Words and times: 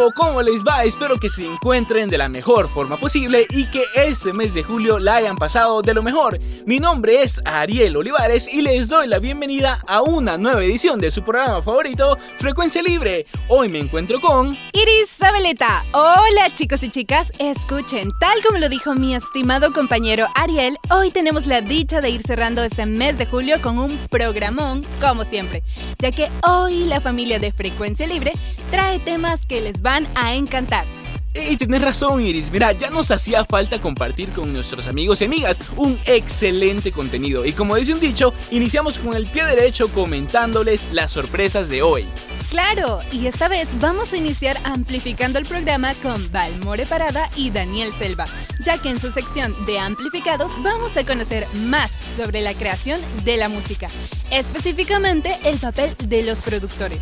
Combo, 0.00 0.12
¿cómo 0.14 0.42
les 0.42 0.64
va? 0.64 0.84
Espero 0.84 1.18
que 1.18 1.28
se 1.28 1.44
encuentren 1.44 2.08
de 2.08 2.16
la 2.18 2.28
mejor 2.28 2.68
forma 2.68 2.96
posible 2.96 3.46
y 3.50 3.66
que 3.66 3.82
este 3.96 4.32
mes 4.32 4.54
de 4.54 4.62
julio 4.62 4.98
la 4.98 5.16
hayan 5.16 5.36
pasado 5.36 5.82
de 5.82 5.94
lo 5.94 6.02
mejor. 6.02 6.38
Mi 6.64 6.78
nombre 6.78 7.22
es 7.22 7.40
Ariel 7.44 7.96
Olivares 7.96 8.48
y 8.52 8.62
les 8.62 8.88
doy 8.88 9.08
la 9.08 9.18
bienvenida 9.18 9.80
a 9.86 10.02
una 10.02 10.38
nueva 10.38 10.62
edición 10.62 11.00
de 11.00 11.10
su 11.10 11.22
programa 11.22 11.62
favorito, 11.62 12.16
Frecuencia 12.38 12.82
Libre. 12.82 13.26
Hoy 13.48 13.68
me 13.68 13.78
encuentro 13.78 14.20
con... 14.20 14.56
Iris 14.72 15.10
Zabeleta. 15.10 15.84
Hola 15.92 16.54
chicos 16.54 16.82
y 16.82 16.90
chicas, 16.90 17.32
escuchen, 17.38 18.10
tal 18.20 18.42
como 18.46 18.58
lo 18.58 18.68
dijo 18.68 18.94
mi 18.94 19.14
estimado 19.14 19.72
compañero 19.72 20.28
Ariel, 20.34 20.78
hoy 20.90 21.10
tenemos 21.10 21.46
la 21.46 21.60
dicha 21.60 22.00
de 22.00 22.10
ir 22.10 22.22
cerrando 22.22 22.62
este 22.62 22.86
mes 22.86 23.18
de 23.18 23.26
julio 23.26 23.60
con 23.60 23.78
un 23.78 23.98
programón, 24.10 24.86
como 25.00 25.24
siempre, 25.24 25.62
ya 25.98 26.12
que 26.12 26.30
hoy 26.46 26.84
la 26.84 27.00
familia 27.00 27.38
de 27.38 27.52
Frecuencia 27.52 28.06
Libre 28.06 28.32
trae 28.70 29.00
temas 29.00 29.46
que 29.46 29.60
les 29.60 29.82
van 29.82 29.89
a 30.14 30.34
encantar. 30.34 30.86
Y 31.34 31.56
tienes 31.56 31.82
razón, 31.82 32.24
Iris. 32.24 32.50
Mira, 32.50 32.72
ya 32.72 32.90
nos 32.90 33.10
hacía 33.10 33.44
falta 33.44 33.80
compartir 33.80 34.30
con 34.30 34.52
nuestros 34.52 34.88
amigos 34.88 35.20
y 35.20 35.26
amigas 35.26 35.60
un 35.76 35.98
excelente 36.06 36.90
contenido. 36.90 37.44
Y 37.44 37.52
como 37.52 37.76
dice 37.76 37.94
un 37.94 38.00
dicho, 38.00 38.34
iniciamos 38.50 38.98
con 38.98 39.14
el 39.14 39.26
pie 39.26 39.44
derecho 39.44 39.88
comentándoles 39.88 40.90
las 40.92 41.12
sorpresas 41.12 41.68
de 41.68 41.82
hoy. 41.82 42.06
Claro, 42.50 42.98
y 43.12 43.26
esta 43.26 43.46
vez 43.46 43.68
vamos 43.80 44.12
a 44.12 44.16
iniciar 44.16 44.56
amplificando 44.64 45.38
el 45.38 45.46
programa 45.46 45.94
con 46.02 46.32
Valmore 46.32 46.84
Parada 46.84 47.30
y 47.36 47.50
Daniel 47.50 47.92
Selva, 47.92 48.24
ya 48.64 48.76
que 48.76 48.90
en 48.90 49.00
su 49.00 49.12
sección 49.12 49.54
de 49.66 49.78
amplificados 49.78 50.50
vamos 50.64 50.96
a 50.96 51.04
conocer 51.04 51.46
más 51.66 51.92
sobre 51.92 52.40
la 52.40 52.54
creación 52.54 53.00
de 53.24 53.36
la 53.36 53.48
música, 53.48 53.86
específicamente 54.32 55.36
el 55.44 55.58
papel 55.58 55.94
de 56.04 56.24
los 56.24 56.40
productores. 56.40 56.98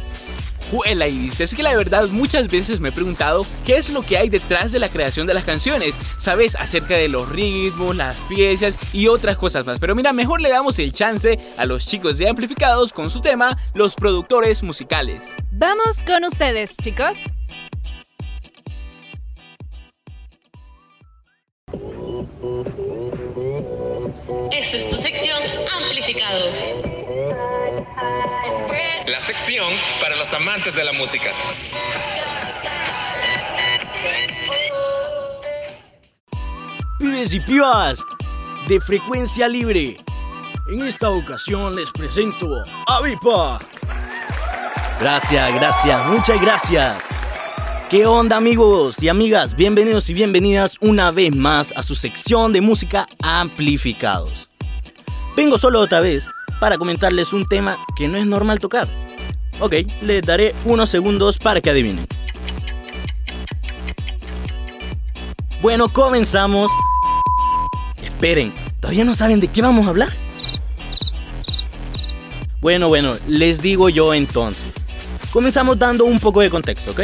Juela 0.70 1.08
Iris, 1.08 1.40
es 1.40 1.54
que 1.54 1.62
la 1.62 1.74
verdad 1.74 2.08
muchas 2.08 2.48
veces 2.48 2.80
me 2.80 2.90
he 2.90 2.92
preguntado 2.92 3.46
qué 3.64 3.74
es 3.74 3.90
lo 3.90 4.02
que 4.02 4.18
hay 4.18 4.28
detrás 4.28 4.70
de 4.72 4.78
la 4.78 4.88
creación 4.88 5.26
de 5.26 5.34
las 5.34 5.44
canciones, 5.44 5.94
sabes, 6.18 6.56
acerca 6.56 6.94
de 6.94 7.08
los 7.08 7.28
ritmos, 7.28 7.96
las 7.96 8.16
piezas 8.28 8.76
y 8.92 9.08
otras 9.08 9.36
cosas 9.36 9.64
más. 9.64 9.78
Pero 9.78 9.94
mira, 9.94 10.12
mejor 10.12 10.40
le 10.40 10.50
damos 10.50 10.78
el 10.78 10.92
chance 10.92 11.38
a 11.56 11.64
los 11.64 11.86
chicos 11.86 12.18
de 12.18 12.28
Amplificados 12.28 12.92
con 12.92 13.10
su 13.10 13.20
tema, 13.20 13.56
los 13.74 13.94
productores 13.94 14.62
musicales. 14.62 15.34
Vamos 15.52 16.02
con 16.06 16.24
ustedes, 16.24 16.76
chicos. 16.76 17.16
Esta 24.52 24.76
es 24.76 24.90
tu 24.90 24.96
sección 24.96 25.38
Amplificados. 25.72 26.54
La 29.10 29.20
sección 29.20 29.72
para 30.02 30.16
los 30.16 30.34
amantes 30.34 30.74
de 30.76 30.84
la 30.84 30.92
música. 30.92 31.30
Pibes 36.98 37.32
y 37.32 37.40
pibas 37.40 38.00
de 38.68 38.78
frecuencia 38.80 39.48
libre. 39.48 39.96
En 40.70 40.86
esta 40.86 41.08
ocasión 41.08 41.74
les 41.74 41.90
presento 41.90 42.62
a 42.86 43.00
Vipa. 43.00 43.58
Gracias, 45.00 45.54
gracias, 45.54 46.06
muchas 46.06 46.40
gracias. 46.42 47.06
¿Qué 47.88 48.04
onda 48.04 48.36
amigos 48.36 49.02
y 49.02 49.08
amigas? 49.08 49.54
Bienvenidos 49.54 50.10
y 50.10 50.14
bienvenidas 50.14 50.76
una 50.82 51.12
vez 51.12 51.34
más 51.34 51.72
a 51.76 51.82
su 51.82 51.94
sección 51.94 52.52
de 52.52 52.60
música 52.60 53.06
amplificados. 53.22 54.50
Vengo 55.34 55.56
solo 55.56 55.80
otra 55.80 56.00
vez 56.00 56.28
para 56.60 56.78
comentarles 56.78 57.32
un 57.32 57.46
tema 57.46 57.78
que 57.96 58.08
no 58.08 58.18
es 58.18 58.26
normal 58.26 58.60
tocar. 58.60 58.88
Ok, 59.60 59.74
les 60.02 60.22
daré 60.22 60.54
unos 60.64 60.88
segundos 60.88 61.38
para 61.38 61.60
que 61.60 61.70
adivinen. 61.70 62.06
Bueno, 65.60 65.92
comenzamos. 65.92 66.70
Esperen, 68.02 68.54
¿todavía 68.80 69.04
no 69.04 69.14
saben 69.14 69.40
de 69.40 69.48
qué 69.48 69.62
vamos 69.62 69.86
a 69.86 69.90
hablar? 69.90 70.12
Bueno, 72.60 72.88
bueno, 72.88 73.14
les 73.26 73.60
digo 73.60 73.88
yo 73.88 74.14
entonces. 74.14 74.66
Comenzamos 75.32 75.78
dando 75.78 76.04
un 76.04 76.20
poco 76.20 76.40
de 76.40 76.50
contexto, 76.50 76.92
¿ok? 76.92 77.02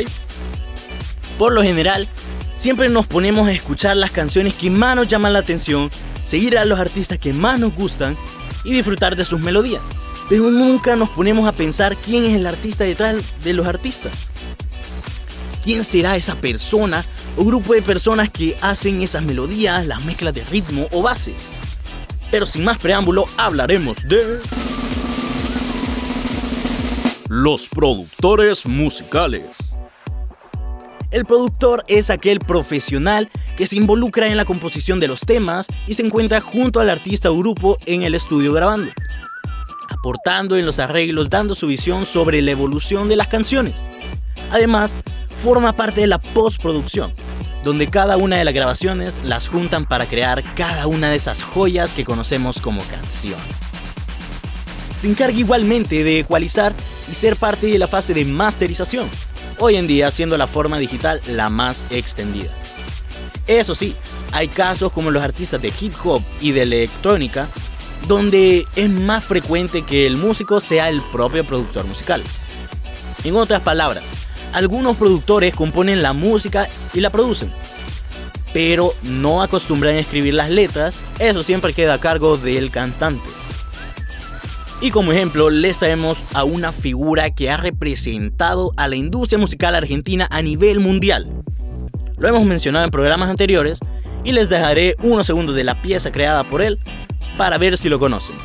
Por 1.38 1.52
lo 1.52 1.62
general, 1.62 2.08
siempre 2.56 2.88
nos 2.88 3.06
ponemos 3.06 3.48
a 3.48 3.52
escuchar 3.52 3.96
las 3.96 4.10
canciones 4.12 4.54
que 4.54 4.70
más 4.70 4.96
nos 4.96 5.08
llaman 5.08 5.32
la 5.32 5.40
atención, 5.40 5.90
seguir 6.24 6.56
a 6.56 6.64
los 6.64 6.78
artistas 6.78 7.18
que 7.18 7.32
más 7.32 7.58
nos 7.58 7.74
gustan 7.74 8.16
y 8.64 8.72
disfrutar 8.72 9.16
de 9.16 9.24
sus 9.24 9.40
melodías. 9.40 9.82
Pero 10.28 10.50
nunca 10.50 10.96
nos 10.96 11.10
ponemos 11.10 11.46
a 11.46 11.52
pensar 11.52 11.96
quién 11.96 12.24
es 12.24 12.34
el 12.34 12.46
artista 12.46 12.84
detrás 12.84 13.16
de 13.44 13.52
los 13.52 13.66
artistas. 13.66 14.12
¿Quién 15.62 15.84
será 15.84 16.16
esa 16.16 16.34
persona 16.34 17.04
o 17.36 17.44
grupo 17.44 17.74
de 17.74 17.82
personas 17.82 18.30
que 18.30 18.56
hacen 18.60 19.00
esas 19.00 19.22
melodías, 19.22 19.86
las 19.86 20.04
mezclas 20.04 20.34
de 20.34 20.44
ritmo 20.44 20.88
o 20.92 21.02
bases? 21.02 21.34
Pero 22.30 22.46
sin 22.46 22.64
más 22.64 22.78
preámbulo, 22.78 23.26
hablaremos 23.36 23.98
de... 24.08 24.40
Los 27.28 27.68
productores 27.68 28.66
musicales. 28.66 29.63
El 31.14 31.26
productor 31.26 31.84
es 31.86 32.10
aquel 32.10 32.40
profesional 32.40 33.30
que 33.56 33.68
se 33.68 33.76
involucra 33.76 34.26
en 34.26 34.36
la 34.36 34.44
composición 34.44 34.98
de 34.98 35.06
los 35.06 35.20
temas 35.20 35.68
y 35.86 35.94
se 35.94 36.04
encuentra 36.04 36.40
junto 36.40 36.80
al 36.80 36.90
artista 36.90 37.30
o 37.30 37.38
grupo 37.38 37.78
en 37.86 38.02
el 38.02 38.16
estudio 38.16 38.52
grabando, 38.52 38.90
aportando 39.90 40.56
en 40.56 40.66
los 40.66 40.80
arreglos, 40.80 41.30
dando 41.30 41.54
su 41.54 41.68
visión 41.68 42.04
sobre 42.04 42.42
la 42.42 42.50
evolución 42.50 43.08
de 43.08 43.14
las 43.14 43.28
canciones. 43.28 43.74
Además, 44.50 44.96
forma 45.40 45.72
parte 45.72 46.00
de 46.00 46.08
la 46.08 46.18
postproducción, 46.18 47.14
donde 47.62 47.86
cada 47.86 48.16
una 48.16 48.38
de 48.38 48.44
las 48.44 48.54
grabaciones 48.54 49.14
las 49.22 49.46
juntan 49.46 49.86
para 49.86 50.08
crear 50.08 50.42
cada 50.56 50.88
una 50.88 51.10
de 51.10 51.16
esas 51.16 51.44
joyas 51.44 51.94
que 51.94 52.02
conocemos 52.02 52.60
como 52.60 52.82
canciones. 52.86 53.38
Se 54.96 55.08
encarga 55.08 55.38
igualmente 55.38 56.02
de 56.02 56.18
ecualizar 56.18 56.72
y 57.08 57.14
ser 57.14 57.36
parte 57.36 57.68
de 57.68 57.78
la 57.78 57.86
fase 57.86 58.14
de 58.14 58.24
masterización, 58.24 59.08
hoy 59.58 59.76
en 59.76 59.86
día 59.86 60.10
siendo 60.10 60.36
la 60.36 60.46
forma 60.46 60.78
digital 60.78 61.20
la 61.28 61.50
más 61.50 61.84
extendida. 61.90 62.50
Eso 63.46 63.74
sí, 63.74 63.94
hay 64.32 64.48
casos 64.48 64.92
como 64.92 65.10
los 65.10 65.22
artistas 65.22 65.60
de 65.60 65.72
hip 65.80 65.94
hop 66.04 66.22
y 66.40 66.52
de 66.52 66.62
electrónica, 66.62 67.48
donde 68.08 68.66
es 68.76 68.90
más 68.90 69.24
frecuente 69.24 69.82
que 69.82 70.06
el 70.06 70.16
músico 70.16 70.60
sea 70.60 70.88
el 70.88 71.02
propio 71.02 71.44
productor 71.44 71.86
musical. 71.86 72.22
En 73.22 73.36
otras 73.36 73.62
palabras, 73.62 74.04
algunos 74.52 74.96
productores 74.96 75.54
componen 75.54 76.02
la 76.02 76.12
música 76.12 76.68
y 76.92 77.00
la 77.00 77.10
producen, 77.10 77.50
pero 78.52 78.94
no 79.02 79.42
acostumbran 79.42 79.96
a 79.96 80.00
escribir 80.00 80.34
las 80.34 80.50
letras, 80.50 80.96
eso 81.18 81.42
siempre 81.42 81.72
queda 81.72 81.94
a 81.94 82.00
cargo 82.00 82.36
del 82.36 82.70
cantante. 82.70 83.28
Y 84.80 84.90
como 84.90 85.12
ejemplo 85.12 85.50
les 85.50 85.78
traemos 85.78 86.22
a 86.34 86.44
una 86.44 86.72
figura 86.72 87.30
que 87.34 87.50
ha 87.50 87.56
representado 87.56 88.72
a 88.76 88.88
la 88.88 88.96
industria 88.96 89.38
musical 89.38 89.74
argentina 89.74 90.26
a 90.30 90.42
nivel 90.42 90.80
mundial. 90.80 91.30
Lo 92.18 92.28
hemos 92.28 92.44
mencionado 92.44 92.84
en 92.84 92.90
programas 92.90 93.30
anteriores 93.30 93.78
y 94.24 94.32
les 94.32 94.48
dejaré 94.48 94.96
unos 95.02 95.26
segundos 95.26 95.54
de 95.56 95.64
la 95.64 95.80
pieza 95.80 96.12
creada 96.12 96.44
por 96.44 96.62
él 96.62 96.78
para 97.36 97.58
ver 97.58 97.76
si 97.76 97.88
lo 97.88 97.98
conocen. 97.98 98.36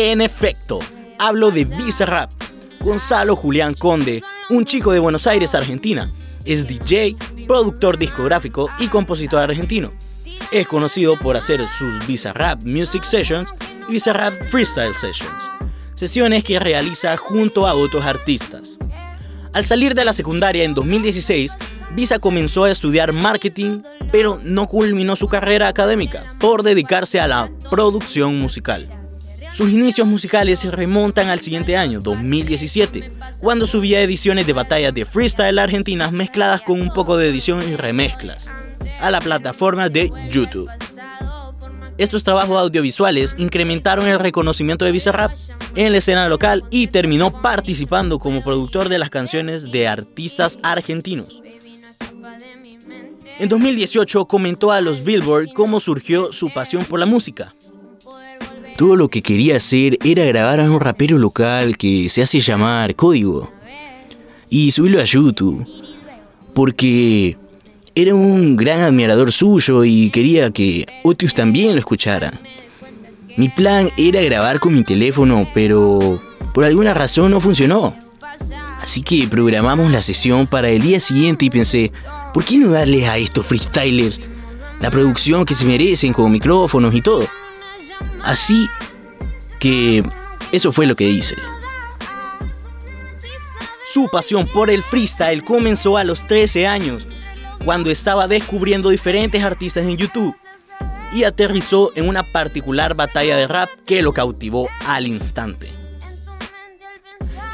En 0.00 0.20
efecto, 0.20 0.78
hablo 1.18 1.50
de 1.50 1.64
Bizarrap, 1.64 2.30
Gonzalo 2.78 3.34
Julián 3.34 3.74
Conde, 3.74 4.22
un 4.48 4.64
chico 4.64 4.92
de 4.92 5.00
Buenos 5.00 5.26
Aires, 5.26 5.56
Argentina. 5.56 6.12
Es 6.44 6.68
DJ, 6.68 7.16
productor 7.48 7.98
discográfico 7.98 8.68
y 8.78 8.86
compositor 8.86 9.40
argentino. 9.40 9.92
Es 10.52 10.68
conocido 10.68 11.18
por 11.18 11.36
hacer 11.36 11.66
sus 11.66 12.06
Bizarrap 12.06 12.62
Music 12.62 13.02
Sessions 13.02 13.52
y 13.88 13.94
Bizarrap 13.94 14.34
Freestyle 14.50 14.94
Sessions, 14.94 15.50
sesiones 15.96 16.44
que 16.44 16.60
realiza 16.60 17.16
junto 17.16 17.66
a 17.66 17.74
otros 17.74 18.04
artistas. 18.04 18.78
Al 19.52 19.64
salir 19.64 19.96
de 19.96 20.04
la 20.04 20.12
secundaria 20.12 20.62
en 20.62 20.74
2016, 20.74 21.58
Visa 21.96 22.20
comenzó 22.20 22.62
a 22.62 22.70
estudiar 22.70 23.12
marketing, 23.12 23.82
pero 24.12 24.38
no 24.44 24.68
culminó 24.68 25.16
su 25.16 25.26
carrera 25.26 25.66
académica 25.66 26.22
por 26.38 26.62
dedicarse 26.62 27.18
a 27.18 27.26
la 27.26 27.50
producción 27.68 28.38
musical. 28.38 28.97
Sus 29.58 29.70
inicios 29.70 30.06
musicales 30.06 30.60
se 30.60 30.70
remontan 30.70 31.30
al 31.30 31.40
siguiente 31.40 31.76
año, 31.76 31.98
2017, 31.98 33.10
cuando 33.40 33.66
subía 33.66 34.00
ediciones 34.00 34.46
de 34.46 34.52
batallas 34.52 34.94
de 34.94 35.04
freestyle 35.04 35.58
argentinas 35.58 36.12
mezcladas 36.12 36.62
con 36.62 36.80
un 36.80 36.92
poco 36.92 37.16
de 37.16 37.28
edición 37.28 37.68
y 37.68 37.74
remezclas 37.74 38.48
a 39.00 39.10
la 39.10 39.20
plataforma 39.20 39.88
de 39.88 40.12
YouTube. 40.30 40.70
Estos 41.96 42.22
trabajos 42.22 42.56
audiovisuales 42.56 43.34
incrementaron 43.36 44.06
el 44.06 44.20
reconocimiento 44.20 44.84
de 44.84 44.92
Bizarrap 44.92 45.32
en 45.74 45.90
la 45.90 45.98
escena 45.98 46.28
local 46.28 46.62
y 46.70 46.86
terminó 46.86 47.42
participando 47.42 48.20
como 48.20 48.40
productor 48.42 48.88
de 48.88 49.00
las 49.00 49.10
canciones 49.10 49.72
de 49.72 49.88
artistas 49.88 50.60
argentinos. 50.62 51.42
En 53.40 53.48
2018 53.48 54.24
comentó 54.26 54.70
a 54.70 54.80
los 54.80 55.02
Billboard 55.02 55.48
cómo 55.52 55.80
surgió 55.80 56.30
su 56.30 56.54
pasión 56.54 56.84
por 56.84 57.00
la 57.00 57.06
música. 57.06 57.56
Todo 58.78 58.94
lo 58.94 59.08
que 59.08 59.22
quería 59.22 59.56
hacer 59.56 59.98
era 60.04 60.24
grabar 60.24 60.60
a 60.60 60.70
un 60.70 60.78
rapero 60.78 61.18
local 61.18 61.76
que 61.76 62.08
se 62.08 62.22
hace 62.22 62.38
llamar 62.38 62.94
Código 62.94 63.50
y 64.48 64.70
subirlo 64.70 65.00
a 65.00 65.04
YouTube. 65.04 65.66
Porque 66.54 67.36
era 67.96 68.14
un 68.14 68.54
gran 68.54 68.78
admirador 68.78 69.32
suyo 69.32 69.84
y 69.84 70.10
quería 70.10 70.52
que 70.52 70.86
Otius 71.02 71.34
también 71.34 71.72
lo 71.72 71.80
escuchara. 71.80 72.40
Mi 73.36 73.48
plan 73.48 73.90
era 73.96 74.22
grabar 74.22 74.60
con 74.60 74.76
mi 74.76 74.84
teléfono, 74.84 75.48
pero 75.52 76.22
por 76.54 76.62
alguna 76.62 76.94
razón 76.94 77.32
no 77.32 77.40
funcionó. 77.40 77.96
Así 78.80 79.02
que 79.02 79.26
programamos 79.26 79.90
la 79.90 80.02
sesión 80.02 80.46
para 80.46 80.68
el 80.68 80.82
día 80.82 81.00
siguiente 81.00 81.46
y 81.46 81.50
pensé, 81.50 81.90
¿por 82.32 82.44
qué 82.44 82.58
no 82.58 82.70
darles 82.70 83.08
a 83.08 83.18
estos 83.18 83.44
freestylers 83.44 84.20
la 84.80 84.92
producción 84.92 85.44
que 85.44 85.54
se 85.54 85.64
merecen 85.64 86.12
con 86.12 86.30
micrófonos 86.30 86.94
y 86.94 87.02
todo? 87.02 87.26
Así 88.28 88.68
que 89.58 90.04
eso 90.52 90.70
fue 90.70 90.84
lo 90.84 90.94
que 90.94 91.08
hice. 91.08 91.34
Su 93.86 94.06
pasión 94.12 94.46
por 94.46 94.68
el 94.68 94.82
freestyle 94.82 95.42
comenzó 95.42 95.96
a 95.96 96.04
los 96.04 96.26
13 96.26 96.66
años, 96.66 97.06
cuando 97.64 97.90
estaba 97.90 98.28
descubriendo 98.28 98.90
diferentes 98.90 99.42
artistas 99.42 99.86
en 99.86 99.96
YouTube 99.96 100.36
y 101.10 101.24
aterrizó 101.24 101.90
en 101.94 102.06
una 102.06 102.22
particular 102.22 102.94
batalla 102.94 103.34
de 103.34 103.46
rap 103.46 103.70
que 103.86 104.02
lo 104.02 104.12
cautivó 104.12 104.68
al 104.86 105.06
instante. 105.06 105.72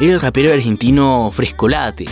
Era 0.01 0.15
el 0.15 0.21
rapero 0.21 0.53
argentino 0.53 1.31
Frescolate, 1.33 2.07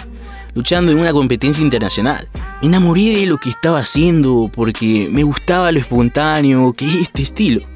luchando 0.55 0.93
en 0.93 1.00
una 1.00 1.11
competencia 1.11 1.64
internacional. 1.64 2.29
Me 2.61 2.69
enamoré 2.69 3.17
de 3.17 3.26
lo 3.26 3.38
que 3.38 3.50
estaba 3.50 3.81
haciendo 3.81 4.49
porque 4.55 5.09
me 5.11 5.25
gustaba 5.25 5.73
lo 5.73 5.81
espontáneo 5.81 6.73
que 6.75 6.87
es 6.87 6.94
este 6.94 7.23
estilo 7.23 7.71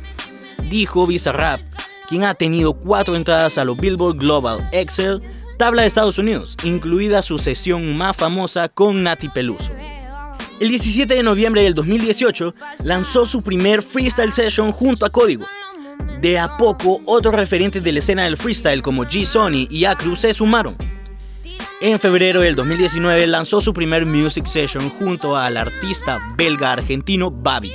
dijo 0.69 1.07
Bizarrap, 1.07 1.61
quien 2.09 2.25
ha 2.25 2.35
tenido 2.35 2.75
cuatro 2.75 3.17
entradas 3.17 3.59
a 3.59 3.65
los 3.65 3.77
Billboard 3.77 4.19
Global 4.19 4.69
Excel, 4.73 5.21
tabla 5.59 5.83
de 5.83 5.89
Estados 5.89 6.19
Unidos, 6.19 6.57
incluida 6.65 7.23
su 7.23 7.39
sesión 7.39 7.97
más 7.97 8.17
famosa 8.17 8.69
con 8.69 9.03
Nati 9.03 9.29
Peluso. 9.29 9.73
El 10.59 10.69
17 10.69 11.15
de 11.15 11.23
noviembre 11.23 11.63
del 11.63 11.75
2018 11.75 12.55
lanzó 12.85 13.27
su 13.27 13.43
primer 13.43 13.83
freestyle 13.83 14.33
session 14.33 14.73
junto 14.73 15.05
a 15.05 15.11
Código. 15.11 15.45
De 16.21 16.39
a 16.39 16.57
poco, 16.57 17.03
otros 17.05 17.35
referentes 17.35 17.83
de 17.83 17.93
la 17.93 17.99
escena 17.99 18.25
del 18.25 18.39
freestyle 18.39 18.83
como 18.83 19.05
G 19.05 19.25
Sony 19.27 19.67
y 19.69 19.85
Acru 19.85 20.17
se 20.17 20.33
sumaron. 20.33 20.77
En 21.83 22.01
febrero 22.01 22.41
del 22.41 22.55
2019 22.55 23.27
lanzó 23.27 23.61
su 23.61 23.75
primer 23.75 24.07
music 24.07 24.47
session 24.47 24.89
junto 24.89 25.37
al 25.37 25.59
artista 25.59 26.19
belga 26.35 26.73
argentino 26.73 27.31
Babi. 27.31 27.71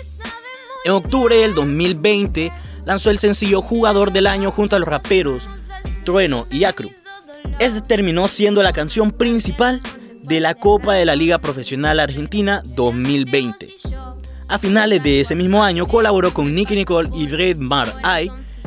En 0.84 0.94
octubre 0.94 1.36
del 1.36 1.54
2020 1.54 2.52
lanzó 2.86 3.10
el 3.10 3.20
sencillo 3.20 3.62
Jugador 3.62 4.12
del 4.12 4.28
Año 4.28 4.52
junto 4.52 4.76
a 4.76 4.80
los 4.80 4.88
raperos 4.88 5.50
Trueno 6.04 6.46
y 6.52 6.64
Acru. 6.64 6.90
Este 7.60 7.82
terminó 7.82 8.28
siendo 8.28 8.64
la 8.64 8.74
canción 8.74 9.12
principal 9.12 9.80
de 10.24 10.40
la 10.40 10.56
Copa 10.56 10.94
de 10.94 11.06
la 11.06 11.16
Liga 11.16 11.40
Profesional 11.40 12.00
Argentina 12.00 12.62
2020. 12.76 13.70
A 14.48 14.60
finales 14.60 15.02
de 15.02 15.22
ese 15.22 15.36
mismo 15.36 15.64
año 15.64 15.86
colaboró 15.86 16.34
con 16.34 16.54
Nicky 16.54 16.76
Nicole 16.76 17.10
y 17.14 17.28
Red 17.28 17.58
Mar 17.58 17.94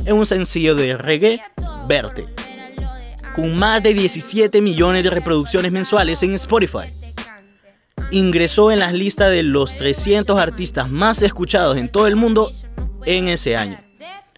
en 0.04 0.16
un 0.16 0.26
sencillo 0.26 0.74
de 0.74 0.96
reggae, 0.96 1.42
Verte, 1.86 2.26
con 3.34 3.54
más 3.56 3.82
de 3.82 3.94
17 3.94 4.60
millones 4.62 5.04
de 5.04 5.10
reproducciones 5.10 5.72
mensuales 5.72 6.22
en 6.22 6.34
Spotify. 6.34 6.88
Ingresó 8.10 8.70
en 8.70 8.78
las 8.78 8.92
listas 8.92 9.30
de 9.30 9.42
los 9.42 9.76
300 9.76 10.38
artistas 10.38 10.90
más 10.90 11.22
escuchados 11.22 11.76
en 11.76 11.88
todo 11.88 12.06
el 12.06 12.16
mundo 12.16 12.50
en 13.04 13.28
ese 13.28 13.56
año. 13.56 13.78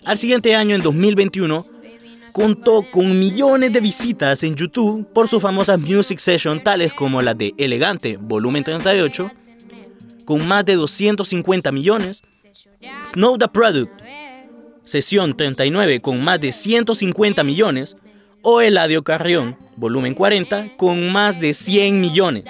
Al 0.07 0.19
siguiente 0.19 0.55
año, 0.55 0.77
en 0.77 0.83
2021, 0.83 1.67
contó 2.31 2.85
con 2.93 3.19
millones 3.19 3.73
de 3.73 3.81
visitas 3.81 4.45
en 4.45 4.55
YouTube 4.55 5.05
por 5.13 5.27
sus 5.27 5.43
famosas 5.43 5.81
music 5.81 6.21
sessions 6.21 6.63
tales 6.63 6.93
como 6.93 7.23
la 7.23 7.35
de 7.35 7.55
Elegante, 7.59 8.17
volumen 8.17 8.63
38, 8.63 9.29
con 10.25 10.47
más 10.47 10.65
de 10.65 10.77
250 10.77 11.73
millones, 11.73 12.23
Snow 13.05 13.37
the 13.37 13.49
Product, 13.49 13.91
sesión 14.85 15.37
39 15.37 16.01
con 16.01 16.23
más 16.23 16.41
de 16.41 16.53
150 16.53 17.43
millones, 17.43 17.97
o 18.43 18.61
Eladio 18.61 19.03
Carrión, 19.03 19.59
volumen 19.77 20.15
40, 20.15 20.77
con 20.77 21.11
más 21.11 21.41
de 21.41 21.53
100 21.53 22.01
millones. 22.01 22.45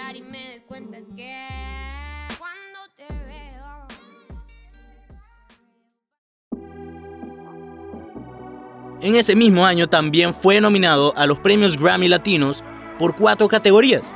En 9.06 9.14
ese 9.14 9.36
mismo 9.36 9.64
año 9.64 9.86
también 9.86 10.34
fue 10.34 10.60
nominado 10.60 11.14
a 11.16 11.26
los 11.26 11.38
premios 11.38 11.78
Grammy 11.78 12.08
Latinos 12.08 12.64
por 12.98 13.14
cuatro 13.14 13.46
categorías. 13.46 14.12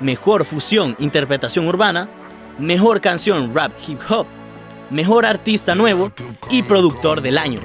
Mejor 0.00 0.44
fusión 0.44 0.96
interpretación 0.98 1.66
urbana, 1.66 2.10
mejor 2.58 3.00
canción 3.00 3.54
rap 3.54 3.72
hip 3.88 3.98
hop, 4.06 4.26
mejor 4.90 5.24
artista 5.24 5.74
nuevo 5.74 6.12
y 6.50 6.62
productor 6.62 7.22
del 7.22 7.38
año. 7.38 7.58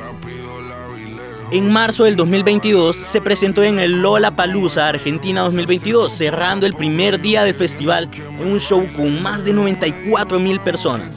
En 1.51 1.69
marzo 1.69 2.05
del 2.05 2.15
2022 2.15 2.95
se 2.95 3.19
presentó 3.19 3.61
en 3.61 3.77
el 3.79 4.01
Lola 4.01 4.37
Palusa 4.37 4.87
Argentina 4.87 5.41
2022, 5.41 6.13
cerrando 6.13 6.65
el 6.65 6.75
primer 6.75 7.19
día 7.19 7.43
del 7.43 7.55
festival 7.55 8.09
en 8.39 8.47
un 8.53 8.59
show 8.61 8.87
con 8.93 9.21
más 9.21 9.43
de 9.43 9.51
94 9.51 10.39
mil 10.39 10.61
personas. 10.61 11.11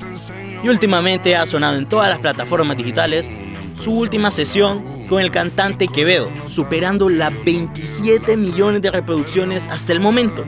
Y 0.64 0.69
últimamente 0.69 1.37
ha 1.37 1.47
sonado 1.47 1.76
en 1.76 1.88
todas 1.88 2.09
las 2.09 2.19
plataformas 2.19 2.76
digitales 2.76 3.31
su 3.75 3.92
última 3.92 4.33
sesión 4.33 5.01
con 5.12 5.21
el 5.21 5.31
cantante 5.31 5.88
Quevedo, 5.88 6.31
superando 6.49 7.11
las 7.11 7.35
27 7.45 8.35
millones 8.38 8.81
de 8.81 8.90
reproducciones 8.90 9.69
hasta 9.69 9.92
el 9.92 10.00
momento. 10.00 10.42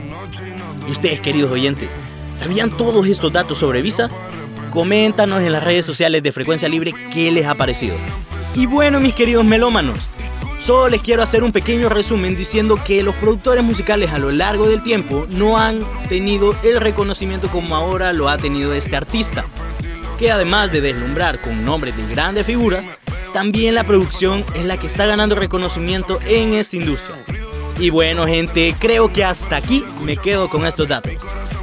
Y 0.87 0.91
ustedes, 0.91 1.21
queridos 1.21 1.51
oyentes, 1.51 1.91
¿sabían 2.33 2.75
todos 2.75 3.05
estos 3.05 3.31
datos 3.31 3.59
sobre 3.59 3.83
Visa? 3.83 4.09
Coméntanos 4.71 5.43
en 5.43 5.51
las 5.51 5.63
redes 5.63 5.85
sociales 5.85 6.23
de 6.23 6.31
Frecuencia 6.31 6.67
Libre 6.67 6.95
qué 7.13 7.31
les 7.31 7.45
ha 7.45 7.53
parecido. 7.53 7.95
Y 8.55 8.65
bueno, 8.65 8.99
mis 8.99 9.13
queridos 9.13 9.45
melómanos, 9.45 9.99
solo 10.59 10.89
les 10.89 11.03
quiero 11.03 11.21
hacer 11.21 11.43
un 11.43 11.51
pequeño 11.51 11.87
resumen 11.87 12.35
diciendo 12.35 12.79
que 12.83 13.03
los 13.03 13.13
productores 13.13 13.63
musicales 13.63 14.13
a 14.13 14.17
lo 14.17 14.31
largo 14.31 14.67
del 14.67 14.81
tiempo 14.81 15.27
no 15.29 15.59
han 15.59 15.81
tenido 16.09 16.55
el 16.63 16.81
reconocimiento 16.81 17.49
como 17.49 17.75
ahora 17.75 18.13
lo 18.13 18.29
ha 18.29 18.39
tenido 18.39 18.73
este 18.73 18.95
artista, 18.95 19.45
que 20.17 20.31
además 20.31 20.71
de 20.71 20.81
deslumbrar 20.81 21.39
con 21.39 21.63
nombres 21.63 21.95
de 21.95 22.07
grandes 22.07 22.47
figuras, 22.47 22.83
también 23.35 23.75
la 23.75 23.83
producción 23.83 24.45
es 24.55 24.63
la 24.63 24.77
que 24.77 24.87
está 24.87 25.05
ganando 25.05 25.35
reconocimiento 25.35 26.21
en 26.25 26.53
esta 26.53 26.77
industria. 26.77 27.17
Y 27.77 27.89
bueno 27.89 28.25
gente, 28.25 28.73
creo 28.79 29.11
que 29.11 29.25
hasta 29.25 29.57
aquí 29.57 29.83
me 30.01 30.15
quedo 30.15 30.49
con 30.49 30.65
estos 30.65 30.87
datos. 30.87 31.11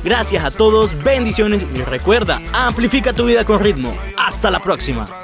Gracias 0.04 0.44
a 0.44 0.50
todos, 0.50 1.02
bendiciones 1.02 1.62
y 1.74 1.80
recuerda, 1.80 2.42
amplifica 2.52 3.14
tu 3.14 3.24
vida 3.24 3.46
con 3.46 3.58
ritmo. 3.58 3.96
Hasta 4.18 4.50
la 4.50 4.60
próxima. 4.60 5.21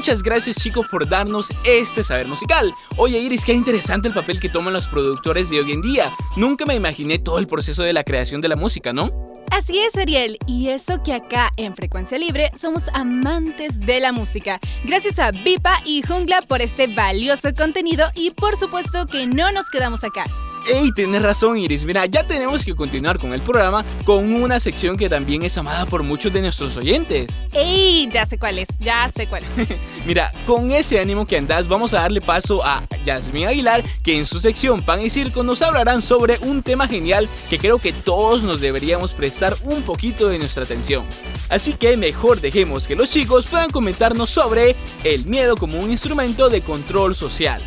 Muchas 0.00 0.22
gracias 0.22 0.56
chicos 0.56 0.86
por 0.90 1.06
darnos 1.06 1.52
este 1.62 2.02
saber 2.02 2.26
musical. 2.26 2.74
Oye 2.96 3.18
Iris, 3.18 3.44
qué 3.44 3.52
interesante 3.52 4.08
el 4.08 4.14
papel 4.14 4.40
que 4.40 4.48
toman 4.48 4.72
los 4.72 4.88
productores 4.88 5.50
de 5.50 5.60
hoy 5.60 5.72
en 5.72 5.82
día. 5.82 6.10
Nunca 6.38 6.64
me 6.64 6.74
imaginé 6.74 7.18
todo 7.18 7.38
el 7.38 7.46
proceso 7.46 7.82
de 7.82 7.92
la 7.92 8.02
creación 8.02 8.40
de 8.40 8.48
la 8.48 8.56
música, 8.56 8.94
¿no? 8.94 9.10
Así 9.50 9.78
es, 9.78 9.94
Ariel, 9.98 10.38
y 10.46 10.68
eso 10.68 11.02
que 11.02 11.12
acá 11.12 11.52
en 11.58 11.76
Frecuencia 11.76 12.16
Libre 12.16 12.50
somos 12.58 12.84
amantes 12.94 13.78
de 13.78 14.00
la 14.00 14.10
música. 14.12 14.58
Gracias 14.84 15.18
a 15.18 15.32
Vipa 15.32 15.82
y 15.84 16.00
Jungla 16.00 16.40
por 16.48 16.62
este 16.62 16.86
valioso 16.86 17.54
contenido 17.54 18.10
y 18.14 18.30
por 18.30 18.56
supuesto 18.56 19.06
que 19.06 19.26
no 19.26 19.52
nos 19.52 19.68
quedamos 19.68 20.02
acá. 20.02 20.24
Ey, 20.68 20.92
tienes 20.92 21.22
razón 21.22 21.58
Iris, 21.58 21.84
mira, 21.84 22.06
ya 22.06 22.26
tenemos 22.26 22.64
que 22.64 22.74
continuar 22.74 23.18
con 23.18 23.32
el 23.32 23.40
programa 23.40 23.84
con 24.04 24.32
una 24.34 24.60
sección 24.60 24.96
que 24.96 25.08
también 25.08 25.42
es 25.42 25.56
amada 25.58 25.86
por 25.86 26.02
muchos 26.02 26.32
de 26.32 26.40
nuestros 26.42 26.76
oyentes. 26.76 27.28
Ey, 27.52 28.08
ya 28.10 28.26
sé 28.26 28.38
cuál 28.38 28.58
es, 28.58 28.68
ya 28.78 29.10
sé 29.14 29.26
cuál 29.26 29.44
es. 29.44 29.68
mira, 30.06 30.32
con 30.46 30.70
ese 30.70 31.00
ánimo 31.00 31.26
que 31.26 31.38
andas, 31.38 31.66
vamos 31.66 31.94
a 31.94 32.00
darle 32.00 32.20
paso 32.20 32.64
a 32.64 32.82
Yasmín 33.04 33.48
Aguilar, 33.48 33.82
que 34.02 34.18
en 34.18 34.26
su 34.26 34.38
sección 34.38 34.82
Pan 34.82 35.00
y 35.00 35.10
Circo 35.10 35.42
nos 35.42 35.62
hablarán 35.62 36.02
sobre 36.02 36.38
un 36.42 36.62
tema 36.62 36.86
genial 36.86 37.28
que 37.48 37.58
creo 37.58 37.78
que 37.78 37.92
todos 37.92 38.42
nos 38.42 38.60
deberíamos 38.60 39.12
prestar 39.12 39.56
un 39.62 39.82
poquito 39.82 40.28
de 40.28 40.38
nuestra 40.38 40.64
atención. 40.64 41.04
Así 41.48 41.72
que 41.72 41.96
mejor 41.96 42.40
dejemos 42.40 42.86
que 42.86 42.96
los 42.96 43.10
chicos 43.10 43.46
puedan 43.46 43.70
comentarnos 43.70 44.30
sobre 44.30 44.76
el 45.04 45.24
miedo 45.26 45.56
como 45.56 45.80
un 45.80 45.90
instrumento 45.90 46.48
de 46.50 46.62
control 46.62 47.16
social. 47.16 47.60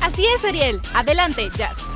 Así 0.00 0.24
es, 0.36 0.44
Ariel. 0.44 0.80
Adelante, 0.94 1.48
Jazz. 1.56 1.95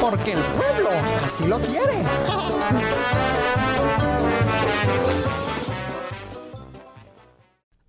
Porque 0.00 0.32
el 0.32 0.40
pueblo 0.40 0.90
así 1.24 1.46
lo 1.46 1.58
quiere. 1.58 1.94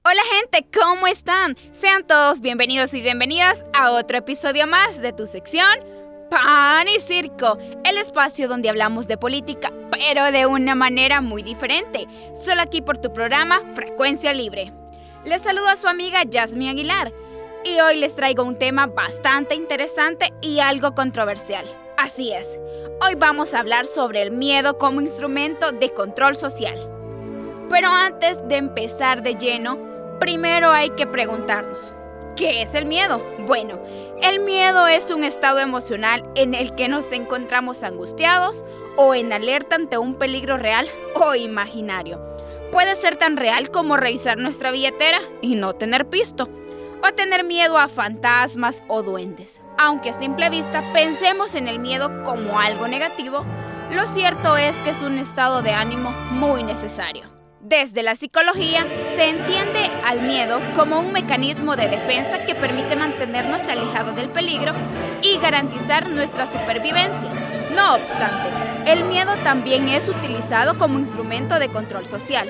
Hola 0.03 0.21
gente, 0.39 0.65
¿cómo 0.73 1.07
están? 1.07 1.57
Sean 1.71 2.05
todos 2.07 2.41
bienvenidos 2.41 2.93
y 2.93 3.01
bienvenidas 3.01 3.65
a 3.73 3.91
otro 3.91 4.17
episodio 4.17 4.67
más 4.67 5.01
de 5.01 5.11
tu 5.11 5.27
sección 5.27 5.79
Pan 6.29 6.87
y 6.87 6.99
Circo, 6.99 7.57
el 7.83 7.97
espacio 7.97 8.47
donde 8.47 8.69
hablamos 8.69 9.07
de 9.07 9.17
política, 9.17 9.71
pero 9.91 10.31
de 10.31 10.45
una 10.45 10.75
manera 10.75 11.21
muy 11.21 11.41
diferente, 11.41 12.07
solo 12.33 12.61
aquí 12.61 12.81
por 12.81 12.97
tu 12.97 13.13
programa 13.13 13.61
Frecuencia 13.75 14.33
Libre. 14.33 14.73
Les 15.25 15.41
saludo 15.41 15.69
a 15.69 15.75
su 15.75 15.87
amiga 15.87 16.23
Jasmine 16.29 16.71
Aguilar 16.71 17.13
y 17.63 17.79
hoy 17.79 17.97
les 17.97 18.15
traigo 18.15 18.43
un 18.43 18.57
tema 18.57 18.87
bastante 18.87 19.55
interesante 19.55 20.33
y 20.41 20.59
algo 20.59 20.95
controversial. 20.95 21.65
Así 21.97 22.31
es, 22.31 22.59
hoy 23.01 23.15
vamos 23.15 23.53
a 23.53 23.59
hablar 23.59 23.85
sobre 23.85 24.21
el 24.21 24.31
miedo 24.31 24.77
como 24.77 25.01
instrumento 25.01 25.71
de 25.71 25.89
control 25.89 26.35
social. 26.35 26.77
Pero 27.69 27.89
antes 27.89 28.47
de 28.47 28.55
empezar 28.55 29.23
de 29.23 29.35
lleno, 29.35 29.87
Primero 30.19 30.71
hay 30.71 30.89
que 30.89 31.05
preguntarnos, 31.05 31.93
¿qué 32.35 32.63
es 32.63 32.73
el 32.73 32.87
miedo? 32.87 33.23
Bueno, 33.45 33.79
el 34.23 34.39
miedo 34.39 34.87
es 34.87 35.11
un 35.11 35.23
estado 35.23 35.59
emocional 35.59 36.27
en 36.33 36.55
el 36.55 36.73
que 36.73 36.87
nos 36.87 37.11
encontramos 37.11 37.83
angustiados 37.83 38.65
o 38.95 39.13
en 39.13 39.31
alerta 39.31 39.75
ante 39.75 39.99
un 39.99 40.15
peligro 40.15 40.57
real 40.57 40.87
o 41.13 41.35
imaginario. 41.35 42.19
Puede 42.71 42.95
ser 42.95 43.17
tan 43.17 43.37
real 43.37 43.69
como 43.69 43.95
revisar 43.95 44.39
nuestra 44.39 44.71
billetera 44.71 45.19
y 45.41 45.53
no 45.53 45.73
tener 45.73 46.07
pisto, 46.07 46.49
o 47.07 47.13
tener 47.13 47.43
miedo 47.43 47.77
a 47.77 47.87
fantasmas 47.87 48.83
o 48.87 49.03
duendes. 49.03 49.61
Aunque 49.79 50.09
a 50.09 50.13
simple 50.13 50.49
vista 50.49 50.81
pensemos 50.91 51.53
en 51.53 51.67
el 51.67 51.77
miedo 51.77 52.23
como 52.23 52.59
algo 52.59 52.87
negativo, 52.87 53.45
lo 53.91 54.07
cierto 54.07 54.57
es 54.57 54.75
que 54.81 54.89
es 54.89 55.01
un 55.01 55.19
estado 55.19 55.61
de 55.61 55.71
ánimo 55.71 56.09
muy 56.31 56.63
necesario. 56.63 57.25
Desde 57.61 58.01
la 58.01 58.15
psicología 58.15 58.87
se 59.15 59.29
entiende 59.29 59.91
al 60.03 60.21
miedo 60.21 60.59
como 60.73 60.99
un 60.99 61.11
mecanismo 61.11 61.75
de 61.75 61.89
defensa 61.89 62.43
que 62.45 62.55
permite 62.55 62.95
mantenernos 62.95 63.67
alejados 63.67 64.15
del 64.15 64.29
peligro 64.29 64.73
y 65.21 65.37
garantizar 65.37 66.09
nuestra 66.09 66.47
supervivencia. 66.47 67.29
No 67.75 67.95
obstante, 67.95 68.49
el 68.91 69.03
miedo 69.03 69.33
también 69.43 69.89
es 69.89 70.09
utilizado 70.09 70.79
como 70.79 70.97
instrumento 70.97 71.59
de 71.59 71.69
control 71.69 72.07
social. 72.07 72.49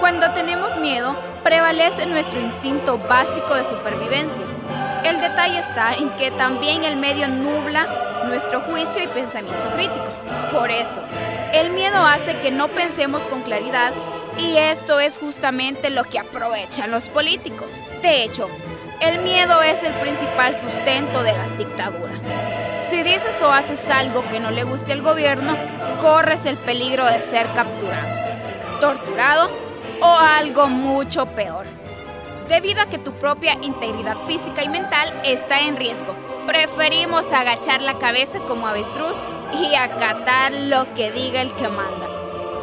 Cuando 0.00 0.32
tenemos 0.32 0.78
miedo, 0.78 1.16
prevalece 1.44 2.06
nuestro 2.06 2.40
instinto 2.40 2.98
básico 2.98 3.54
de 3.54 3.64
supervivencia. 3.64 4.44
El 5.04 5.20
detalle 5.20 5.58
está 5.58 5.94
en 5.94 6.10
que 6.10 6.30
también 6.30 6.84
el 6.84 6.96
medio 6.96 7.26
nubla 7.26 8.22
nuestro 8.26 8.60
juicio 8.60 9.02
y 9.02 9.08
pensamiento 9.08 9.70
crítico. 9.74 10.12
Por 10.52 10.70
eso, 10.70 11.02
el 11.52 11.70
miedo 11.70 11.98
hace 12.06 12.38
que 12.40 12.52
no 12.52 12.68
pensemos 12.68 13.24
con 13.24 13.42
claridad 13.42 13.92
y 14.38 14.56
esto 14.56 15.00
es 15.00 15.18
justamente 15.18 15.90
lo 15.90 16.04
que 16.04 16.20
aprovechan 16.20 16.90
los 16.92 17.08
políticos. 17.08 17.80
De 18.00 18.22
hecho, 18.22 18.48
el 19.00 19.22
miedo 19.22 19.60
es 19.62 19.82
el 19.82 19.92
principal 19.94 20.54
sustento 20.54 21.24
de 21.24 21.32
las 21.32 21.58
dictaduras. 21.58 22.24
Si 22.88 23.02
dices 23.02 23.42
o 23.42 23.52
haces 23.52 23.90
algo 23.90 24.22
que 24.28 24.38
no 24.38 24.52
le 24.52 24.62
guste 24.62 24.92
al 24.92 25.02
gobierno, 25.02 25.56
corres 26.00 26.46
el 26.46 26.58
peligro 26.58 27.06
de 27.06 27.20
ser 27.20 27.48
capturado, 27.54 28.08
torturado 28.80 29.50
o 30.00 30.06
algo 30.06 30.68
mucho 30.68 31.26
peor. 31.26 31.81
Debido 32.52 32.82
a 32.82 32.86
que 32.86 32.98
tu 32.98 33.14
propia 33.14 33.56
integridad 33.62 34.18
física 34.26 34.62
y 34.62 34.68
mental 34.68 35.22
está 35.24 35.60
en 35.60 35.74
riesgo, 35.74 36.14
preferimos 36.46 37.32
agachar 37.32 37.80
la 37.80 37.96
cabeza 37.96 38.40
como 38.40 38.66
avestruz 38.66 39.16
y 39.58 39.74
acatar 39.74 40.52
lo 40.52 40.92
que 40.92 41.10
diga 41.10 41.40
el 41.40 41.54
que 41.54 41.68
manda. 41.68 42.10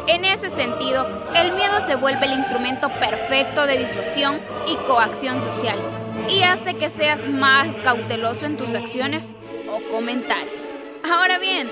En 0.06 0.24
ese 0.24 0.48
sentido, 0.48 1.08
el 1.34 1.54
miedo 1.54 1.80
se 1.84 1.96
vuelve 1.96 2.26
el 2.26 2.34
instrumento 2.34 2.88
perfecto 3.00 3.66
de 3.66 3.78
disuasión 3.78 4.38
y 4.68 4.76
coacción 4.86 5.42
social 5.42 5.80
y 6.28 6.44
hace 6.44 6.74
que 6.74 6.88
seas 6.88 7.26
más 7.26 7.76
cauteloso 7.78 8.46
en 8.46 8.56
tus 8.56 8.76
acciones 8.76 9.34
o 9.68 9.80
comentarios. 9.90 10.72
Ahora 11.02 11.40
bien, 11.40 11.68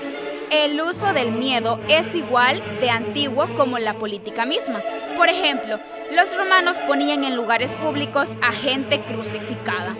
el 0.51 0.81
uso 0.81 1.13
del 1.13 1.31
miedo 1.31 1.79
es 1.87 2.13
igual 2.15 2.61
de 2.81 2.89
antiguo 2.89 3.47
como 3.55 3.79
la 3.79 3.93
política 3.93 4.43
misma. 4.43 4.81
Por 5.15 5.29
ejemplo, 5.29 5.79
los 6.11 6.35
romanos 6.35 6.77
ponían 6.87 7.23
en 7.23 7.35
lugares 7.35 7.73
públicos 7.75 8.29
a 8.41 8.51
gente 8.51 9.01
crucificada. 9.01 9.95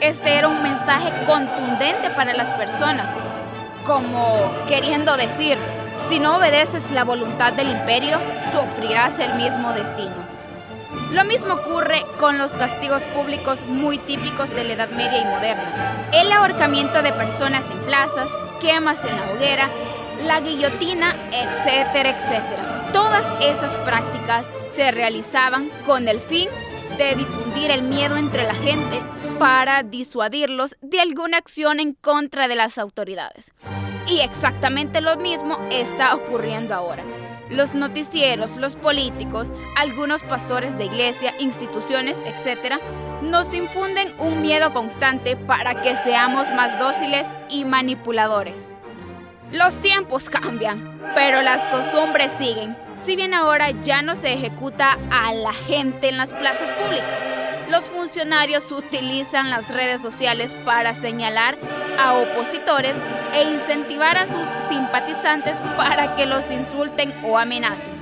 Este 0.00 0.36
era 0.36 0.48
un 0.48 0.62
mensaje 0.62 1.10
contundente 1.26 2.10
para 2.10 2.32
las 2.32 2.50
personas, 2.52 3.10
como 3.84 4.50
queriendo 4.66 5.16
decir, 5.16 5.58
si 6.08 6.18
no 6.18 6.36
obedeces 6.36 6.90
la 6.90 7.04
voluntad 7.04 7.52
del 7.52 7.70
imperio, 7.70 8.18
sufrirás 8.52 9.18
el 9.20 9.34
mismo 9.34 9.72
destino. 9.72 10.34
Lo 11.10 11.24
mismo 11.24 11.54
ocurre 11.54 12.04
con 12.18 12.38
los 12.38 12.52
castigos 12.52 13.02
públicos 13.02 13.64
muy 13.66 13.98
típicos 13.98 14.50
de 14.50 14.64
la 14.64 14.72
Edad 14.72 14.90
Media 14.90 15.20
y 15.20 15.24
moderna. 15.24 16.08
El 16.12 16.32
ahorcamiento 16.32 17.02
de 17.02 17.12
personas 17.12 17.70
en 17.70 17.78
plazas, 17.80 18.30
quemas 18.60 19.04
en 19.04 19.16
la 19.16 19.32
hoguera, 19.32 19.70
la 20.24 20.40
guillotina, 20.40 21.16
etcétera, 21.30 22.10
etcétera. 22.10 22.73
Todas 22.94 23.26
esas 23.42 23.76
prácticas 23.78 24.52
se 24.66 24.92
realizaban 24.92 25.68
con 25.84 26.06
el 26.06 26.20
fin 26.20 26.48
de 26.96 27.16
difundir 27.16 27.72
el 27.72 27.82
miedo 27.82 28.16
entre 28.16 28.44
la 28.44 28.54
gente 28.54 29.02
para 29.40 29.82
disuadirlos 29.82 30.76
de 30.80 31.00
alguna 31.00 31.38
acción 31.38 31.80
en 31.80 31.94
contra 31.94 32.46
de 32.46 32.54
las 32.54 32.78
autoridades. 32.78 33.50
Y 34.06 34.20
exactamente 34.20 35.00
lo 35.00 35.16
mismo 35.16 35.58
está 35.72 36.14
ocurriendo 36.14 36.72
ahora. 36.72 37.02
Los 37.50 37.74
noticieros, 37.74 38.56
los 38.58 38.76
políticos, 38.76 39.52
algunos 39.76 40.22
pastores 40.22 40.78
de 40.78 40.84
iglesia, 40.84 41.34
instituciones, 41.40 42.22
etc., 42.24 42.74
nos 43.22 43.52
infunden 43.54 44.14
un 44.20 44.40
miedo 44.40 44.72
constante 44.72 45.36
para 45.36 45.82
que 45.82 45.96
seamos 45.96 46.48
más 46.52 46.78
dóciles 46.78 47.26
y 47.48 47.64
manipuladores. 47.64 48.72
Los 49.50 49.80
tiempos 49.80 50.30
cambian, 50.30 51.00
pero 51.16 51.42
las 51.42 51.60
costumbres 51.74 52.30
siguen. 52.32 52.83
Si 53.04 53.16
bien 53.16 53.34
ahora 53.34 53.70
ya 53.82 54.00
no 54.00 54.16
se 54.16 54.32
ejecuta 54.32 54.96
a 55.10 55.34
la 55.34 55.52
gente 55.52 56.08
en 56.08 56.16
las 56.16 56.32
plazas 56.32 56.70
públicas, 56.70 57.22
los 57.70 57.90
funcionarios 57.90 58.72
utilizan 58.72 59.50
las 59.50 59.68
redes 59.68 60.00
sociales 60.00 60.56
para 60.64 60.94
señalar 60.94 61.58
a 61.98 62.14
opositores 62.14 62.96
e 63.34 63.42
incentivar 63.42 64.16
a 64.16 64.26
sus 64.26 64.48
simpatizantes 64.70 65.60
para 65.76 66.16
que 66.16 66.24
los 66.24 66.50
insulten 66.50 67.12
o 67.26 67.36
amenacen. 67.36 67.92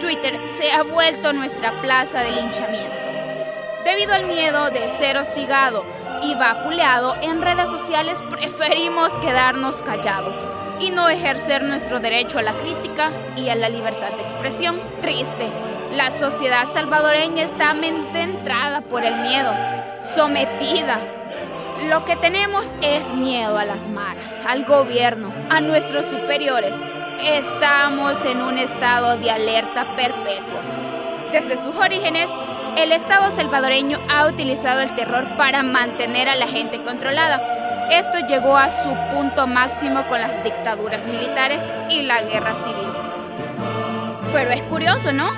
Twitter 0.00 0.40
se 0.48 0.72
ha 0.72 0.82
vuelto 0.82 1.32
nuestra 1.32 1.70
plaza 1.80 2.18
de 2.18 2.32
linchamiento. 2.32 2.96
Debido 3.84 4.14
al 4.14 4.26
miedo 4.26 4.68
de 4.70 4.88
ser 4.88 5.16
hostigado 5.16 5.84
y 6.24 6.34
vapuleado 6.34 7.14
en 7.22 7.40
redes 7.40 7.68
sociales, 7.68 8.18
preferimos 8.30 9.16
quedarnos 9.18 9.80
callados 9.82 10.34
y 10.80 10.90
no 10.90 11.08
ejercer 11.08 11.62
nuestro 11.62 12.00
derecho 12.00 12.38
a 12.38 12.42
la 12.42 12.54
crítica 12.54 13.10
y 13.36 13.48
a 13.48 13.54
la 13.54 13.68
libertad 13.68 14.12
de 14.12 14.22
expresión. 14.22 14.80
Triste, 15.00 15.48
la 15.92 16.10
sociedad 16.10 16.64
salvadoreña 16.66 17.44
está 17.44 17.74
entrada 18.22 18.80
por 18.80 19.04
el 19.04 19.14
miedo, 19.16 19.52
sometida. 20.02 20.98
Lo 21.88 22.04
que 22.04 22.16
tenemos 22.16 22.74
es 22.82 23.12
miedo 23.12 23.58
a 23.58 23.64
las 23.64 23.86
maras, 23.88 24.40
al 24.46 24.64
gobierno, 24.64 25.32
a 25.50 25.60
nuestros 25.60 26.06
superiores. 26.06 26.74
Estamos 27.22 28.24
en 28.24 28.42
un 28.42 28.58
estado 28.58 29.16
de 29.16 29.30
alerta 29.30 29.94
perpetua. 29.96 30.60
Desde 31.32 31.56
sus 31.56 31.74
orígenes, 31.76 32.30
el 32.76 32.92
Estado 32.92 33.30
salvadoreño 33.30 33.98
ha 34.08 34.26
utilizado 34.26 34.80
el 34.80 34.94
terror 34.94 35.36
para 35.36 35.62
mantener 35.62 36.28
a 36.28 36.34
la 36.34 36.46
gente 36.46 36.82
controlada. 36.82 37.88
Esto 37.90 38.18
llegó 38.26 38.56
a 38.56 38.68
su 38.68 38.94
punto 39.12 39.46
máximo 39.46 40.02
con 40.08 40.20
las 40.20 40.42
dictaduras 40.42 41.06
militares 41.06 41.70
y 41.88 42.02
la 42.02 42.22
guerra 42.22 42.54
civil. 42.54 42.88
Pero 44.32 44.50
es 44.50 44.62
curioso, 44.64 45.12
¿no? 45.12 45.30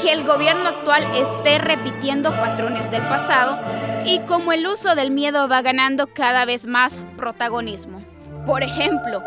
Que 0.00 0.12
el 0.12 0.24
gobierno 0.24 0.68
actual 0.68 1.04
esté 1.16 1.58
repitiendo 1.58 2.30
patrones 2.30 2.90
del 2.90 3.02
pasado 3.02 3.58
y 4.04 4.20
como 4.20 4.52
el 4.52 4.66
uso 4.66 4.94
del 4.94 5.10
miedo 5.10 5.48
va 5.48 5.62
ganando 5.62 6.06
cada 6.06 6.44
vez 6.44 6.66
más 6.66 7.00
protagonismo. 7.16 8.00
Por 8.44 8.62
ejemplo, 8.62 9.22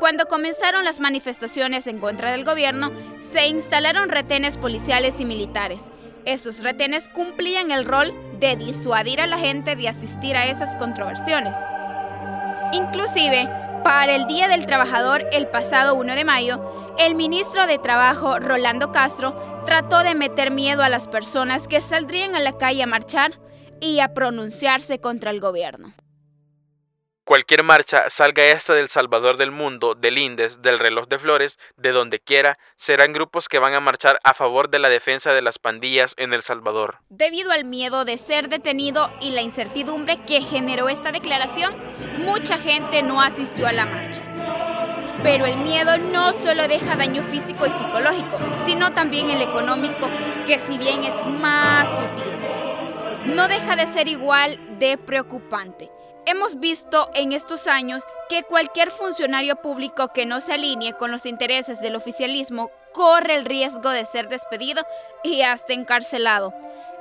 cuando 0.00 0.26
comenzaron 0.26 0.84
las 0.84 0.98
manifestaciones 1.00 1.86
en 1.86 1.98
contra 1.98 2.32
del 2.32 2.44
gobierno, 2.44 2.90
se 3.20 3.46
instalaron 3.46 4.08
retenes 4.08 4.56
policiales 4.56 5.20
y 5.20 5.24
militares. 5.24 5.90
Esos 6.26 6.64
retenes 6.64 7.08
cumplían 7.08 7.70
el 7.70 7.84
rol 7.84 8.12
de 8.40 8.56
disuadir 8.56 9.20
a 9.20 9.28
la 9.28 9.38
gente 9.38 9.76
de 9.76 9.88
asistir 9.88 10.36
a 10.36 10.46
esas 10.46 10.74
controversiones. 10.74 11.56
Inclusive, 12.72 13.48
para 13.84 14.16
el 14.16 14.26
Día 14.26 14.48
del 14.48 14.66
Trabajador 14.66 15.24
el 15.30 15.46
pasado 15.46 15.94
1 15.94 16.16
de 16.16 16.24
mayo, 16.24 16.94
el 16.98 17.14
ministro 17.14 17.68
de 17.68 17.78
Trabajo, 17.78 18.40
Rolando 18.40 18.90
Castro, 18.90 19.62
trató 19.66 20.00
de 20.00 20.16
meter 20.16 20.50
miedo 20.50 20.82
a 20.82 20.88
las 20.88 21.06
personas 21.06 21.68
que 21.68 21.80
saldrían 21.80 22.34
a 22.34 22.40
la 22.40 22.58
calle 22.58 22.82
a 22.82 22.88
marchar 22.88 23.38
y 23.80 24.00
a 24.00 24.12
pronunciarse 24.12 24.98
contra 24.98 25.30
el 25.30 25.38
gobierno. 25.38 25.94
Cualquier 27.26 27.64
marcha, 27.64 28.08
salga 28.08 28.44
esta 28.44 28.72
del 28.72 28.88
Salvador 28.88 29.36
del 29.36 29.50
Mundo, 29.50 29.96
del 29.96 30.16
Indes, 30.16 30.62
del 30.62 30.78
Reloj 30.78 31.08
de 31.08 31.18
Flores, 31.18 31.58
de 31.76 31.90
donde 31.90 32.20
quiera, 32.20 32.56
serán 32.76 33.12
grupos 33.12 33.48
que 33.48 33.58
van 33.58 33.74
a 33.74 33.80
marchar 33.80 34.20
a 34.22 34.32
favor 34.32 34.70
de 34.70 34.78
la 34.78 34.88
defensa 34.88 35.32
de 35.32 35.42
las 35.42 35.58
pandillas 35.58 36.14
en 36.18 36.32
El 36.32 36.42
Salvador. 36.42 36.98
Debido 37.08 37.50
al 37.50 37.64
miedo 37.64 38.04
de 38.04 38.16
ser 38.16 38.48
detenido 38.48 39.10
y 39.20 39.30
la 39.30 39.42
incertidumbre 39.42 40.18
que 40.24 40.40
generó 40.40 40.88
esta 40.88 41.10
declaración, 41.10 41.74
mucha 42.18 42.58
gente 42.58 43.02
no 43.02 43.20
asistió 43.20 43.66
a 43.66 43.72
la 43.72 43.86
marcha. 43.86 44.22
Pero 45.24 45.46
el 45.46 45.56
miedo 45.56 45.98
no 45.98 46.32
solo 46.32 46.68
deja 46.68 46.94
daño 46.94 47.24
físico 47.24 47.66
y 47.66 47.70
psicológico, 47.70 48.38
sino 48.64 48.92
también 48.92 49.30
el 49.30 49.42
económico, 49.42 50.08
que 50.46 50.60
si 50.60 50.78
bien 50.78 51.02
es 51.02 51.26
más 51.26 51.88
sutil, 51.88 53.34
no 53.34 53.48
deja 53.48 53.74
de 53.74 53.88
ser 53.88 54.06
igual 54.06 54.78
de 54.78 54.96
preocupante. 54.96 55.90
Hemos 56.28 56.58
visto 56.58 57.08
en 57.14 57.30
estos 57.30 57.68
años 57.68 58.02
que 58.28 58.42
cualquier 58.42 58.90
funcionario 58.90 59.54
público 59.54 60.08
que 60.08 60.26
no 60.26 60.40
se 60.40 60.54
alinee 60.54 60.94
con 60.94 61.12
los 61.12 61.24
intereses 61.24 61.80
del 61.80 61.94
oficialismo 61.94 62.72
corre 62.92 63.36
el 63.36 63.44
riesgo 63.44 63.90
de 63.90 64.04
ser 64.04 64.28
despedido 64.28 64.84
y 65.22 65.42
hasta 65.42 65.72
encarcelado. 65.72 66.52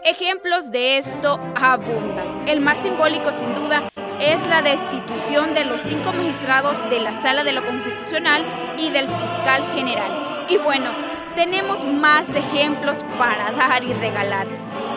Ejemplos 0.03 0.70
de 0.70 1.00
esto 1.00 1.39
abundan. 1.55 2.48
El 2.48 2.62
más 2.62 2.77
simbólico 2.77 3.34
sin 3.34 3.55
duda 3.55 3.89
es 4.20 4.46
la 4.46 4.62
destitución 4.62 5.55
de 5.55 5.65
los 5.65 5.82
cinco 5.82 6.13
magistrados 6.13 6.88
de 6.91 7.00
la 7.00 7.15
Sala 7.15 7.44
de 7.44 7.53
lo 7.53 7.65
Constitucional 7.65 8.46
y 8.77 8.91
del 8.91 9.08
fiscal 9.08 9.65
general. 9.74 10.46
Y 10.50 10.58
bueno, 10.58 10.91
tenemos 11.36 11.84
más 11.84 12.30
ejemplos 12.36 12.99
para 13.17 13.52
dar 13.54 13.84
y 13.84 13.91
regalar. 13.93 14.45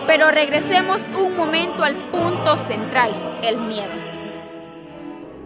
Pero 0.06 0.30
regresemos 0.30 1.08
un 1.16 1.34
momento 1.34 1.82
al 1.82 1.96
punto 2.10 2.58
central, 2.58 3.40
el 3.42 3.56
miedo. 3.56 4.07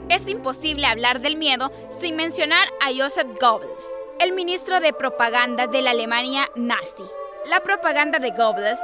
Es 0.09 0.29
imposible 0.29 0.87
hablar 0.87 1.21
del 1.21 1.37
miedo 1.37 1.71
sin 1.91 2.17
mencionar 2.17 2.69
a 2.81 2.91
Joseph 2.97 3.29
Goebbels, 3.41 3.85
el 4.21 4.33
ministro 4.33 4.81
de 4.81 4.93
propaganda 4.93 5.67
de 5.67 5.83
la 5.83 5.91
Alemania 5.91 6.51
nazi. 6.55 7.05
La 7.47 7.61
propaganda 7.61 8.19
de 8.19 8.31
Goebbels 8.31 8.81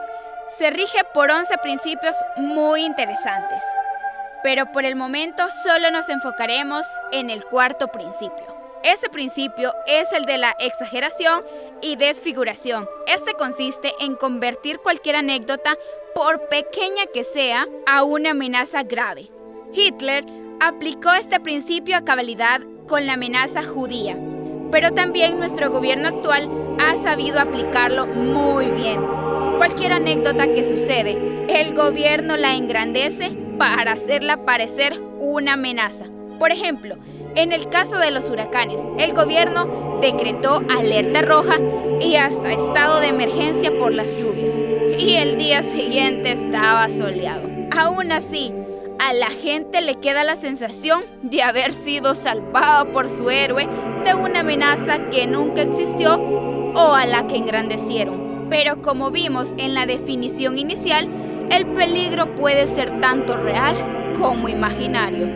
se 0.48 0.70
rige 0.70 1.00
por 1.12 1.30
11 1.30 1.58
principios 1.58 2.14
muy 2.36 2.84
interesantes, 2.84 3.62
pero 4.42 4.72
por 4.72 4.84
el 4.84 4.96
momento 4.96 5.48
solo 5.62 5.90
nos 5.90 6.08
enfocaremos 6.08 6.86
en 7.12 7.30
el 7.30 7.44
cuarto 7.44 7.88
principio. 7.88 8.56
Ese 8.82 9.08
principio 9.08 9.74
es 9.86 10.12
el 10.12 10.24
de 10.24 10.38
la 10.38 10.54
exageración 10.60 11.44
y 11.82 11.96
desfiguración. 11.96 12.88
Este 13.06 13.34
consiste 13.34 13.92
en 14.00 14.14
convertir 14.14 14.78
cualquier 14.78 15.16
anécdota, 15.16 15.76
por 16.14 16.48
pequeña 16.48 17.06
que 17.12 17.24
sea, 17.24 17.66
a 17.86 18.02
una 18.04 18.30
amenaza 18.30 18.84
grave. 18.84 19.30
Hitler 19.72 20.24
aplicó 20.60 21.12
este 21.12 21.40
principio 21.40 21.96
a 21.96 22.04
cabalidad 22.04 22.60
con 22.86 23.06
la 23.06 23.14
amenaza 23.14 23.62
judía, 23.62 24.18
pero 24.70 24.92
también 24.92 25.38
nuestro 25.38 25.70
gobierno 25.70 26.08
actual 26.08 26.50
ha 26.80 26.96
sabido 26.96 27.38
aplicarlo 27.38 28.06
muy 28.06 28.66
bien. 28.70 29.00
Cualquier 29.58 29.92
anécdota 29.92 30.52
que 30.52 30.64
sucede, 30.64 31.46
el 31.48 31.74
gobierno 31.74 32.36
la 32.36 32.54
engrandece 32.54 33.30
para 33.58 33.92
hacerla 33.92 34.44
parecer 34.44 35.00
una 35.20 35.54
amenaza. 35.54 36.06
Por 36.38 36.52
ejemplo, 36.52 36.96
en 37.34 37.52
el 37.52 37.68
caso 37.68 37.98
de 37.98 38.10
los 38.10 38.28
huracanes, 38.30 38.82
el 38.98 39.12
gobierno 39.12 39.98
decretó 40.00 40.62
alerta 40.68 41.22
roja 41.22 41.58
y 42.00 42.16
hasta 42.16 42.52
estado 42.52 43.00
de 43.00 43.08
emergencia 43.08 43.76
por 43.78 43.92
las 43.92 44.08
lluvias. 44.16 44.58
Y 44.98 45.16
el 45.16 45.36
día 45.36 45.62
siguiente 45.62 46.32
estaba 46.32 46.88
soleado. 46.88 47.48
Aún 47.76 48.12
así, 48.12 48.52
a 48.98 49.12
la 49.12 49.30
gente 49.30 49.80
le 49.80 49.96
queda 49.96 50.24
la 50.24 50.36
sensación 50.36 51.02
de 51.22 51.42
haber 51.42 51.72
sido 51.72 52.14
salvado 52.14 52.90
por 52.92 53.08
su 53.08 53.30
héroe 53.30 53.68
de 54.04 54.14
una 54.14 54.40
amenaza 54.40 55.08
que 55.10 55.26
nunca 55.26 55.62
existió 55.62 56.16
o 56.16 56.94
a 56.94 57.06
la 57.06 57.26
que 57.26 57.36
engrandecieron. 57.36 58.48
Pero 58.50 58.82
como 58.82 59.10
vimos 59.10 59.54
en 59.56 59.74
la 59.74 59.86
definición 59.86 60.58
inicial, 60.58 61.08
el 61.50 61.66
peligro 61.66 62.34
puede 62.34 62.66
ser 62.66 63.00
tanto 63.00 63.36
real 63.36 64.12
como 64.18 64.48
imaginario. 64.48 65.26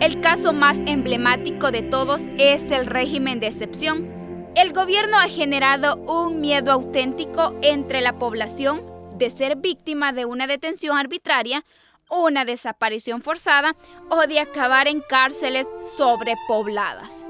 El 0.00 0.20
caso 0.20 0.52
más 0.52 0.78
emblemático 0.86 1.70
de 1.70 1.82
todos 1.82 2.22
es 2.38 2.70
el 2.72 2.86
régimen 2.86 3.40
de 3.40 3.48
excepción. 3.48 4.52
El 4.56 4.72
gobierno 4.72 5.18
ha 5.18 5.28
generado 5.28 5.96
un 5.96 6.40
miedo 6.40 6.72
auténtico 6.72 7.54
entre 7.62 8.00
la 8.00 8.18
población 8.18 8.82
de 9.16 9.30
ser 9.30 9.56
víctima 9.56 10.12
de 10.12 10.24
una 10.24 10.46
detención 10.46 10.96
arbitraria 10.98 11.64
una 12.10 12.44
desaparición 12.44 13.22
forzada 13.22 13.76
o 14.10 14.26
de 14.26 14.40
acabar 14.40 14.88
en 14.88 15.00
cárceles 15.00 15.68
sobrepobladas. 15.82 17.24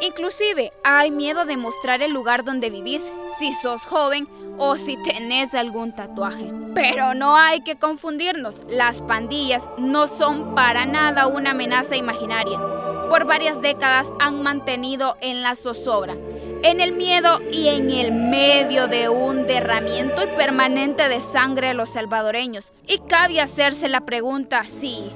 Inclusive 0.00 0.72
hay 0.84 1.10
miedo 1.10 1.44
de 1.44 1.56
mostrar 1.56 2.02
el 2.02 2.12
lugar 2.12 2.44
donde 2.44 2.70
vivís 2.70 3.12
si 3.38 3.52
sos 3.52 3.84
joven 3.84 4.28
o 4.56 4.76
si 4.76 4.96
tenés 5.02 5.54
algún 5.54 5.92
tatuaje. 5.94 6.52
Pero 6.74 7.14
no 7.14 7.36
hay 7.36 7.62
que 7.62 7.76
confundirnos, 7.76 8.64
las 8.68 9.02
pandillas 9.02 9.70
no 9.76 10.06
son 10.06 10.54
para 10.54 10.86
nada 10.86 11.26
una 11.26 11.50
amenaza 11.50 11.96
imaginaria. 11.96 12.58
Por 13.10 13.24
varias 13.24 13.60
décadas 13.60 14.08
han 14.20 14.42
mantenido 14.42 15.16
en 15.20 15.42
la 15.42 15.56
zozobra 15.56 16.14
en 16.62 16.80
el 16.80 16.92
miedo 16.92 17.40
y 17.52 17.68
en 17.68 17.90
el 17.90 18.12
medio 18.12 18.88
de 18.88 19.08
un 19.08 19.46
derramiento 19.46 20.28
permanente 20.34 21.08
de 21.08 21.20
sangre 21.20 21.68
de 21.68 21.74
los 21.74 21.90
salvadoreños. 21.90 22.72
Y 22.86 22.98
cabe 22.98 23.40
hacerse 23.40 23.88
la 23.88 24.04
pregunta 24.04 24.64
si 24.64 25.10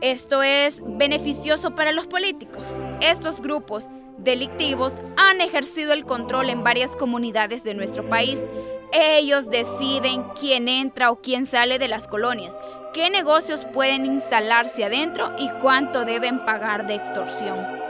esto 0.00 0.42
es 0.42 0.82
beneficioso 0.86 1.74
para 1.74 1.92
los 1.92 2.06
políticos. 2.06 2.62
Estos 3.00 3.40
grupos 3.40 3.88
delictivos 4.18 5.00
han 5.16 5.40
ejercido 5.40 5.92
el 5.92 6.04
control 6.04 6.50
en 6.50 6.62
varias 6.62 6.94
comunidades 6.96 7.64
de 7.64 7.74
nuestro 7.74 8.08
país. 8.08 8.46
Ellos 8.92 9.50
deciden 9.50 10.24
quién 10.38 10.68
entra 10.68 11.10
o 11.10 11.20
quién 11.20 11.46
sale 11.46 11.78
de 11.78 11.88
las 11.88 12.06
colonias, 12.06 12.60
qué 12.92 13.10
negocios 13.10 13.66
pueden 13.72 14.06
instalarse 14.06 14.84
adentro 14.84 15.32
y 15.38 15.48
cuánto 15.60 16.04
deben 16.04 16.44
pagar 16.44 16.86
de 16.86 16.94
extorsión 16.94 17.83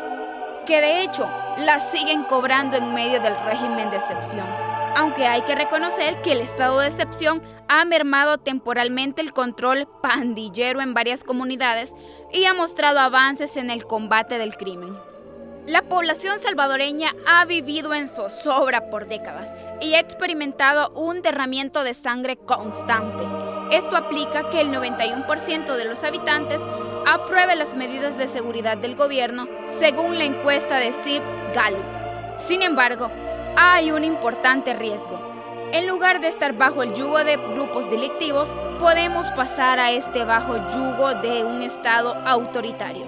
que 0.65 0.81
de 0.81 1.03
hecho 1.03 1.29
la 1.59 1.79
siguen 1.79 2.25
cobrando 2.25 2.77
en 2.77 2.95
medio 2.95 3.21
del 3.21 3.37
régimen 3.45 3.91
de 3.91 3.97
excepción. 3.97 4.47
Aunque 4.97 5.27
hay 5.27 5.43
que 5.43 5.55
reconocer 5.55 6.23
que 6.23 6.33
el 6.33 6.41
estado 6.41 6.81
de 6.81 6.89
excepción 6.89 7.43
ha 7.69 7.85
mermado 7.85 8.39
temporalmente 8.39 9.23
el 9.23 9.33
control 9.33 9.89
pandillero 10.03 10.81
en 10.81 10.95
varias 10.95 11.25
comunidades 11.25 11.95
y 12.33 12.45
ha 12.45 12.55
mostrado 12.55 13.01
avances 13.01 13.57
en 13.57 13.71
el 13.71 13.87
combate 13.87 14.39
del 14.39 14.57
crimen. 14.57 14.97
La 15.67 15.83
población 15.83 16.39
salvadoreña 16.39 17.15
ha 17.27 17.45
vivido 17.47 17.95
en 17.95 18.07
zozobra 18.07 18.91
por 18.91 19.09
décadas 19.09 19.55
y 19.81 19.95
ha 19.95 20.01
experimentado 20.01 20.91
un 20.95 21.23
derramiento 21.23 21.85
de 21.85 21.95
sangre 21.95 22.37
constante. 22.37 23.25
Esto 23.71 23.97
aplica 23.97 24.51
que 24.51 24.61
el 24.61 24.69
91% 24.69 25.75
de 25.75 25.85
los 25.87 26.05
habitantes 26.05 26.61
apruebe 27.07 27.57
las 27.57 27.75
medidas 27.75 28.19
de 28.19 28.27
seguridad 28.27 28.77
del 28.77 28.97
gobierno 28.97 29.49
según 29.69 30.19
la 30.19 30.25
encuesta 30.25 30.79
de 30.79 30.93
CIP 30.93 31.23
Gallup. 31.55 31.85
Sin 32.37 32.63
embargo, 32.63 33.11
hay 33.57 33.91
un 33.91 34.05
importante 34.05 34.75
riesgo. 34.75 35.21
En 35.73 35.87
lugar 35.87 36.21
de 36.21 36.29
estar 36.29 36.53
bajo 36.53 36.83
el 36.83 36.95
yugo 36.95 37.25
de 37.25 37.37
grupos 37.37 37.91
delictivos, 37.91 38.55
podemos 38.79 39.27
pasar 39.33 39.81
a 39.81 39.91
este 39.91 40.25
bajo 40.25 40.57
yugo 40.71 41.15
de 41.15 41.45
un 41.45 41.63
Estado 41.63 42.15
autoritario. 42.25 43.07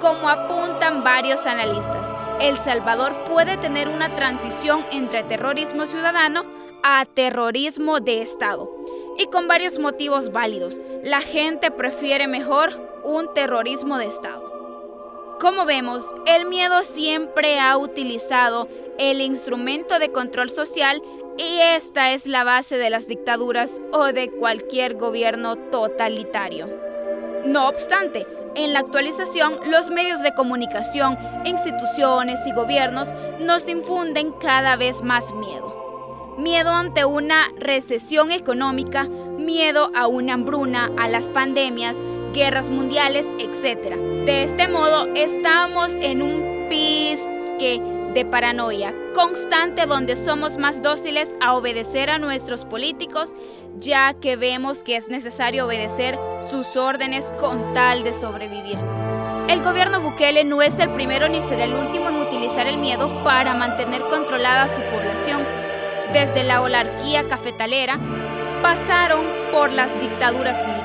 Como 0.00 0.28
apuntan 0.28 1.04
varios 1.04 1.46
analistas, 1.46 2.12
El 2.40 2.56
Salvador 2.56 3.24
puede 3.24 3.58
tener 3.58 3.88
una 3.88 4.14
transición 4.14 4.86
entre 4.92 5.24
terrorismo 5.24 5.84
ciudadano 5.84 6.44
a 6.82 7.04
terrorismo 7.04 8.00
de 8.00 8.22
Estado. 8.22 8.70
Y 9.18 9.26
con 9.26 9.46
varios 9.46 9.78
motivos 9.78 10.32
válidos, 10.32 10.80
la 11.04 11.20
gente 11.20 11.70
prefiere 11.70 12.26
mejor 12.26 12.89
un 13.04 13.32
terrorismo 13.34 13.98
de 13.98 14.06
Estado. 14.06 15.38
Como 15.40 15.64
vemos, 15.64 16.14
el 16.26 16.46
miedo 16.46 16.82
siempre 16.82 17.58
ha 17.58 17.76
utilizado 17.78 18.68
el 18.98 19.20
instrumento 19.20 19.98
de 19.98 20.12
control 20.12 20.50
social 20.50 21.02
y 21.38 21.60
esta 21.60 22.12
es 22.12 22.26
la 22.26 22.44
base 22.44 22.76
de 22.76 22.90
las 22.90 23.06
dictaduras 23.06 23.80
o 23.92 24.04
de 24.06 24.30
cualquier 24.30 24.96
gobierno 24.96 25.56
totalitario. 25.56 26.68
No 27.46 27.68
obstante, 27.68 28.26
en 28.54 28.74
la 28.74 28.80
actualización, 28.80 29.58
los 29.70 29.88
medios 29.90 30.22
de 30.22 30.34
comunicación, 30.34 31.16
instituciones 31.44 32.40
y 32.46 32.52
gobiernos 32.52 33.14
nos 33.38 33.68
infunden 33.68 34.32
cada 34.32 34.76
vez 34.76 35.02
más 35.02 35.32
miedo. 35.32 36.34
Miedo 36.36 36.70
ante 36.70 37.04
una 37.04 37.48
recesión 37.56 38.30
económica, 38.30 39.04
miedo 39.04 39.90
a 39.94 40.06
una 40.06 40.34
hambruna, 40.34 40.90
a 40.98 41.08
las 41.08 41.28
pandemias, 41.28 42.02
guerras 42.32 42.70
mundiales, 42.70 43.26
etc. 43.38 43.96
De 44.26 44.42
este 44.42 44.68
modo, 44.68 45.08
estamos 45.14 45.92
en 46.00 46.22
un 46.22 46.68
pisque 46.68 47.80
de 48.14 48.24
paranoia 48.24 48.94
constante 49.14 49.86
donde 49.86 50.16
somos 50.16 50.56
más 50.56 50.82
dóciles 50.82 51.36
a 51.40 51.54
obedecer 51.54 52.10
a 52.10 52.18
nuestros 52.18 52.64
políticos 52.64 53.34
ya 53.76 54.14
que 54.14 54.36
vemos 54.36 54.82
que 54.82 54.96
es 54.96 55.08
necesario 55.08 55.66
obedecer 55.66 56.18
sus 56.42 56.76
órdenes 56.76 57.30
con 57.38 57.72
tal 57.72 58.02
de 58.02 58.12
sobrevivir. 58.12 58.78
El 59.48 59.62
gobierno 59.62 60.00
Bukele 60.00 60.44
no 60.44 60.62
es 60.62 60.78
el 60.78 60.90
primero 60.90 61.28
ni 61.28 61.40
será 61.40 61.64
el 61.64 61.74
último 61.74 62.08
en 62.08 62.16
utilizar 62.16 62.66
el 62.66 62.78
miedo 62.78 63.22
para 63.24 63.54
mantener 63.54 64.02
controlada 64.02 64.64
a 64.64 64.68
su 64.68 64.80
población. 64.82 65.44
Desde 66.12 66.44
la 66.44 66.62
olarquía 66.62 67.28
cafetalera, 67.28 67.98
pasaron 68.62 69.24
por 69.52 69.72
las 69.72 69.98
dictaduras 69.98 70.56
militares, 70.66 70.79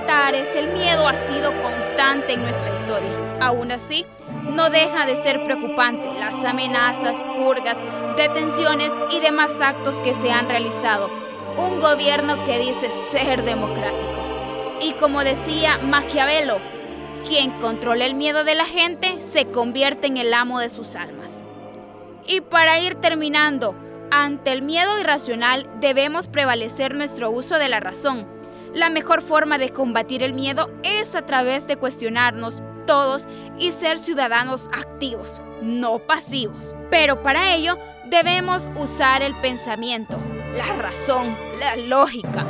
el 0.56 0.74
miedo 0.74 1.08
ha 1.08 1.14
sido 1.14 1.52
constante 1.62 2.34
en 2.34 2.44
nuestra 2.44 2.74
historia. 2.74 3.38
Aún 3.42 3.72
así, 3.72 4.06
no 4.44 4.70
deja 4.70 5.06
de 5.06 5.16
ser 5.16 5.44
preocupante 5.44 6.14
las 6.20 6.46
amenazas, 6.46 7.22
purgas, 7.36 7.78
detenciones 8.16 8.94
y 9.12 9.20
demás 9.20 9.60
actos 9.62 10.02
que 10.02 10.14
se 10.14 10.32
han 10.32 10.48
realizado 10.48 11.10
un 11.58 11.80
gobierno 11.80 12.44
que 12.44 12.60
dice 12.60 12.90
ser 12.90 13.44
democrático. 13.44 14.80
Y 14.82 14.94
como 14.94 15.24
decía 15.24 15.78
Maquiavelo, 15.78 16.60
quien 17.28 17.60
controla 17.60 18.06
el 18.06 18.16
miedo 18.16 18.44
de 18.44 18.56
la 18.56 18.66
gente 18.66 19.20
se 19.22 19.46
convierte 19.46 20.08
en 20.08 20.18
el 20.18 20.34
amo 20.34 20.60
de 20.60 20.70
sus 20.70 20.96
almas. 20.96 21.44
Y 22.28 22.42
para 22.42 22.80
ir 22.80 22.96
terminando, 22.96 23.76
ante 24.12 24.52
el 24.52 24.62
miedo 24.62 25.00
irracional 25.00 25.70
debemos 25.80 26.28
prevalecer 26.28 26.96
nuestro 26.96 27.32
uso 27.32 27.58
de 27.58 27.70
la 27.70 27.80
razón. 27.80 28.35
La 28.76 28.90
mejor 28.90 29.22
forma 29.22 29.58
de 29.58 29.70
combatir 29.70 30.22
el 30.22 30.34
miedo 30.34 30.70
es 30.84 31.16
a 31.16 31.26
través 31.26 31.66
de 31.66 31.78
cuestionarnos 31.78 32.62
todos 32.86 33.26
y 33.58 33.72
ser 33.72 33.98
ciudadanos 33.98 34.68
activos, 34.74 35.42
no 35.62 36.00
pasivos. 36.00 36.76
Pero 36.90 37.24
para 37.24 37.56
ello 37.56 37.78
debemos 38.10 38.70
usar 38.76 39.22
el 39.22 39.34
pensamiento, 39.36 40.18
la 40.58 40.74
razón, 40.76 41.38
la 41.58 41.78
lógica. 41.78 42.46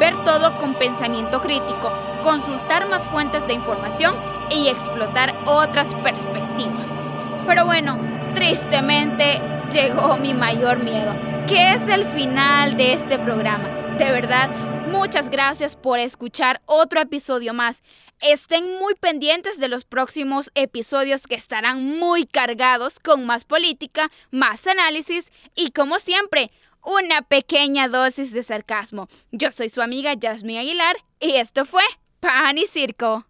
Ver 0.00 0.12
todo 0.24 0.58
con 0.58 0.74
pensamiento 0.74 1.40
crítico, 1.40 1.92
consultar 2.24 2.88
más 2.88 3.06
fuentes 3.06 3.46
de 3.46 3.52
información 3.52 4.16
y 4.50 4.66
explotar 4.66 5.36
otras 5.46 5.94
perspectivas. 6.02 6.98
Pero 7.46 7.64
bueno, 7.64 7.96
tristemente 8.34 9.40
llegó 9.70 10.16
mi 10.16 10.34
mayor 10.34 10.80
miedo, 10.80 11.14
que 11.46 11.74
es 11.74 11.86
el 11.86 12.06
final 12.06 12.76
de 12.76 12.94
este 12.94 13.20
programa. 13.20 13.68
De 13.98 14.10
verdad, 14.10 14.50
muchas 14.88 15.30
gracias 15.30 15.76
por 15.76 15.98
escuchar 15.98 16.60
otro 16.66 17.00
episodio 17.00 17.54
más. 17.54 17.82
Estén 18.20 18.78
muy 18.78 18.94
pendientes 18.94 19.60
de 19.60 19.68
los 19.68 19.84
próximos 19.84 20.50
episodios 20.54 21.26
que 21.26 21.34
estarán 21.34 21.84
muy 21.84 22.26
cargados 22.26 22.98
con 22.98 23.24
más 23.26 23.44
política, 23.44 24.10
más 24.30 24.66
análisis 24.66 25.32
y 25.54 25.70
como 25.70 25.98
siempre, 25.98 26.50
una 26.82 27.22
pequeña 27.22 27.88
dosis 27.88 28.32
de 28.32 28.42
sarcasmo. 28.42 29.08
Yo 29.30 29.50
soy 29.50 29.68
su 29.68 29.82
amiga 29.82 30.14
Jasmine 30.20 30.60
Aguilar 30.60 30.96
y 31.20 31.32
esto 31.32 31.64
fue 31.64 31.82
Pan 32.20 32.58
y 32.58 32.66
Circo. 32.66 33.24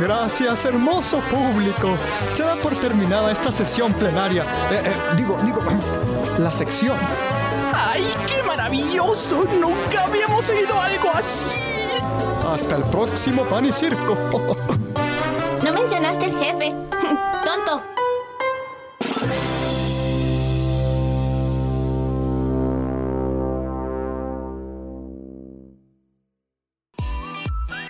Gracias, 0.00 0.64
hermoso 0.64 1.20
público. 1.30 1.96
Se 2.34 2.44
da 2.44 2.54
por 2.56 2.74
terminada 2.76 3.32
esta 3.32 3.50
sesión 3.50 3.92
plenaria. 3.94 4.44
Eh, 4.70 4.82
eh, 4.84 4.94
digo, 5.16 5.36
digo, 5.42 5.60
la 6.38 6.52
sección. 6.52 6.96
¡Ay, 7.80 8.04
qué 8.26 8.42
maravilloso! 8.42 9.44
Nunca 9.60 10.04
habíamos 10.04 10.48
oído 10.48 10.80
algo 10.80 11.10
así. 11.14 11.46
Hasta 12.52 12.76
el 12.76 12.82
próximo 12.84 13.44
pan 13.44 13.66
y 13.66 13.72
circo. 13.72 14.16
No 15.62 15.72
mencionaste 15.72 16.26
el 16.26 16.38
jefe. 16.38 16.70
Tonto. 17.44 17.82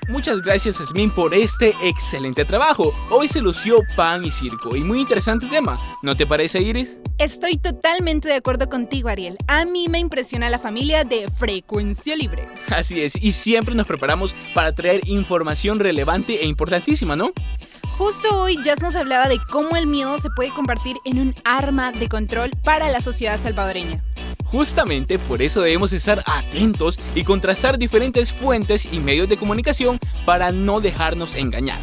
Muchas 0.08 0.40
gracias 0.40 0.80
Asmin 0.80 1.10
por 1.10 1.34
este 1.34 1.74
excelente 1.82 2.46
trabajo. 2.46 2.94
Hoy 3.10 3.28
se 3.28 3.42
lució 3.42 3.80
pan 3.94 4.24
y 4.24 4.32
circo 4.32 4.74
y 4.74 4.80
muy 4.80 5.00
interesante 5.02 5.46
tema. 5.48 5.78
¿No 6.02 6.16
te 6.16 6.26
parece 6.26 6.62
Iris? 6.62 6.98
Estoy 7.18 7.58
totalmente 7.58 8.26
de 8.26 8.36
acuerdo 8.36 8.70
contigo 8.70 9.10
Ariel. 9.10 9.36
A 9.48 9.66
mí 9.66 9.86
me 9.88 9.98
impresiona 9.98 10.48
la 10.48 10.58
familia 10.58 11.04
de 11.04 11.28
Frecuencia 11.28 12.16
Libre. 12.16 12.48
Así 12.70 13.02
es, 13.02 13.22
y 13.22 13.32
siempre 13.32 13.74
nos 13.74 13.86
preparamos 13.86 14.34
para 14.54 14.72
traer 14.72 15.02
información 15.08 15.78
relevante 15.78 16.42
e 16.42 16.46
importantísima, 16.46 17.14
¿no? 17.14 17.32
Justo 17.98 18.40
hoy 18.40 18.56
Jazz 18.64 18.80
nos 18.80 18.96
hablaba 18.96 19.28
de 19.28 19.38
cómo 19.50 19.76
el 19.76 19.86
miedo 19.86 20.18
se 20.18 20.30
puede 20.30 20.50
convertir 20.50 20.96
en 21.04 21.18
un 21.18 21.34
arma 21.44 21.92
de 21.92 22.08
control 22.08 22.52
para 22.64 22.88
la 22.88 23.02
sociedad 23.02 23.38
salvadoreña. 23.38 24.04
Justamente 24.50 25.18
por 25.18 25.42
eso 25.42 25.60
debemos 25.60 25.92
estar 25.92 26.22
atentos 26.26 26.98
y 27.14 27.24
contrastar 27.24 27.78
diferentes 27.78 28.32
fuentes 28.32 28.88
y 28.90 28.98
medios 28.98 29.28
de 29.28 29.36
comunicación 29.36 29.98
para 30.24 30.52
no 30.52 30.80
dejarnos 30.80 31.34
engañar. 31.34 31.78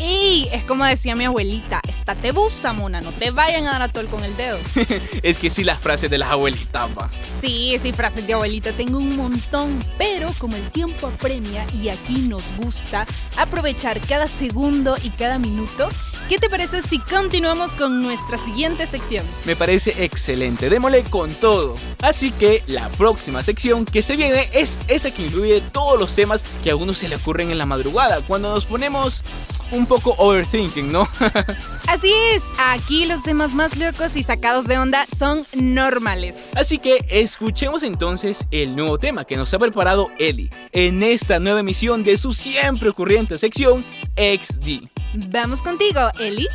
Y 0.00 0.48
es 0.52 0.64
como 0.64 0.84
decía 0.84 1.16
mi 1.16 1.24
abuelita, 1.24 1.80
estate 1.88 2.30
busa, 2.30 2.72
mona, 2.72 3.00
no 3.00 3.10
te 3.10 3.30
vayan 3.32 3.66
a 3.66 3.72
dar 3.72 3.82
a 3.82 3.88
tol 3.88 4.06
con 4.06 4.24
el 4.24 4.36
dedo. 4.36 4.58
es 5.22 5.38
que 5.38 5.50
sí, 5.50 5.64
las 5.64 5.80
frases 5.80 6.08
de 6.08 6.18
las 6.18 6.30
abuelitas, 6.30 6.88
va. 6.96 7.10
Sí, 7.40 7.76
sí, 7.82 7.92
frases 7.92 8.26
de 8.26 8.34
abuelita 8.34 8.72
tengo 8.72 8.98
un 8.98 9.16
montón, 9.16 9.84
pero 9.98 10.32
como 10.38 10.56
el 10.56 10.70
tiempo 10.70 11.08
apremia 11.08 11.66
y 11.74 11.88
aquí 11.88 12.20
nos 12.20 12.44
gusta 12.56 13.06
aprovechar 13.36 14.00
cada 14.00 14.28
segundo 14.28 14.96
y 15.02 15.10
cada 15.10 15.38
minuto, 15.38 15.88
¿qué 16.28 16.38
te 16.38 16.50
parece 16.50 16.82
si 16.82 16.98
continuamos 16.98 17.72
con 17.72 18.02
nuestra 18.02 18.36
siguiente 18.36 18.86
sección? 18.86 19.24
Me 19.46 19.56
parece 19.56 20.04
excelente, 20.04 20.68
démosle 20.68 21.04
con 21.04 21.32
todo. 21.34 21.74
Así 22.02 22.30
que 22.32 22.62
la 22.66 22.88
próxima 22.90 23.42
sección 23.42 23.86
que 23.86 24.02
se 24.02 24.16
viene 24.16 24.48
es 24.52 24.78
esa 24.88 25.10
que 25.10 25.22
incluye 25.22 25.62
todos 25.72 25.98
los 25.98 26.14
temas 26.14 26.44
que 26.62 26.70
a 26.70 26.76
uno 26.76 26.92
se 26.92 27.08
le 27.08 27.16
ocurren 27.16 27.50
en 27.50 27.58
la 27.58 27.66
madrugada, 27.66 28.20
cuando 28.26 28.52
nos 28.52 28.66
ponemos 28.66 29.22
un 29.72 29.86
poco 29.86 30.14
overthinking, 30.18 30.90
¿no? 30.90 31.02
Así 31.88 32.12
es, 32.32 32.42
aquí 32.58 33.06
los 33.06 33.22
temas 33.22 33.54
más 33.54 33.76
locos 33.76 34.16
y 34.16 34.22
sacados 34.22 34.66
de 34.66 34.78
onda 34.78 35.06
son 35.16 35.44
normales. 35.54 36.36
Así 36.54 36.78
que 36.78 37.04
escuchemos 37.08 37.82
entonces 37.82 38.46
el 38.50 38.76
nuevo 38.76 38.98
tema 38.98 39.24
que 39.24 39.36
nos 39.36 39.52
ha 39.54 39.58
preparado 39.58 40.08
Eli 40.18 40.50
en 40.72 41.02
esta 41.02 41.38
nueva 41.38 41.60
emisión 41.60 42.04
de 42.04 42.18
su 42.18 42.32
siempre 42.32 42.88
ocurriente 42.88 43.38
sección 43.38 43.84
XD. 44.16 44.88
Vamos 45.30 45.62
contigo, 45.62 46.00
Eli. 46.18 46.46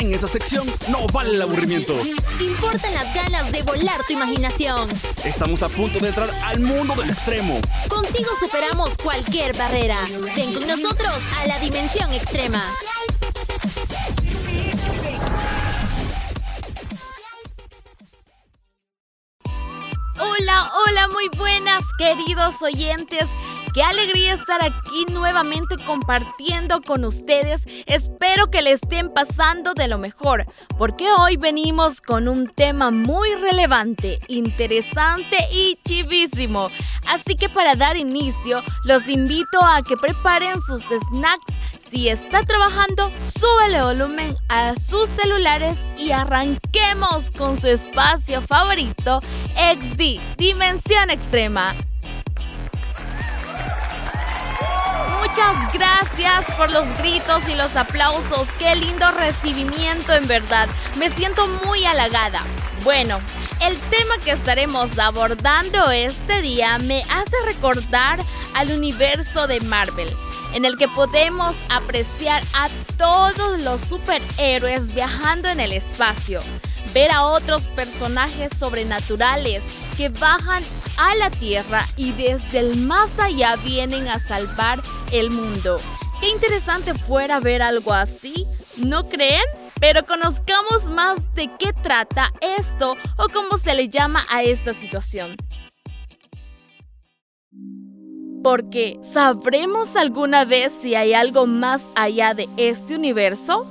En 0.00 0.14
esa 0.14 0.26
sección 0.26 0.66
no 0.88 1.06
vale 1.08 1.34
el 1.34 1.42
aburrimiento. 1.42 1.94
Importan 2.40 2.94
las 2.94 3.14
ganas 3.14 3.52
de 3.52 3.62
volar 3.62 4.02
tu 4.06 4.14
imaginación. 4.14 4.88
Estamos 5.24 5.62
a 5.62 5.68
punto 5.68 5.98
de 5.98 6.08
entrar 6.08 6.30
al 6.42 6.60
mundo 6.60 6.94
del 6.94 7.10
extremo. 7.10 7.60
Contigo 7.86 8.30
superamos 8.40 8.96
cualquier 8.96 9.54
barrera. 9.54 9.98
Ven 10.34 10.54
con 10.54 10.66
nosotros 10.66 11.12
a 11.38 11.46
la 11.46 11.58
dimensión 11.58 12.14
extrema. 12.14 12.64
Hola, 20.18 20.72
hola, 20.86 21.08
muy 21.08 21.28
buenas 21.36 21.84
queridos 21.98 22.62
oyentes. 22.62 23.28
Qué 23.72 23.84
alegría 23.84 24.32
estar 24.32 24.64
aquí 24.64 25.06
nuevamente 25.12 25.76
compartiendo 25.86 26.82
con 26.82 27.04
ustedes. 27.04 27.66
Espero 27.86 28.50
que 28.50 28.62
le 28.62 28.72
estén 28.72 29.12
pasando 29.14 29.74
de 29.74 29.86
lo 29.86 29.96
mejor, 29.96 30.44
porque 30.76 31.06
hoy 31.12 31.36
venimos 31.36 32.00
con 32.00 32.26
un 32.26 32.48
tema 32.48 32.90
muy 32.90 33.32
relevante, 33.36 34.18
interesante 34.26 35.36
y 35.52 35.78
chivísimo. 35.86 36.66
Así 37.06 37.36
que 37.36 37.48
para 37.48 37.76
dar 37.76 37.96
inicio, 37.96 38.60
los 38.84 39.08
invito 39.08 39.62
a 39.62 39.82
que 39.82 39.96
preparen 39.96 40.60
sus 40.62 40.82
snacks. 40.82 41.60
Si 41.78 42.08
está 42.08 42.42
trabajando, 42.42 43.12
súbele 43.20 43.82
volumen 43.82 44.36
a 44.48 44.74
sus 44.74 45.08
celulares 45.08 45.86
y 45.96 46.10
arranquemos 46.10 47.30
con 47.30 47.56
su 47.56 47.68
espacio 47.68 48.40
favorito, 48.42 49.20
XD, 49.54 50.20
Dimensión 50.36 51.10
Extrema. 51.10 51.72
Muchas 55.30 55.72
gracias 55.72 56.56
por 56.56 56.72
los 56.72 56.88
gritos 56.98 57.48
y 57.48 57.54
los 57.54 57.76
aplausos. 57.76 58.48
Qué 58.58 58.74
lindo 58.74 59.08
recibimiento 59.12 60.12
en 60.12 60.26
verdad. 60.26 60.68
Me 60.96 61.08
siento 61.08 61.46
muy 61.64 61.84
halagada. 61.84 62.42
Bueno, 62.82 63.20
el 63.60 63.78
tema 63.78 64.18
que 64.24 64.32
estaremos 64.32 64.98
abordando 64.98 65.88
este 65.92 66.42
día 66.42 66.78
me 66.78 67.02
hace 67.02 67.36
recordar 67.44 68.18
al 68.54 68.72
universo 68.72 69.46
de 69.46 69.60
Marvel, 69.60 70.12
en 70.52 70.64
el 70.64 70.76
que 70.76 70.88
podemos 70.88 71.54
apreciar 71.68 72.42
a 72.52 72.68
todos 72.96 73.60
los 73.60 73.82
superhéroes 73.82 74.92
viajando 74.92 75.48
en 75.48 75.60
el 75.60 75.72
espacio, 75.72 76.40
ver 76.92 77.12
a 77.12 77.22
otros 77.22 77.68
personajes 77.68 78.50
sobrenaturales 78.58 79.62
que 79.96 80.08
bajan 80.08 80.64
a 81.00 81.14
la 81.14 81.30
Tierra 81.30 81.86
y 81.96 82.12
desde 82.12 82.58
el 82.58 82.76
más 82.76 83.18
allá 83.18 83.56
vienen 83.56 84.06
a 84.06 84.18
salvar 84.18 84.82
el 85.10 85.30
mundo. 85.30 85.78
Qué 86.20 86.28
interesante 86.28 86.92
fuera 86.92 87.40
ver 87.40 87.62
algo 87.62 87.94
así, 87.94 88.46
¿no 88.76 89.08
creen? 89.08 89.42
Pero 89.80 90.04
conozcamos 90.04 90.90
más 90.90 91.34
de 91.34 91.50
qué 91.58 91.72
trata 91.72 92.30
esto 92.42 92.96
o 93.16 93.28
cómo 93.32 93.56
se 93.56 93.74
le 93.74 93.88
llama 93.88 94.26
a 94.28 94.42
esta 94.42 94.74
situación. 94.74 95.36
Porque 98.44 98.98
¿sabremos 99.00 99.96
alguna 99.96 100.44
vez 100.44 100.70
si 100.82 100.94
hay 100.96 101.14
algo 101.14 101.46
más 101.46 101.88
allá 101.94 102.34
de 102.34 102.46
este 102.58 102.94
universo? 102.94 103.66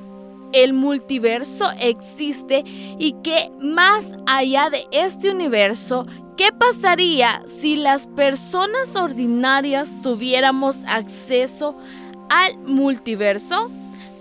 El 0.51 0.73
multiverso 0.73 1.65
existe 1.79 2.63
y 2.65 3.13
que 3.23 3.51
más 3.61 4.15
allá 4.25 4.71
de 4.71 4.87
este 4.91 5.29
universo 5.29 6.07
¿Qué 6.39 6.54
pasaría 6.54 7.41
si 7.47 7.75
las 7.75 8.08
personas 8.08 8.95
ordinarias 8.95 10.02
tuviéramos 10.02 10.78
acceso 10.88 11.75
al 12.30 12.58
multiverso? 12.60 13.69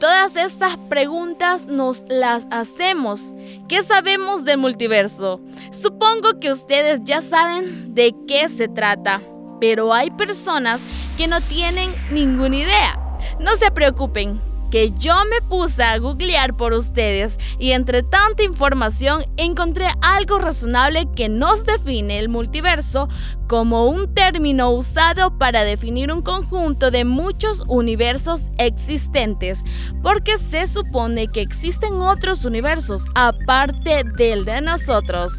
Todas 0.00 0.34
estas 0.34 0.76
preguntas 0.88 1.68
nos 1.68 2.02
las 2.08 2.48
hacemos. 2.50 3.34
¿Qué 3.68 3.84
sabemos 3.84 4.44
del 4.44 4.58
multiverso? 4.58 5.40
Supongo 5.70 6.40
que 6.40 6.50
ustedes 6.50 7.02
ya 7.04 7.22
saben 7.22 7.94
de 7.94 8.12
qué 8.26 8.48
se 8.48 8.66
trata, 8.66 9.20
pero 9.60 9.94
hay 9.94 10.10
personas 10.10 10.82
que 11.16 11.28
no 11.28 11.40
tienen 11.40 11.94
ninguna 12.10 12.56
idea. 12.56 12.98
No 13.38 13.54
se 13.54 13.70
preocupen, 13.70 14.40
que 14.70 14.92
yo 14.98 15.14
me 15.30 15.40
puse 15.48 15.82
a 15.82 15.98
googlear 15.98 16.56
por 16.56 16.72
ustedes 16.72 17.38
y 17.58 17.72
entre 17.72 18.02
tanta 18.02 18.42
información 18.42 19.24
encontré 19.36 19.86
algo 20.00 20.38
razonable 20.38 21.08
que 21.14 21.28
nos 21.28 21.64
define 21.64 22.18
el 22.18 22.28
multiverso 22.28 23.08
como 23.48 23.86
un 23.86 24.12
término 24.12 24.70
usado 24.70 25.36
para 25.38 25.64
definir 25.64 26.12
un 26.12 26.22
conjunto 26.22 26.90
de 26.90 27.04
muchos 27.04 27.64
universos 27.66 28.48
existentes, 28.58 29.64
porque 30.02 30.36
se 30.36 30.66
supone 30.66 31.28
que 31.28 31.40
existen 31.40 31.94
otros 31.94 32.44
universos 32.44 33.06
aparte 33.14 34.04
del 34.16 34.44
de 34.44 34.60
nosotros. 34.60 35.32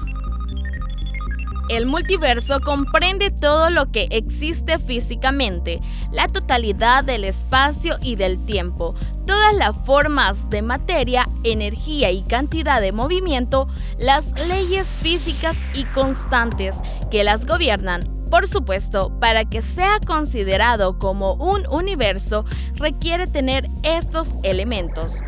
El 1.70 1.86
multiverso 1.86 2.62
comprende 2.62 3.30
todo 3.30 3.70
lo 3.70 3.92
que 3.92 4.08
existe 4.10 4.80
físicamente, 4.80 5.80
la 6.12 6.28
totalidad 6.28 7.04
del 7.04 7.24
espacio 7.24 7.98
y 8.02 8.16
del 8.16 8.44
tiempo, 8.44 8.96
todas 9.28 9.56
las 9.56 9.76
formas 9.86 10.50
de 10.50 10.64
materia, 10.64 11.28
energía 11.44 12.10
y 12.10 12.24
cantidad 12.24 12.82
de 12.82 12.92
movimiento, 12.92 13.68
las 14.00 14.32
leyes 14.48 14.88
físicas 14.88 15.58
y 15.76 15.84
constantes 15.86 16.80
que 17.12 17.24
las 17.24 17.46
gobiernan. 17.46 18.02
Por 18.32 18.48
supuesto, 18.48 19.12
para 19.20 19.46
que 19.46 19.62
sea 19.62 20.00
considerado 20.00 20.98
como 20.98 21.34
un 21.36 21.68
universo 21.70 22.46
requiere 22.78 23.28
tener 23.28 23.70
estos 23.84 24.38
elementos, 24.42 25.20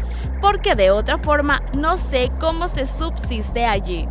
porque 0.42 0.74
de 0.74 0.90
otra 0.90 1.20
forma 1.20 1.62
no 1.78 2.00
sé 2.00 2.32
cómo 2.40 2.68
se 2.68 2.88
subsiste 2.88 3.68
allí. 3.68 4.08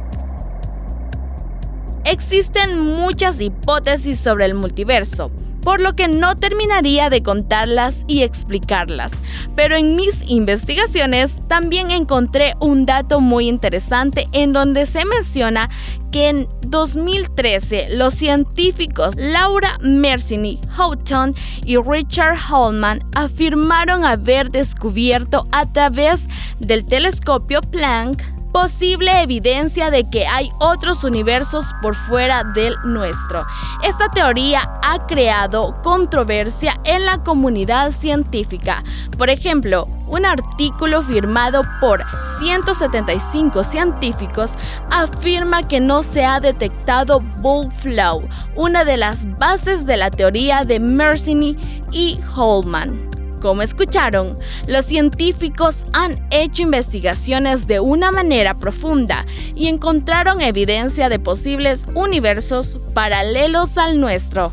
Existen 2.04 2.80
muchas 2.80 3.40
hipótesis 3.40 4.18
sobre 4.18 4.46
el 4.46 4.54
multiverso, 4.54 5.30
por 5.62 5.80
lo 5.80 5.94
que 5.94 6.08
no 6.08 6.34
terminaría 6.34 7.10
de 7.10 7.22
contarlas 7.22 8.04
y 8.06 8.22
explicarlas. 8.22 9.12
Pero 9.54 9.76
en 9.76 9.96
mis 9.96 10.28
investigaciones 10.28 11.46
también 11.46 11.90
encontré 11.90 12.54
un 12.58 12.86
dato 12.86 13.20
muy 13.20 13.48
interesante 13.48 14.28
en 14.32 14.54
donde 14.54 14.86
se 14.86 15.04
menciona 15.04 15.68
que 16.10 16.30
en 16.30 16.48
2013 16.62 17.88
los 17.90 18.14
científicos 18.14 19.14
Laura 19.16 19.78
Mersini 19.80 20.58
Houghton 20.76 21.34
y 21.64 21.76
Richard 21.76 22.38
Holman 22.50 23.04
afirmaron 23.14 24.04
haber 24.04 24.50
descubierto 24.50 25.46
a 25.52 25.70
través 25.70 26.28
del 26.58 26.84
telescopio 26.84 27.60
Planck 27.60 28.39
posible 28.52 29.22
evidencia 29.22 29.90
de 29.90 30.08
que 30.08 30.26
hay 30.26 30.50
otros 30.58 31.04
universos 31.04 31.66
por 31.82 31.94
fuera 31.94 32.44
del 32.44 32.74
nuestro. 32.84 33.46
Esta 33.82 34.08
teoría 34.08 34.62
ha 34.82 35.06
creado 35.06 35.80
controversia 35.82 36.80
en 36.84 37.04
la 37.06 37.22
comunidad 37.22 37.90
científica. 37.90 38.82
Por 39.16 39.30
ejemplo, 39.30 39.86
un 40.06 40.26
artículo 40.26 41.02
firmado 41.02 41.62
por 41.80 42.04
175 42.38 43.62
científicos 43.62 44.54
afirma 44.90 45.62
que 45.62 45.80
no 45.80 46.02
se 46.02 46.24
ha 46.24 46.40
detectado 46.40 47.20
Bullflow, 47.20 48.28
una 48.56 48.84
de 48.84 48.96
las 48.96 49.26
bases 49.38 49.86
de 49.86 49.96
la 49.96 50.10
teoría 50.10 50.64
de 50.64 50.80
Mersini 50.80 51.56
y 51.92 52.18
Holman. 52.34 53.19
Como 53.40 53.62
escucharon, 53.62 54.36
los 54.66 54.84
científicos 54.84 55.84
han 55.94 56.26
hecho 56.30 56.62
investigaciones 56.62 57.66
de 57.66 57.80
una 57.80 58.12
manera 58.12 58.58
profunda 58.58 59.24
y 59.54 59.68
encontraron 59.68 60.42
evidencia 60.42 61.08
de 61.08 61.18
posibles 61.18 61.86
universos 61.94 62.78
paralelos 62.92 63.78
al 63.78 63.98
nuestro. 63.98 64.52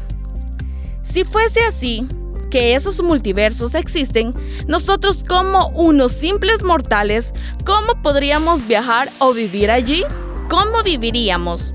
Si 1.03 1.25
fuese 1.25 1.61
así, 1.61 2.07
que 2.49 2.75
esos 2.75 3.01
multiversos 3.01 3.75
existen, 3.75 4.33
nosotros 4.67 5.25
como 5.27 5.67
unos 5.69 6.13
simples 6.13 6.63
mortales, 6.63 7.33
¿cómo 7.65 8.01
podríamos 8.01 8.67
viajar 8.67 9.09
o 9.19 9.33
vivir 9.33 9.69
allí? 9.69 10.03
¿Cómo 10.49 10.81
viviríamos? 10.81 11.73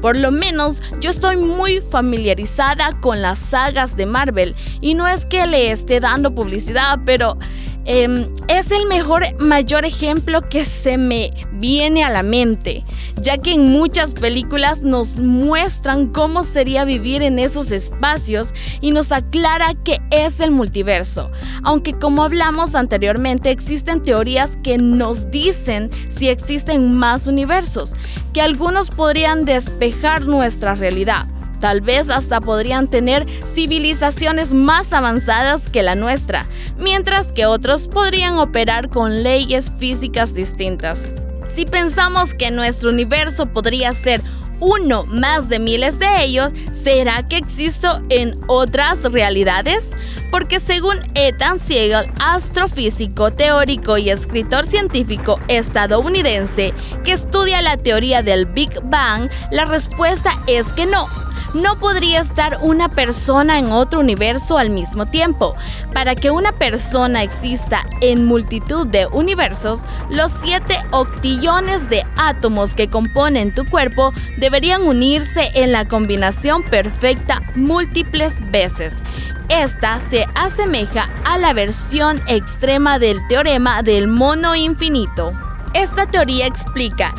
Por 0.00 0.16
lo 0.16 0.30
menos 0.30 0.80
yo 1.00 1.10
estoy 1.10 1.36
muy 1.36 1.80
familiarizada 1.80 3.00
con 3.00 3.22
las 3.22 3.38
sagas 3.38 3.96
de 3.96 4.06
Marvel 4.06 4.54
y 4.80 4.94
no 4.94 5.08
es 5.08 5.26
que 5.26 5.46
le 5.46 5.70
esté 5.70 6.00
dando 6.00 6.34
publicidad, 6.34 7.00
pero 7.04 7.38
Em, 7.86 8.28
es 8.48 8.70
el 8.70 8.86
mejor, 8.86 9.24
mayor 9.38 9.84
ejemplo 9.84 10.40
que 10.40 10.64
se 10.64 10.96
me 10.96 11.32
viene 11.52 12.02
a 12.02 12.10
la 12.10 12.22
mente, 12.22 12.84
ya 13.20 13.36
que 13.36 13.52
en 13.52 13.70
muchas 13.70 14.14
películas 14.14 14.80
nos 14.82 15.18
muestran 15.18 16.06
cómo 16.08 16.44
sería 16.44 16.84
vivir 16.84 17.22
en 17.22 17.38
esos 17.38 17.70
espacios 17.70 18.54
y 18.80 18.92
nos 18.92 19.12
aclara 19.12 19.74
que 19.84 20.00
es 20.10 20.40
el 20.40 20.50
multiverso. 20.50 21.30
Aunque 21.62 21.92
como 21.92 22.22
hablamos 22.22 22.74
anteriormente, 22.74 23.50
existen 23.50 24.02
teorías 24.02 24.56
que 24.62 24.78
nos 24.78 25.30
dicen 25.30 25.90
si 26.08 26.28
existen 26.28 26.94
más 26.94 27.26
universos, 27.26 27.94
que 28.32 28.40
algunos 28.40 28.90
podrían 28.90 29.44
despejar 29.44 30.22
nuestra 30.26 30.74
realidad 30.74 31.26
Tal 31.64 31.80
vez 31.80 32.10
hasta 32.10 32.42
podrían 32.42 32.88
tener 32.88 33.26
civilizaciones 33.46 34.52
más 34.52 34.92
avanzadas 34.92 35.70
que 35.70 35.82
la 35.82 35.94
nuestra, 35.94 36.46
mientras 36.76 37.32
que 37.32 37.46
otros 37.46 37.88
podrían 37.88 38.34
operar 38.34 38.90
con 38.90 39.22
leyes 39.22 39.72
físicas 39.78 40.34
distintas. 40.34 41.10
Si 41.48 41.64
pensamos 41.64 42.34
que 42.34 42.50
nuestro 42.50 42.90
universo 42.90 43.46
podría 43.46 43.94
ser 43.94 44.20
uno 44.60 45.04
más 45.06 45.48
de 45.48 45.58
miles 45.58 45.98
de 45.98 46.22
ellos, 46.22 46.52
¿será 46.70 47.26
que 47.26 47.38
existo 47.38 48.02
en 48.10 48.38
otras 48.46 49.02
realidades? 49.10 49.92
Porque 50.30 50.60
según 50.60 50.98
Ethan 51.14 51.58
Siegel, 51.58 52.12
astrofísico, 52.20 53.32
teórico 53.32 53.96
y 53.96 54.10
escritor 54.10 54.66
científico 54.66 55.40
estadounidense 55.48 56.74
que 57.04 57.12
estudia 57.12 57.62
la 57.62 57.78
teoría 57.78 58.22
del 58.22 58.44
Big 58.44 58.82
Bang, 58.82 59.30
la 59.50 59.64
respuesta 59.64 60.32
es 60.46 60.74
que 60.74 60.84
no. 60.84 61.06
No 61.54 61.78
podría 61.78 62.20
estar 62.20 62.58
una 62.62 62.88
persona 62.88 63.60
en 63.60 63.70
otro 63.70 64.00
universo 64.00 64.58
al 64.58 64.70
mismo 64.70 65.06
tiempo. 65.06 65.54
Para 65.92 66.16
que 66.16 66.32
una 66.32 66.50
persona 66.50 67.22
exista 67.22 67.86
en 68.00 68.24
multitud 68.24 68.88
de 68.88 69.06
universos, 69.06 69.84
los 70.10 70.32
7 70.32 70.76
octillones 70.90 71.88
de 71.88 72.04
átomos 72.16 72.74
que 72.74 72.90
componen 72.90 73.54
tu 73.54 73.64
cuerpo 73.64 74.12
deberían 74.36 74.82
unirse 74.82 75.52
en 75.54 75.70
la 75.70 75.86
combinación 75.86 76.64
perfecta 76.64 77.40
múltiples 77.54 78.40
veces. 78.50 79.00
Esta 79.48 80.00
se 80.00 80.26
asemeja 80.34 81.08
a 81.24 81.38
la 81.38 81.52
versión 81.52 82.20
extrema 82.26 82.98
del 82.98 83.24
teorema 83.28 83.84
del 83.84 84.08
mono 84.08 84.56
infinito. 84.56 85.30
Esta 85.72 86.06
teoría 86.06 86.46
explica 86.46 87.14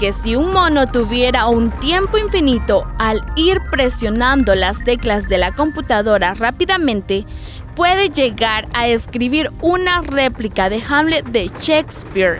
que 0.00 0.14
si 0.14 0.34
un 0.34 0.50
mono 0.50 0.86
tuviera 0.86 1.46
un 1.48 1.70
tiempo 1.72 2.16
infinito 2.16 2.90
al 2.98 3.22
ir 3.36 3.60
presionando 3.70 4.54
las 4.54 4.82
teclas 4.82 5.28
de 5.28 5.36
la 5.36 5.52
computadora 5.52 6.32
rápidamente, 6.32 7.26
puede 7.76 8.08
llegar 8.08 8.66
a 8.72 8.88
escribir 8.88 9.50
una 9.60 10.00
réplica 10.00 10.70
de 10.70 10.82
Hamlet 10.88 11.26
de 11.26 11.50
Shakespeare. 11.60 12.38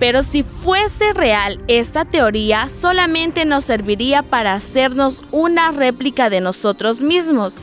Pero 0.00 0.22
si 0.22 0.44
fuese 0.44 1.12
real, 1.12 1.60
esta 1.68 2.06
teoría 2.06 2.70
solamente 2.70 3.44
nos 3.44 3.64
serviría 3.64 4.22
para 4.22 4.54
hacernos 4.54 5.22
una 5.30 5.72
réplica 5.72 6.30
de 6.30 6.40
nosotros 6.40 7.02
mismos. 7.02 7.58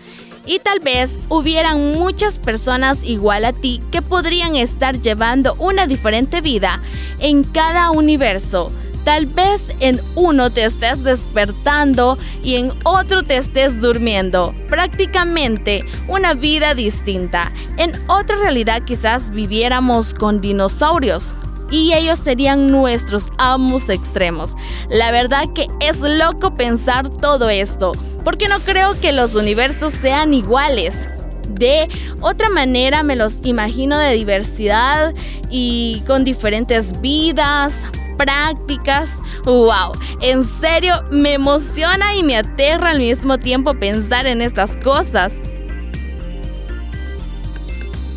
Y 0.45 0.59
tal 0.59 0.81
vez 0.81 1.19
hubieran 1.29 1.93
muchas 1.93 2.37
personas 2.37 3.03
igual 3.03 3.45
a 3.45 3.53
ti 3.53 3.81
que 3.91 4.03
podrían 4.03 4.55
estar 4.55 5.01
llevando 5.01 5.55
una 5.55 5.87
diferente 5.87 6.41
vida 6.41 6.79
en 7.19 7.43
cada 7.43 7.89
universo. 7.89 8.71
Tal 9.03 9.25
vez 9.25 9.75
en 9.79 9.99
uno 10.15 10.51
te 10.51 10.63
estés 10.63 11.03
despertando 11.03 12.17
y 12.43 12.55
en 12.55 12.71
otro 12.83 13.23
te 13.23 13.37
estés 13.37 13.81
durmiendo. 13.81 14.53
Prácticamente 14.67 15.83
una 16.07 16.33
vida 16.33 16.75
distinta. 16.75 17.51
En 17.77 17.93
otra 18.07 18.35
realidad 18.35 18.83
quizás 18.83 19.31
viviéramos 19.31 20.13
con 20.13 20.39
dinosaurios. 20.39 21.33
Y 21.71 21.93
ellos 21.93 22.19
serían 22.19 22.69
nuestros 22.69 23.31
amos 23.37 23.89
extremos. 23.89 24.55
La 24.89 25.09
verdad 25.11 25.45
que 25.55 25.67
es 25.79 26.01
loco 26.01 26.51
pensar 26.51 27.09
todo 27.09 27.49
esto, 27.49 27.93
porque 28.25 28.49
no 28.49 28.59
creo 28.59 28.99
que 28.99 29.13
los 29.13 29.35
universos 29.35 29.93
sean 29.93 30.33
iguales. 30.33 31.07
De 31.49 31.87
otra 32.19 32.49
manera 32.49 33.03
me 33.03 33.15
los 33.15 33.39
imagino 33.45 33.97
de 33.97 34.13
diversidad 34.13 35.13
y 35.49 36.03
con 36.05 36.25
diferentes 36.25 36.99
vidas, 36.99 37.85
prácticas. 38.23 39.19
¡Wow! 39.45 39.93
En 40.21 40.43
serio, 40.43 41.03
me 41.09 41.33
emociona 41.33 42.15
y 42.15 42.23
me 42.23 42.37
aterra 42.37 42.91
al 42.91 42.99
mismo 42.99 43.39
tiempo 43.39 43.73
pensar 43.73 44.27
en 44.27 44.41
estas 44.41 44.77
cosas. 44.77 45.41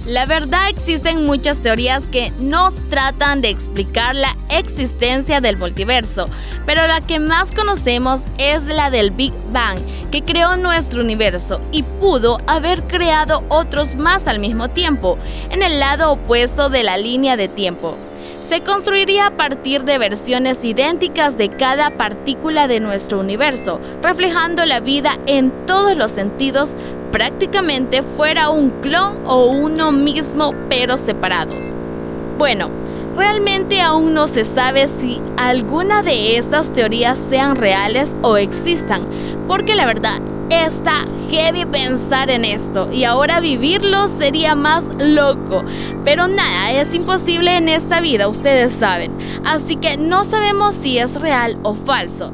La 0.04 0.26
verdad 0.26 0.68
existen 0.68 1.24
muchas 1.24 1.62
teorías 1.62 2.06
que 2.08 2.30
nos 2.38 2.74
tratan 2.90 3.40
de 3.40 3.48
explicar 3.48 4.14
la 4.14 4.36
existencia 4.50 5.40
del 5.40 5.56
multiverso, 5.56 6.28
pero 6.66 6.86
la 6.86 7.00
que 7.00 7.18
más 7.18 7.52
conocemos 7.52 8.24
es 8.36 8.66
la 8.66 8.90
del 8.90 9.10
Big 9.10 9.32
Bang, 9.50 9.78
que 10.10 10.22
creó 10.22 10.58
nuestro 10.58 11.00
universo 11.00 11.62
y 11.72 11.84
pudo 11.84 12.36
haber 12.46 12.82
creado 12.82 13.42
otros 13.48 13.94
más 13.94 14.28
al 14.28 14.40
mismo 14.40 14.68
tiempo, 14.68 15.16
en 15.48 15.62
el 15.62 15.80
lado 15.80 16.12
opuesto 16.12 16.68
de 16.68 16.82
la 16.82 16.98
línea 16.98 17.38
de 17.38 17.48
tiempo 17.48 17.96
se 18.44 18.60
construiría 18.60 19.28
a 19.28 19.30
partir 19.30 19.84
de 19.84 19.96
versiones 19.96 20.62
idénticas 20.64 21.38
de 21.38 21.48
cada 21.48 21.88
partícula 21.88 22.68
de 22.68 22.78
nuestro 22.78 23.18
universo, 23.18 23.80
reflejando 24.02 24.66
la 24.66 24.80
vida 24.80 25.18
en 25.24 25.50
todos 25.66 25.96
los 25.96 26.10
sentidos, 26.10 26.74
prácticamente 27.10 28.02
fuera 28.02 28.50
un 28.50 28.68
clon 28.82 29.16
o 29.26 29.46
uno 29.46 29.92
mismo 29.92 30.52
pero 30.68 30.98
separados. 30.98 31.72
Bueno, 32.36 32.68
realmente 33.16 33.80
aún 33.80 34.14
no 34.14 34.26
se 34.26 34.44
sabe 34.44 34.88
si 34.88 35.20
alguna 35.36 36.02
de 36.02 36.36
estas 36.36 36.72
teorías 36.72 37.18
sean 37.18 37.56
reales 37.56 38.16
o 38.22 38.36
existan, 38.36 39.02
porque 39.46 39.74
la 39.74 39.86
verdad 39.86 40.20
Está 40.50 41.06
heavy 41.30 41.64
pensar 41.64 42.28
en 42.28 42.44
esto 42.44 42.92
y 42.92 43.04
ahora 43.04 43.40
vivirlo 43.40 44.08
sería 44.08 44.54
más 44.54 44.84
loco. 44.98 45.64
Pero 46.04 46.28
nada, 46.28 46.72
es 46.72 46.94
imposible 46.94 47.56
en 47.56 47.68
esta 47.68 48.00
vida, 48.00 48.28
ustedes 48.28 48.72
saben. 48.72 49.10
Así 49.44 49.76
que 49.76 49.96
no 49.96 50.24
sabemos 50.24 50.74
si 50.74 50.98
es 50.98 51.18
real 51.20 51.56
o 51.62 51.74
falso. 51.74 52.32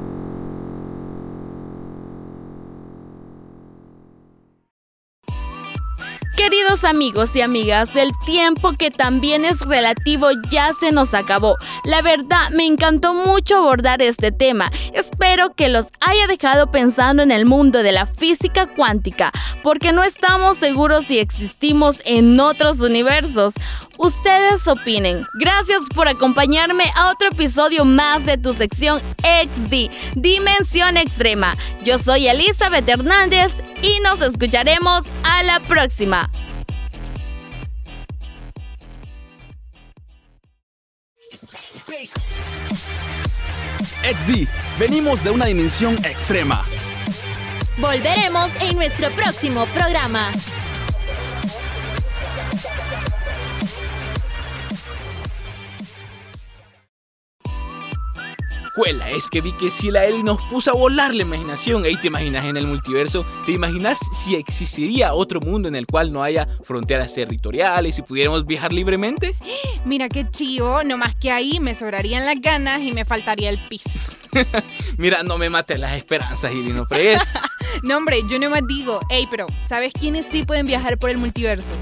Amigos 6.84 7.36
y 7.36 7.42
amigas, 7.42 7.94
el 7.94 8.10
tiempo 8.24 8.72
que 8.72 8.90
también 8.90 9.44
es 9.44 9.60
relativo 9.60 10.28
ya 10.50 10.72
se 10.72 10.92
nos 10.92 11.14
acabó. 11.14 11.56
La 11.84 12.00
verdad, 12.00 12.50
me 12.50 12.64
encantó 12.64 13.12
mucho 13.12 13.58
abordar 13.58 14.00
este 14.00 14.32
tema. 14.32 14.70
Espero 14.94 15.52
que 15.54 15.68
los 15.68 15.88
haya 16.00 16.26
dejado 16.26 16.70
pensando 16.70 17.22
en 17.22 17.32
el 17.32 17.44
mundo 17.44 17.82
de 17.82 17.92
la 17.92 18.06
física 18.06 18.66
cuántica, 18.66 19.30
porque 19.62 19.92
no 19.92 20.02
estamos 20.02 20.56
seguros 20.56 21.04
si 21.04 21.18
existimos 21.18 22.02
en 22.04 22.40
otros 22.40 22.80
universos. 22.80 23.54
Ustedes 23.98 24.66
opinen. 24.66 25.26
Gracias 25.34 25.82
por 25.94 26.08
acompañarme 26.08 26.84
a 26.94 27.10
otro 27.10 27.28
episodio 27.28 27.84
más 27.84 28.24
de 28.24 28.38
tu 28.38 28.54
sección 28.54 29.02
XD, 29.18 29.90
Dimensión 30.14 30.96
Extrema. 30.96 31.56
Yo 31.84 31.98
soy 31.98 32.28
Elizabeth 32.28 32.88
Hernández 32.88 33.52
y 33.82 34.00
nos 34.00 34.22
escucharemos 34.22 35.04
a 35.22 35.42
la 35.42 35.60
próxima. 35.60 36.30
XD, 44.02 44.46
venimos 44.78 45.24
de 45.24 45.30
una 45.30 45.46
dimensión 45.46 45.96
extrema. 46.04 46.64
Volveremos 47.78 48.50
en 48.60 48.76
nuestro 48.76 49.10
próximo 49.10 49.66
programa. 49.66 50.30
Es 59.16 59.28
que 59.28 59.40
vi 59.40 59.52
que 59.52 59.70
si 59.70 59.90
la 59.90 60.06
Eli 60.06 60.22
nos 60.22 60.40
puso 60.42 60.70
a 60.70 60.74
volar 60.74 61.14
la 61.14 61.22
imaginación. 61.22 61.84
Ey, 61.84 61.96
¿te 61.96 62.06
imaginas 62.06 62.46
en 62.46 62.56
el 62.56 62.66
multiverso? 62.66 63.26
¿Te 63.44 63.52
imaginas 63.52 63.98
si 64.12 64.36
existiría 64.36 65.12
otro 65.12 65.40
mundo 65.40 65.68
en 65.68 65.74
el 65.74 65.86
cual 65.86 66.12
no 66.12 66.22
haya 66.22 66.46
fronteras 66.62 67.12
territoriales 67.12 67.98
y 67.98 68.02
pudiéramos 68.02 68.46
viajar 68.46 68.72
libremente? 68.72 69.34
Mira 69.84 70.08
qué 70.08 70.30
chivo, 70.30 70.82
no 70.84 70.96
más 70.96 71.14
que 71.14 71.30
ahí 71.30 71.60
me 71.60 71.74
sobrarían 71.74 72.24
las 72.24 72.40
ganas 72.40 72.80
y 72.80 72.92
me 72.92 73.04
faltaría 73.04 73.50
el 73.50 73.58
piso. 73.68 73.98
Mira, 74.96 75.22
no 75.24 75.36
me 75.36 75.50
mates 75.50 75.78
las 75.78 75.96
esperanzas, 75.96 76.52
y 76.54 76.62
no 76.72 76.86
fregues. 76.86 77.22
no, 77.82 77.96
hombre, 77.96 78.22
yo 78.28 78.38
no 78.38 78.50
más 78.50 78.62
digo, 78.66 79.00
ey, 79.10 79.26
pero 79.30 79.46
¿sabes 79.68 79.92
quiénes 79.92 80.26
sí 80.26 80.44
pueden 80.44 80.66
viajar 80.66 80.96
por 80.98 81.10
el 81.10 81.18
multiverso? 81.18 81.72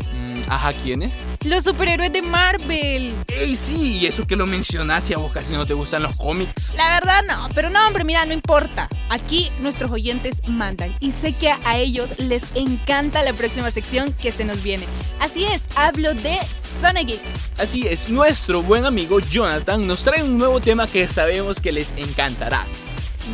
Ajá, 0.49 0.73
¿quiénes? 0.73 1.25
Los 1.45 1.65
superhéroes 1.65 2.13
de 2.13 2.23
Marvel. 2.23 3.15
Ey, 3.29 3.55
sí, 3.55 3.99
y 3.99 4.07
eso 4.07 4.27
que 4.27 4.37
lo 4.37 4.47
mencionas 4.47 5.09
y 5.11 5.15
a 5.15 5.19
vos 5.19 5.31
casi 5.33 5.53
no 5.53 5.67
te 5.67 5.75
gustan 5.75 6.03
los 6.03 6.17
cómics. 6.17 6.75
La 6.77 6.89
verdad 6.91 7.23
no, 7.27 7.49
pero 7.55 7.69
no, 7.71 7.87
hombre, 7.87 8.05
mira, 8.05 8.25
no 8.25 8.33
importa. 8.33 8.89
Aquí 9.11 9.51
nuestros 9.61 9.91
oyentes 9.91 10.41
mandan 10.47 10.97
y 11.01 11.13
sé 11.13 11.35
que 11.35 11.51
a 11.51 11.79
ellos 11.79 12.19
les 12.19 12.43
encanta 12.55 13.23
la 13.23 13.33
próxima 13.33 13.71
sección 13.71 14.13
que 14.15 14.33
se 14.33 14.45
nos 14.45 14.63
viene. 14.63 14.87
Así 15.21 15.45
es, 15.45 15.61
hablo 15.77 16.15
de 16.15 16.39
Sonic 16.81 17.21
Así 17.59 17.87
es, 17.87 18.09
nuestro 18.09 18.63
buen 18.63 18.87
amigo 18.87 19.19
Jonathan 19.21 19.87
nos 19.87 20.05
trae 20.05 20.23
un 20.23 20.39
nuevo 20.39 20.61
tema 20.61 20.87
que 20.87 21.09
sabemos 21.09 21.61
que 21.61 21.73
les 21.73 21.93
encantará. 21.97 22.65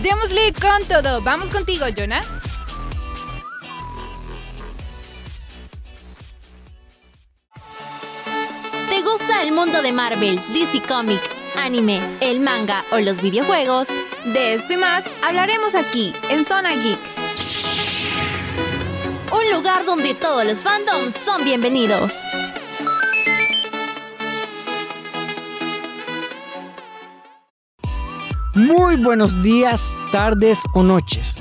Démosle 0.03 0.53
con 0.55 0.83
todo. 0.89 1.21
Vamos 1.21 1.51
contigo, 1.51 1.87
Jonah. 1.97 2.23
Mundo 9.55 9.83
de 9.83 9.93
Marvel, 9.93 10.41
DC 10.53 10.83
Comic, 10.83 11.21
anime, 11.57 12.01
el 12.21 12.41
manga 12.41 12.85
o 12.91 12.99
los 12.99 13.23
videojuegos? 13.23 13.87
De 14.25 14.55
esto 14.55 14.73
y 14.73 14.77
más 14.77 15.05
hablaremos 15.25 15.77
aquí, 15.77 16.13
en 16.29 16.45
Zona 16.45 16.75
Geek. 16.75 16.99
un 19.33 19.57
lugar 19.57 19.85
donde 19.85 20.15
todos 20.15 20.45
los 20.45 20.63
fandoms 20.63 21.15
son 21.25 21.45
bienvenidos. 21.45 22.15
Muy 28.55 28.97
buenos 28.97 29.41
días, 29.43 29.97
tardes 30.11 30.61
o 30.75 30.83
noches. 30.83 31.37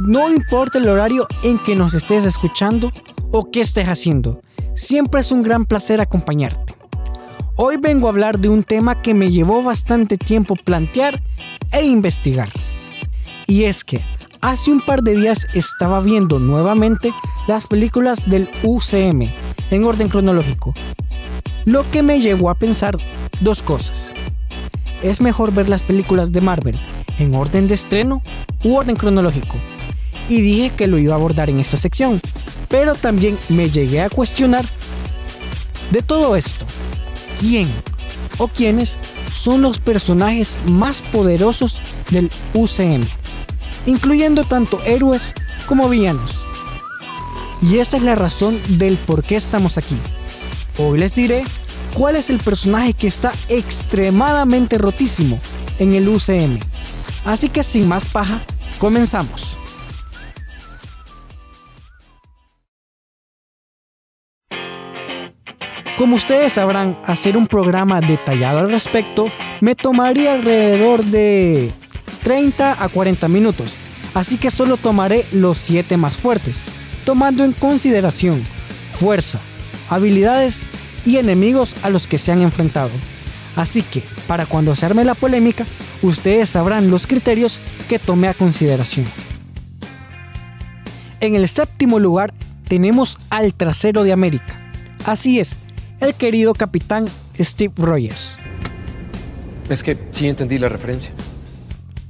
No 0.00 0.28
importa 0.30 0.78
el 0.78 0.88
horario 0.88 1.28
en 1.42 1.58
que 1.58 1.76
nos 1.76 1.94
estés 1.94 2.24
escuchando 2.24 2.92
o 3.30 3.50
qué 3.50 3.60
estés 3.60 3.86
haciendo, 3.86 4.40
siempre 4.74 5.20
es 5.20 5.30
un 5.30 5.42
gran 5.42 5.66
placer 5.66 6.00
acompañarte. 6.00 6.77
Hoy 7.60 7.76
vengo 7.76 8.06
a 8.06 8.10
hablar 8.10 8.38
de 8.38 8.48
un 8.48 8.62
tema 8.62 9.02
que 9.02 9.14
me 9.14 9.32
llevó 9.32 9.64
bastante 9.64 10.16
tiempo 10.16 10.54
plantear 10.54 11.20
e 11.72 11.84
investigar. 11.84 12.48
Y 13.48 13.64
es 13.64 13.82
que 13.82 14.00
hace 14.40 14.70
un 14.70 14.80
par 14.80 15.02
de 15.02 15.16
días 15.16 15.44
estaba 15.54 15.98
viendo 15.98 16.38
nuevamente 16.38 17.12
las 17.48 17.66
películas 17.66 18.30
del 18.30 18.48
UCM 18.62 19.32
en 19.72 19.84
orden 19.84 20.08
cronológico, 20.08 20.72
lo 21.64 21.84
que 21.90 22.04
me 22.04 22.20
llevó 22.20 22.48
a 22.50 22.54
pensar 22.54 22.96
dos 23.40 23.60
cosas. 23.60 24.14
¿Es 25.02 25.20
mejor 25.20 25.52
ver 25.52 25.68
las 25.68 25.82
películas 25.82 26.30
de 26.30 26.40
Marvel 26.40 26.78
en 27.18 27.34
orden 27.34 27.66
de 27.66 27.74
estreno 27.74 28.22
u 28.62 28.76
orden 28.76 28.94
cronológico? 28.94 29.56
Y 30.28 30.42
dije 30.42 30.70
que 30.76 30.86
lo 30.86 30.96
iba 30.96 31.14
a 31.14 31.16
abordar 31.16 31.50
en 31.50 31.58
esta 31.58 31.76
sección, 31.76 32.20
pero 32.68 32.94
también 32.94 33.36
me 33.48 33.68
llegué 33.68 34.00
a 34.00 34.10
cuestionar 34.10 34.64
de 35.90 36.02
todo 36.02 36.36
esto. 36.36 36.64
¿Quién 37.40 37.68
o 38.38 38.48
quiénes 38.48 38.98
son 39.30 39.62
los 39.62 39.78
personajes 39.78 40.58
más 40.66 41.00
poderosos 41.00 41.80
del 42.10 42.30
UCM? 42.54 43.04
Incluyendo 43.86 44.44
tanto 44.44 44.80
héroes 44.84 45.32
como 45.66 45.88
villanos. 45.88 46.38
Y 47.62 47.78
esta 47.78 47.96
es 47.96 48.02
la 48.02 48.14
razón 48.14 48.60
del 48.78 48.96
por 48.96 49.22
qué 49.24 49.36
estamos 49.36 49.78
aquí. 49.78 49.96
Hoy 50.78 50.98
les 50.98 51.14
diré 51.14 51.44
cuál 51.94 52.16
es 52.16 52.30
el 52.30 52.38
personaje 52.38 52.92
que 52.92 53.08
está 53.08 53.32
extremadamente 53.48 54.78
rotísimo 54.78 55.40
en 55.78 55.92
el 55.94 56.08
UCM. 56.08 56.58
Así 57.24 57.48
que 57.48 57.62
sin 57.62 57.88
más 57.88 58.06
paja, 58.06 58.40
comenzamos. 58.78 59.47
Como 65.98 66.14
ustedes 66.14 66.52
sabrán, 66.52 66.96
hacer 67.04 67.36
un 67.36 67.48
programa 67.48 68.00
detallado 68.00 68.60
al 68.60 68.70
respecto 68.70 69.32
me 69.60 69.74
tomaría 69.74 70.34
alrededor 70.34 71.02
de 71.02 71.72
30 72.22 72.84
a 72.84 72.88
40 72.88 73.26
minutos, 73.26 73.72
así 74.14 74.38
que 74.38 74.52
solo 74.52 74.76
tomaré 74.76 75.26
los 75.32 75.58
7 75.58 75.96
más 75.96 76.16
fuertes, 76.16 76.62
tomando 77.04 77.42
en 77.42 77.52
consideración 77.52 78.46
fuerza, 78.92 79.40
habilidades 79.90 80.60
y 81.04 81.16
enemigos 81.16 81.74
a 81.82 81.90
los 81.90 82.06
que 82.06 82.18
se 82.18 82.30
han 82.30 82.42
enfrentado. 82.42 82.90
Así 83.56 83.82
que, 83.82 84.04
para 84.28 84.46
cuando 84.46 84.76
se 84.76 84.86
arme 84.86 85.04
la 85.04 85.16
polémica, 85.16 85.66
ustedes 86.02 86.48
sabrán 86.48 86.92
los 86.92 87.08
criterios 87.08 87.58
que 87.88 87.98
tomé 87.98 88.28
a 88.28 88.34
consideración. 88.34 89.06
En 91.18 91.34
el 91.34 91.48
séptimo 91.48 91.98
lugar 91.98 92.32
tenemos 92.68 93.18
al 93.30 93.52
trasero 93.52 94.04
de 94.04 94.12
América. 94.12 94.54
Así 95.04 95.40
es, 95.40 95.56
el 96.00 96.14
querido 96.14 96.54
capitán 96.54 97.06
Steve 97.38 97.74
Rogers. 97.76 98.38
Es 99.68 99.82
que 99.82 99.98
sí 100.12 100.28
entendí 100.28 100.58
la 100.58 100.68
referencia. 100.68 101.12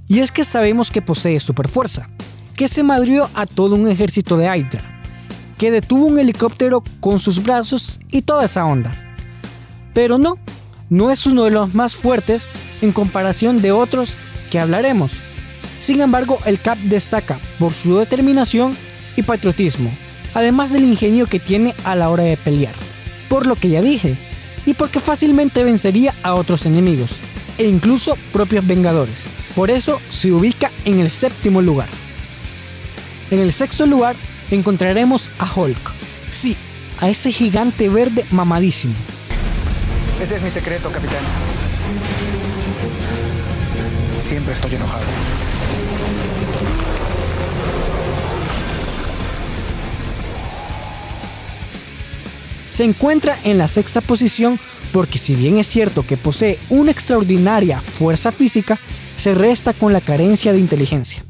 Y 0.07 0.20
es 0.20 0.30
que 0.30 0.45
sabemos 0.45 0.91
que 0.91 1.03
posee 1.03 1.41
superfuerza, 1.41 2.09
que 2.55 2.68
se 2.68 2.82
madrió 2.82 3.28
a 3.34 3.47
todo 3.47 3.74
un 3.74 3.89
ejército 3.89 4.36
de 4.36 4.47
Hydra, 4.47 4.82
que 5.59 5.70
detuvo 5.70 6.07
un 6.07 6.18
helicóptero 6.18 6.82
con 7.01 7.18
sus 7.18 7.43
brazos 7.43 8.01
y 8.11 8.22
toda 8.22 8.45
esa 8.45 8.64
onda. 8.64 8.93
Pero 9.93 10.18
no, 10.18 10.39
no 10.89 11.11
es 11.11 11.26
uno 11.26 11.45
de 11.45 11.51
los 11.51 11.74
más 11.74 11.95
fuertes 11.95 12.49
en 12.80 12.93
comparación 12.93 13.61
de 13.61 13.72
otros 13.72 14.14
que 14.51 14.61
hablaremos. 14.61 15.12
Sin 15.80 16.01
embargo, 16.01 16.39
el 16.47 16.61
Cap 16.61 16.78
destaca 16.78 17.39
por 17.59 17.72
su 17.72 17.99
determinación 17.99 18.76
y 19.16 19.22
patriotismo, 19.22 19.91
además 20.34 20.72
del 20.72 20.84
ingenio 20.84 21.26
que 21.26 21.41
tiene 21.41 21.74
a 21.84 21.95
la 21.97 22.09
hora 22.09 22.24
de 22.24 22.36
pelear 22.36 22.88
por 23.28 23.46
lo 23.46 23.56
que 23.56 23.68
ya 23.70 23.82
dije, 23.82 24.16
y 24.66 24.74
porque 24.74 25.00
fácilmente 25.00 25.64
vencería 25.64 26.14
a 26.22 26.34
otros 26.34 26.66
enemigos, 26.66 27.16
e 27.56 27.64
incluso 27.64 28.16
propios 28.32 28.66
vengadores. 28.66 29.26
Por 29.54 29.70
eso 29.70 30.00
se 30.10 30.32
ubica 30.32 30.70
en 30.84 31.00
el 31.00 31.10
séptimo 31.10 31.62
lugar. 31.62 31.88
En 33.30 33.40
el 33.40 33.52
sexto 33.52 33.86
lugar 33.86 34.16
encontraremos 34.50 35.28
a 35.38 35.52
Hulk. 35.52 35.92
Sí, 36.30 36.56
a 37.00 37.08
ese 37.08 37.32
gigante 37.32 37.88
verde 37.88 38.24
mamadísimo. 38.30 38.94
Ese 40.20 40.36
es 40.36 40.42
mi 40.42 40.50
secreto, 40.50 40.90
capitán. 40.90 41.18
Siempre 44.20 44.52
estoy 44.52 44.74
enojado. 44.74 45.04
Se 52.78 52.84
encuentra 52.84 53.36
en 53.42 53.58
la 53.58 53.66
sexta 53.66 54.00
posición 54.00 54.56
porque 54.92 55.18
si 55.18 55.34
bien 55.34 55.58
es 55.58 55.66
cierto 55.66 56.06
que 56.06 56.16
posee 56.16 56.60
una 56.70 56.92
extraordinaria 56.92 57.80
fuerza 57.80 58.30
física, 58.30 58.78
se 59.16 59.34
resta 59.34 59.72
con 59.72 59.92
la 59.92 60.00
carencia 60.00 60.52
de 60.52 60.60
inteligencia. 60.60 61.24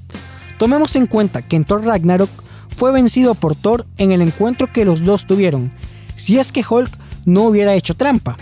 Tomemos 0.58 0.94
en 0.94 1.06
cuenta 1.06 1.40
que 1.40 1.56
en 1.56 1.64
Thor 1.64 1.86
Ragnarok 1.86 2.28
fue 2.76 2.92
vencido 2.92 3.34
por 3.34 3.56
Thor 3.56 3.86
en 3.96 4.12
el 4.12 4.20
encuentro 4.20 4.70
que 4.74 4.84
los 4.84 5.06
dos 5.06 5.26
tuvieron, 5.26 5.72
si 6.16 6.38
es 6.38 6.52
que 6.52 6.62
Hulk 6.68 6.90
no 7.24 7.44
hubiera 7.44 7.72
hecho 7.72 7.94
trampa. 7.94 8.36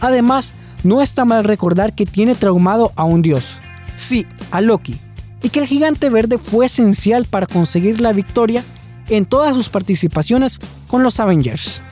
Además, 0.00 0.54
no 0.84 1.02
está 1.02 1.26
mal 1.26 1.44
recordar 1.44 1.94
que 1.94 2.06
tiene 2.06 2.34
traumado 2.34 2.94
a 2.96 3.04
un 3.04 3.20
dios, 3.20 3.58
sí, 3.94 4.26
a 4.50 4.62
Loki, 4.62 4.98
y 5.42 5.50
que 5.50 5.60
el 5.60 5.66
gigante 5.66 6.08
verde 6.08 6.38
fue 6.38 6.64
esencial 6.64 7.26
para 7.26 7.46
conseguir 7.46 8.00
la 8.00 8.14
victoria 8.14 8.64
en 9.10 9.26
todas 9.26 9.54
sus 9.54 9.68
participaciones 9.68 10.60
con 10.88 11.02
los 11.02 11.20
Avengers. 11.20 11.82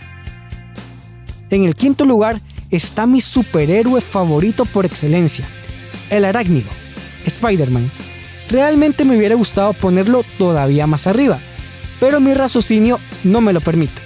En 1.50 1.64
el 1.64 1.74
quinto 1.74 2.04
lugar 2.04 2.40
está 2.70 3.06
mi 3.06 3.20
superhéroe 3.20 4.00
favorito 4.00 4.64
por 4.64 4.86
excelencia, 4.86 5.44
el 6.08 6.24
arácnido, 6.24 6.68
Spider-Man. 7.26 7.90
Realmente 8.48 9.04
me 9.04 9.16
hubiera 9.16 9.34
gustado 9.34 9.72
ponerlo 9.72 10.24
todavía 10.38 10.86
más 10.86 11.08
arriba, 11.08 11.40
pero 11.98 12.20
mi 12.20 12.34
raciocinio 12.34 13.00
no 13.24 13.40
me 13.40 13.52
lo 13.52 13.60
permite. 13.60 14.00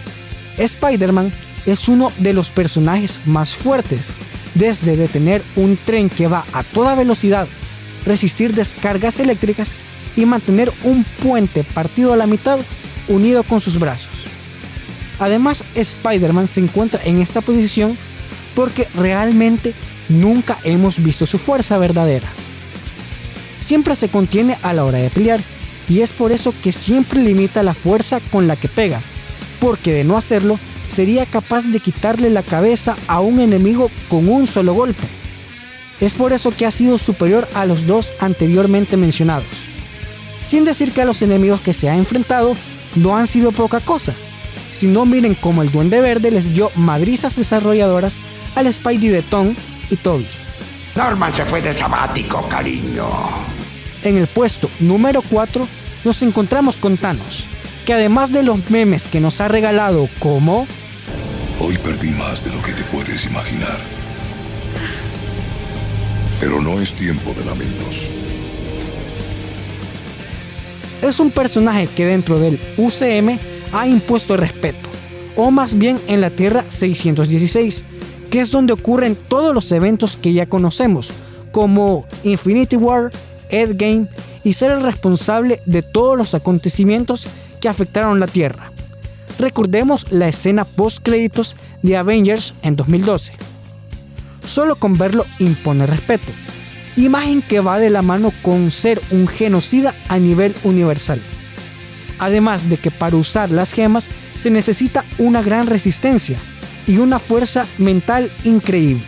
Spider-Man 0.57 1.33
es 1.67 1.89
uno 1.89 2.13
de 2.19 2.33
los 2.33 2.51
personajes 2.51 3.21
más 3.27 3.55
fuertes, 3.55 4.09
desde 4.55 4.97
detener 4.97 5.43
un 5.57 5.77
tren 5.77 6.09
que 6.09 6.29
va 6.29 6.45
a 6.55 6.63
toda 6.63 6.95
velocidad, 6.95 7.47
resistir 8.07 8.55
descargas 8.55 9.21
eléctricas 9.21 9.75
y 10.17 10.25
mantener 10.25 10.73
un 10.83 11.05
puente 11.23 11.63
partido 11.63 12.15
a 12.15 12.17
la 12.17 12.27
mitad 12.27 12.59
unido 13.09 13.43
con 13.43 13.61
sus 13.61 13.79
brazos. 13.79 14.14
Además, 15.19 15.65
Spider-Man 15.75 16.49
se 16.49 16.61
encuentra 16.61 17.01
en 17.05 17.21
esta 17.21 17.41
posición 17.41 17.97
porque 18.55 18.89
realmente 18.95 19.75
nunca 20.09 20.59
hemos 20.65 21.03
visto 21.03 21.27
su 21.27 21.39
fuerza 21.39 21.79
verdadera. 21.79 22.27
Siempre 23.59 23.95
se 23.95 24.09
contiene 24.09 24.57
a 24.63 24.73
la 24.73 24.85
hora 24.85 24.99
de 24.99 25.11
pelear 25.11 25.41
y 25.89 26.01
es 26.01 26.13
por 26.13 26.33
eso 26.33 26.55
que 26.63 26.73
siempre 26.73 27.23
limita 27.23 27.63
la 27.63 27.75
fuerza 27.75 28.21
con 28.31 28.47
la 28.47 28.57
que 28.57 28.69
pega, 28.69 29.01
porque 29.61 29.93
de 29.93 30.05
no 30.05 30.17
hacerlo 30.17 30.59
sería 30.87 31.27
capaz 31.27 31.65
de 31.67 31.81
quitarle 31.81 32.31
la 32.31 32.43
cabeza 32.43 32.97
a 33.07 33.21
un 33.21 33.41
enemigo 33.41 33.91
con 34.09 34.29
un 34.29 34.47
solo 34.47 34.75
golpe. 34.75 35.07
Es 36.01 36.13
por 36.13 36.33
eso 36.33 36.55
que 36.55 36.67
ha 36.67 36.71
sido 36.71 36.99
superior 36.99 37.49
a 37.55 37.65
los 37.65 37.87
dos 37.87 38.13
anteriormente 38.19 38.97
mencionados. 38.97 39.47
Sin 40.43 40.65
decir 40.65 40.93
que 40.93 41.01
a 41.01 41.07
los 41.07 41.23
enemigos 41.23 41.61
que 41.61 41.73
se 41.73 41.89
ha 41.89 41.97
enfrentado 41.97 42.55
no 42.97 43.17
han 43.17 43.27
sido 43.27 43.53
poca 43.53 43.81
cosa, 43.81 44.13
si 44.75 44.89
no, 44.89 45.07
miren 45.07 45.35
cómo 45.35 45.63
el 45.63 45.71
Duende 45.71 46.01
Verde 46.01 46.31
les 46.31 46.53
dio 46.53 46.71
madrizas 46.75 47.37
desarrolladoras 47.37 48.17
al 48.57 48.73
Spidey 48.73 49.09
de 49.09 49.23
Tom 49.23 49.55
y 49.89 49.97
Toby. 49.97 50.27
Norman 50.97 51.33
se 51.33 51.45
fue 51.45 51.63
de 51.63 51.73
sabático, 51.73 52.47
cariño. 52.49 53.09
En 54.03 54.19
el 54.19 54.27
puesto 54.27 54.69
número 54.81 55.23
4 55.23 55.67
nos 56.05 56.23
encontramos 56.23 56.77
con 56.77 56.97
Thanos, 56.97 57.45
que 57.87 57.95
además 57.95 58.33
de 58.33 58.43
los 58.43 58.69
memes 58.71 59.07
que 59.07 59.21
nos 59.21 59.41
ha 59.41 59.49
regalado 59.49 60.09
como... 60.19 60.67
Hoy 61.61 61.79
perdí 61.79 62.11
más 62.11 62.43
de 62.45 62.53
lo 62.53 62.61
que 62.61 62.73
te 62.73 62.83
puedes 62.85 63.25
imaginar. 63.27 63.79
Pero 66.41 66.61
no 66.61 66.81
es 66.81 66.93
tiempo 66.93 67.33
de 67.39 67.45
lamentos. 67.45 68.11
Es 71.01 71.21
un 71.21 71.31
personaje 71.31 71.87
que 71.87 72.07
dentro 72.07 72.41
del 72.41 72.59
UCM 72.77 73.39
ha 73.75 73.89
impuesto 73.89 74.37
respeto, 74.37 74.89
o 75.37 75.51
más 75.51 75.77
bien 75.77 76.01
en 76.07 76.21
la 76.21 76.31
Tierra 76.31 76.65
616, 76.69 77.85
que 78.31 78.41
es 78.41 78.51
donde 78.53 78.73
ocurren 78.73 79.17
todos 79.29 79.53
los 79.53 79.71
eventos 79.73 80.17
que 80.17 80.33
ya 80.33 80.47
conocemos, 80.47 81.13
como 81.51 82.07
Infinity 82.23 82.77
War, 82.77 83.11
Endgame, 83.49 84.09
y 84.45 84.53
ser 84.53 84.71
el 84.71 84.83
responsable 84.83 85.61
de 85.67 85.83
todos 85.83 86.17
los 86.17 86.35
acontecimientos 86.35 87.27
que 87.61 87.69
afectaron 87.69 88.21
la 88.21 88.29
Tierra. 88.29 88.71
Recordemos 89.41 90.07
la 90.13 90.29
escena 90.29 90.65
post 90.65 91.01
créditos 91.03 91.57
de 91.83 91.97
Avengers 91.97 92.55
en 92.63 92.77
2012. 92.77 93.33
Solo 94.45 94.77
con 94.77 94.97
verlo 94.99 95.27
impone 95.41 95.87
respeto. 95.87 96.31
Imagen 96.97 97.43
que 97.43 97.59
va 97.59 97.81
de 97.81 97.91
la 97.91 98.03
mano 98.03 98.33
con 98.43 98.71
ser 98.71 99.03
un 99.11 99.27
genocida 99.27 99.95
a 100.09 100.19
nivel 100.19 100.55
universal. 100.63 101.21
Además 102.19 102.69
de 102.69 102.77
que 102.77 102.91
para 102.91 103.17
usar 103.17 103.51
las 103.51 103.73
gemas 103.73 104.11
se 104.35 104.51
necesita 104.51 105.05
una 105.19 105.43
gran 105.43 105.67
resistencia 105.67 106.39
y 106.87 106.99
una 106.99 107.19
fuerza 107.19 107.67
mental 107.79 108.31
increíble. 108.45 109.03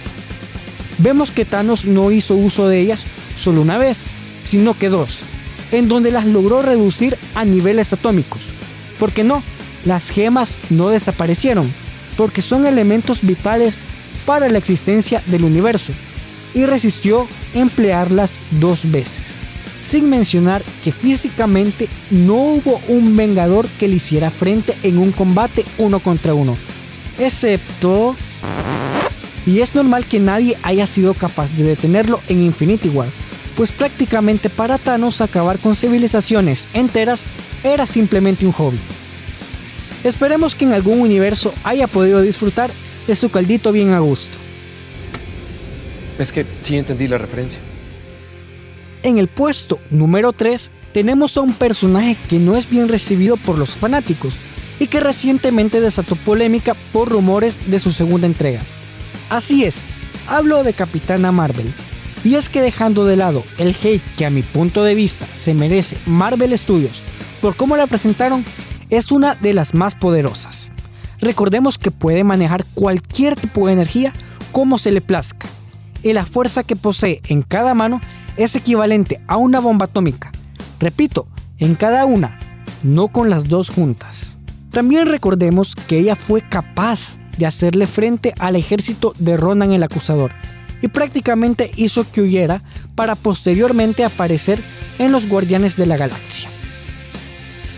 Vemos 0.98 1.30
que 1.30 1.44
Thanos 1.44 1.84
no 1.84 2.10
hizo 2.10 2.34
uso 2.34 2.68
de 2.68 2.80
ellas 2.80 3.04
solo 3.34 3.60
una 3.60 3.78
vez, 3.78 4.04
sino 4.42 4.74
que 4.78 4.88
dos, 4.88 5.20
en 5.72 5.88
donde 5.88 6.10
las 6.10 6.24
logró 6.24 6.62
reducir 6.62 7.16
a 7.34 7.44
niveles 7.44 7.92
atómicos. 7.92 8.48
Porque 8.98 9.24
no, 9.24 9.42
las 9.84 10.10
gemas 10.10 10.56
no 10.70 10.88
desaparecieron, 10.88 11.70
porque 12.16 12.42
son 12.42 12.66
elementos 12.66 13.20
vitales 13.22 13.80
para 14.24 14.48
la 14.48 14.58
existencia 14.58 15.22
del 15.26 15.44
universo, 15.44 15.92
y 16.54 16.64
resistió 16.64 17.28
emplearlas 17.54 18.38
dos 18.52 18.90
veces. 18.90 19.40
Sin 19.86 20.10
mencionar 20.10 20.64
que 20.82 20.90
físicamente 20.90 21.88
no 22.10 22.34
hubo 22.34 22.80
un 22.88 23.16
vengador 23.16 23.68
que 23.78 23.86
le 23.86 23.94
hiciera 23.94 24.32
frente 24.32 24.74
en 24.82 24.98
un 24.98 25.12
combate 25.12 25.64
uno 25.78 26.00
contra 26.00 26.34
uno, 26.34 26.56
excepto... 27.20 28.16
Y 29.46 29.60
es 29.60 29.76
normal 29.76 30.04
que 30.04 30.18
nadie 30.18 30.58
haya 30.64 30.88
sido 30.88 31.14
capaz 31.14 31.52
de 31.52 31.62
detenerlo 31.62 32.20
en 32.26 32.42
Infinity 32.42 32.88
War, 32.88 33.06
pues 33.56 33.70
prácticamente 33.70 34.50
para 34.50 34.76
Thanos 34.76 35.20
acabar 35.20 35.60
con 35.60 35.76
civilizaciones 35.76 36.66
enteras 36.74 37.22
era 37.62 37.86
simplemente 37.86 38.44
un 38.44 38.50
hobby. 38.50 38.80
Esperemos 40.02 40.56
que 40.56 40.64
en 40.64 40.72
algún 40.72 40.98
universo 40.98 41.54
haya 41.62 41.86
podido 41.86 42.22
disfrutar 42.22 42.72
de 43.06 43.14
su 43.14 43.30
caldito 43.30 43.70
bien 43.70 43.92
a 43.92 44.00
gusto. 44.00 44.36
Es 46.18 46.32
que 46.32 46.44
sí 46.60 46.76
entendí 46.76 47.06
la 47.06 47.18
referencia. 47.18 47.60
En 49.06 49.18
el 49.18 49.28
puesto 49.28 49.78
número 49.88 50.32
3 50.32 50.72
tenemos 50.92 51.36
a 51.36 51.40
un 51.40 51.54
personaje 51.54 52.16
que 52.28 52.40
no 52.40 52.56
es 52.56 52.68
bien 52.68 52.88
recibido 52.88 53.36
por 53.36 53.56
los 53.56 53.76
fanáticos 53.76 54.34
y 54.80 54.88
que 54.88 54.98
recientemente 54.98 55.80
desató 55.80 56.16
polémica 56.16 56.74
por 56.92 57.10
rumores 57.10 57.70
de 57.70 57.78
su 57.78 57.92
segunda 57.92 58.26
entrega. 58.26 58.60
Así 59.30 59.62
es, 59.62 59.84
hablo 60.26 60.64
de 60.64 60.72
Capitana 60.72 61.30
Marvel. 61.30 61.72
Y 62.24 62.34
es 62.34 62.48
que 62.48 62.60
dejando 62.60 63.04
de 63.04 63.14
lado 63.14 63.44
el 63.58 63.76
hate 63.80 64.02
que 64.18 64.26
a 64.26 64.30
mi 64.30 64.42
punto 64.42 64.82
de 64.82 64.96
vista 64.96 65.24
se 65.32 65.54
merece 65.54 65.96
Marvel 66.06 66.58
Studios 66.58 67.00
por 67.40 67.54
cómo 67.54 67.76
la 67.76 67.86
presentaron, 67.86 68.44
es 68.90 69.12
una 69.12 69.36
de 69.36 69.54
las 69.54 69.72
más 69.72 69.94
poderosas. 69.94 70.72
Recordemos 71.20 71.78
que 71.78 71.92
puede 71.92 72.24
manejar 72.24 72.64
cualquier 72.74 73.36
tipo 73.36 73.68
de 73.68 73.74
energía 73.74 74.12
como 74.50 74.78
se 74.78 74.90
le 74.90 75.00
plazca, 75.00 75.46
y 76.02 76.12
la 76.12 76.26
fuerza 76.26 76.64
que 76.64 76.74
posee 76.74 77.20
en 77.28 77.42
cada 77.42 77.72
mano 77.72 78.00
es 78.36 78.54
equivalente 78.56 79.20
a 79.26 79.36
una 79.36 79.60
bomba 79.60 79.86
atómica. 79.86 80.32
Repito, 80.78 81.28
en 81.58 81.74
cada 81.74 82.04
una, 82.04 82.38
no 82.82 83.08
con 83.08 83.30
las 83.30 83.48
dos 83.48 83.70
juntas. 83.70 84.38
También 84.70 85.08
recordemos 85.08 85.74
que 85.74 85.98
ella 85.98 86.16
fue 86.16 86.42
capaz 86.42 87.16
de 87.38 87.46
hacerle 87.46 87.86
frente 87.86 88.34
al 88.38 88.56
ejército 88.56 89.12
de 89.18 89.36
Ronan 89.36 89.72
el 89.72 89.82
Acusador 89.82 90.32
y 90.82 90.88
prácticamente 90.88 91.70
hizo 91.76 92.10
que 92.10 92.20
huyera 92.20 92.62
para 92.94 93.14
posteriormente 93.14 94.04
aparecer 94.04 94.60
en 94.98 95.12
los 95.12 95.26
Guardianes 95.26 95.76
de 95.76 95.86
la 95.86 95.96
Galaxia. 95.96 96.48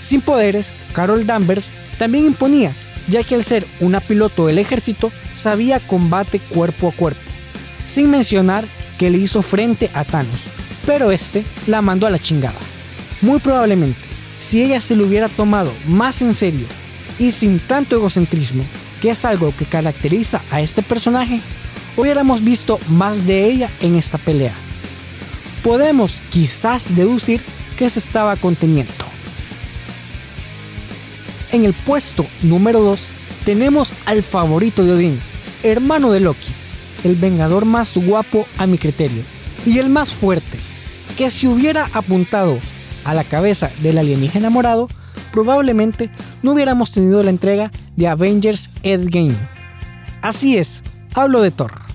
Sin 0.00 0.20
poderes, 0.20 0.72
Carol 0.92 1.26
Danvers 1.26 1.70
también 1.98 2.24
imponía, 2.24 2.72
ya 3.08 3.24
que 3.24 3.34
al 3.34 3.44
ser 3.44 3.66
una 3.80 4.00
piloto 4.00 4.46
del 4.46 4.58
ejército 4.58 5.10
sabía 5.34 5.80
combate 5.80 6.38
cuerpo 6.38 6.88
a 6.88 6.92
cuerpo, 6.92 7.20
sin 7.84 8.10
mencionar 8.10 8.64
que 8.98 9.10
le 9.10 9.18
hizo 9.18 9.42
frente 9.42 9.90
a 9.94 10.04
Thanos, 10.04 10.44
pero 10.84 11.10
este 11.10 11.44
la 11.66 11.80
mandó 11.80 12.06
a 12.06 12.10
la 12.10 12.18
chingada. 12.18 12.58
Muy 13.22 13.38
probablemente, 13.38 14.00
si 14.38 14.62
ella 14.62 14.80
se 14.80 14.96
lo 14.96 15.06
hubiera 15.06 15.28
tomado 15.28 15.72
más 15.86 16.22
en 16.22 16.34
serio 16.34 16.66
y 17.18 17.30
sin 17.30 17.58
tanto 17.58 17.96
egocentrismo, 17.96 18.64
que 19.00 19.10
es 19.10 19.24
algo 19.24 19.54
que 19.56 19.64
caracteriza 19.64 20.40
a 20.50 20.60
este 20.60 20.82
personaje, 20.82 21.40
hubiéramos 21.96 22.44
visto 22.44 22.78
más 22.88 23.26
de 23.26 23.44
ella 23.46 23.70
en 23.80 23.96
esta 23.96 24.18
pelea. 24.18 24.54
Podemos 25.62 26.22
quizás 26.30 26.94
deducir 26.94 27.40
que 27.76 27.88
se 27.90 27.98
estaba 27.98 28.36
conteniendo. 28.36 28.92
En 31.50 31.64
el 31.64 31.72
puesto 31.72 32.26
número 32.42 32.80
2 32.80 33.08
tenemos 33.44 33.94
al 34.04 34.22
favorito 34.22 34.84
de 34.84 34.92
Odín, 34.92 35.20
hermano 35.62 36.12
de 36.12 36.20
Loki, 36.20 36.52
el 37.04 37.16
vengador 37.16 37.64
más 37.64 37.96
guapo 37.96 38.46
a 38.58 38.66
mi 38.66 38.78
criterio 38.78 39.22
y 39.66 39.78
el 39.78 39.90
más 39.90 40.12
fuerte, 40.12 40.58
que 41.16 41.30
si 41.30 41.46
hubiera 41.46 41.88
apuntado 41.92 42.58
a 43.04 43.14
la 43.14 43.24
cabeza 43.24 43.70
del 43.82 43.98
alienígena 43.98 44.50
morado, 44.50 44.88
probablemente 45.32 46.10
no 46.42 46.52
hubiéramos 46.52 46.90
tenido 46.90 47.22
la 47.22 47.30
entrega 47.30 47.70
de 47.96 48.08
Avengers 48.08 48.70
Endgame. 48.82 49.34
Así 50.22 50.56
es, 50.56 50.82
hablo 51.14 51.42
de 51.42 51.50
Thor. 51.50 51.87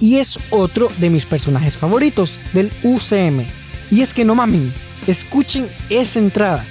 Y 0.00 0.16
es 0.16 0.38
otro 0.48 0.90
de 0.98 1.10
mis 1.10 1.26
personajes 1.26 1.76
favoritos 1.76 2.40
del 2.52 2.72
UCM. 2.82 3.44
Y 3.90 4.00
es 4.00 4.14
que 4.14 4.24
no 4.24 4.34
mamen, 4.34 4.72
escuchen 5.06 5.68
esa 5.90 6.18
entrada, 6.18 6.64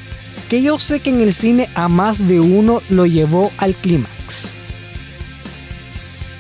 que 0.49 0.61
yo 0.61 0.79
sé 0.79 0.99
que 0.99 1.11
en 1.11 1.21
el 1.21 1.33
cine 1.33 1.69
a 1.75 1.87
más 1.87 2.27
de 2.27 2.39
uno 2.39 2.81
lo 2.89 3.05
llevó 3.05 3.51
al 3.57 3.75
clímax. 3.75 4.49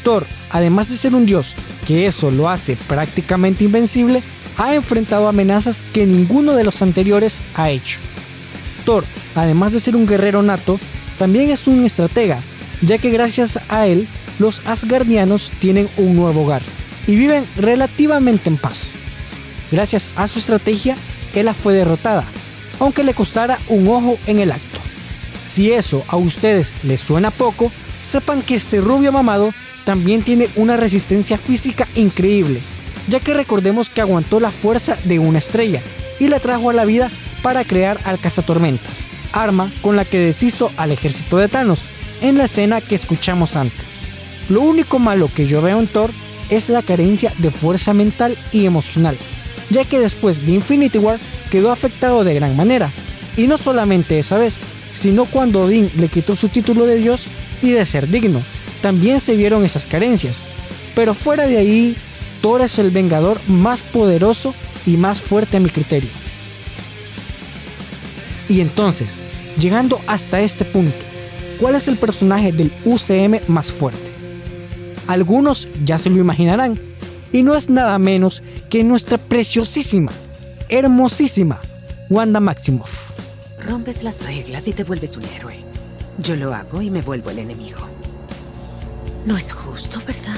Thor, 0.03 0.25
además 0.49 0.89
de 0.89 0.97
ser 0.97 1.13
un 1.13 1.25
dios, 1.25 1.53
que 1.85 2.07
eso 2.07 2.31
lo 2.31 2.49
hace 2.49 2.75
prácticamente 2.75 3.65
invencible, 3.65 4.23
ha 4.57 4.73
enfrentado 4.73 5.27
amenazas 5.27 5.83
que 5.93 6.05
ninguno 6.05 6.53
de 6.53 6.63
los 6.63 6.81
anteriores 6.81 7.41
ha 7.55 7.69
hecho. 7.69 7.99
Thor, 8.85 9.05
además 9.35 9.73
de 9.73 9.79
ser 9.79 9.95
un 9.95 10.07
guerrero 10.07 10.41
nato, 10.41 10.79
también 11.17 11.51
es 11.51 11.67
un 11.67 11.83
estratega, 11.85 12.39
ya 12.81 12.97
que 12.97 13.11
gracias 13.11 13.59
a 13.67 13.85
él 13.85 14.07
los 14.39 14.61
Asgardianos 14.65 15.51
tienen 15.59 15.89
un 15.97 16.15
nuevo 16.15 16.43
hogar 16.43 16.61
y 17.09 17.15
viven 17.15 17.43
relativamente 17.57 18.51
en 18.51 18.57
paz. 18.57 18.91
Gracias 19.71 20.11
a 20.15 20.27
su 20.27 20.37
estrategia, 20.37 20.95
Ela 21.33 21.55
fue 21.55 21.73
derrotada, 21.73 22.23
aunque 22.79 23.03
le 23.03 23.15
costara 23.15 23.57
un 23.67 23.87
ojo 23.87 24.19
en 24.27 24.37
el 24.37 24.51
acto. 24.51 24.79
Si 25.43 25.71
eso 25.71 26.03
a 26.07 26.17
ustedes 26.17 26.71
les 26.83 27.01
suena 27.01 27.31
poco, 27.31 27.71
sepan 27.99 28.43
que 28.43 28.53
este 28.53 28.79
rubio 28.79 29.11
mamado 29.11 29.51
también 29.85 30.21
tiene 30.21 30.49
una 30.55 30.77
resistencia 30.77 31.39
física 31.39 31.87
increíble, 31.95 32.61
ya 33.07 33.19
que 33.19 33.33
recordemos 33.33 33.89
que 33.89 34.01
aguantó 34.01 34.39
la 34.39 34.51
fuerza 34.51 34.95
de 35.05 35.17
una 35.17 35.39
estrella 35.39 35.81
y 36.19 36.27
la 36.27 36.39
trajo 36.39 36.69
a 36.69 36.73
la 36.73 36.85
vida 36.85 37.09
para 37.41 37.63
crear 37.63 37.99
al 38.03 38.19
cazatormentas, 38.19 39.07
arma 39.33 39.71
con 39.81 39.95
la 39.95 40.05
que 40.05 40.19
deshizo 40.19 40.71
al 40.77 40.91
ejército 40.91 41.37
de 41.37 41.47
Thanos 41.47 41.81
en 42.21 42.37
la 42.37 42.43
escena 42.43 42.81
que 42.81 42.93
escuchamos 42.93 43.55
antes. 43.55 44.01
Lo 44.47 44.61
único 44.61 44.99
malo 44.99 45.27
que 45.33 45.47
yo 45.47 45.59
veo 45.63 45.79
en 45.79 45.87
Thor 45.87 46.11
es 46.49 46.69
la 46.69 46.81
carencia 46.81 47.33
de 47.37 47.51
fuerza 47.51 47.93
mental 47.93 48.37
y 48.51 48.65
emocional, 48.65 49.17
ya 49.69 49.85
que 49.85 49.99
después 49.99 50.45
de 50.45 50.53
Infinity 50.53 50.97
War 50.97 51.19
quedó 51.51 51.71
afectado 51.71 52.23
de 52.23 52.33
gran 52.33 52.55
manera, 52.55 52.91
y 53.37 53.47
no 53.47 53.57
solamente 53.57 54.19
esa 54.19 54.37
vez, 54.37 54.59
sino 54.93 55.25
cuando 55.25 55.61
Odín 55.61 55.89
le 55.97 56.07
quitó 56.07 56.35
su 56.35 56.49
título 56.49 56.85
de 56.85 56.97
dios 56.97 57.27
y 57.61 57.71
de 57.71 57.85
ser 57.85 58.07
digno, 58.07 58.41
también 58.81 59.19
se 59.19 59.35
vieron 59.35 59.63
esas 59.63 59.85
carencias. 59.85 60.45
Pero 60.95 61.13
fuera 61.13 61.47
de 61.47 61.57
ahí, 61.57 61.95
Thor 62.41 62.61
es 62.61 62.79
el 62.79 62.91
vengador 62.91 63.39
más 63.47 63.83
poderoso 63.83 64.53
y 64.85 64.97
más 64.97 65.21
fuerte 65.21 65.57
a 65.57 65.59
mi 65.59 65.69
criterio. 65.69 66.09
Y 68.47 68.61
entonces, 68.61 69.19
llegando 69.57 70.01
hasta 70.07 70.41
este 70.41 70.65
punto, 70.65 70.97
¿cuál 71.59 71.75
es 71.75 71.87
el 71.87 71.97
personaje 71.97 72.51
del 72.51 72.71
UCM 72.83 73.41
más 73.47 73.71
fuerte? 73.71 74.08
Algunos 75.09 75.67
ya 75.83 75.97
se 75.97 76.11
lo 76.11 76.17
imaginarán, 76.17 76.79
y 77.33 77.41
no 77.41 77.55
es 77.55 77.67
nada 77.67 77.97
menos 77.97 78.43
que 78.69 78.83
nuestra 78.83 79.17
preciosísima, 79.17 80.11
hermosísima 80.69 81.59
Wanda 82.11 82.39
Maximoff. 82.39 83.09
Rompes 83.59 84.03
las 84.03 84.23
reglas 84.23 84.67
y 84.67 84.73
te 84.73 84.83
vuelves 84.83 85.17
un 85.17 85.23
héroe. 85.25 85.65
Yo 86.19 86.35
lo 86.35 86.53
hago 86.53 86.83
y 86.83 86.91
me 86.91 87.01
vuelvo 87.01 87.31
el 87.31 87.39
enemigo. 87.39 87.79
No 89.25 89.35
es 89.35 89.51
justo, 89.51 89.97
¿verdad? 90.05 90.37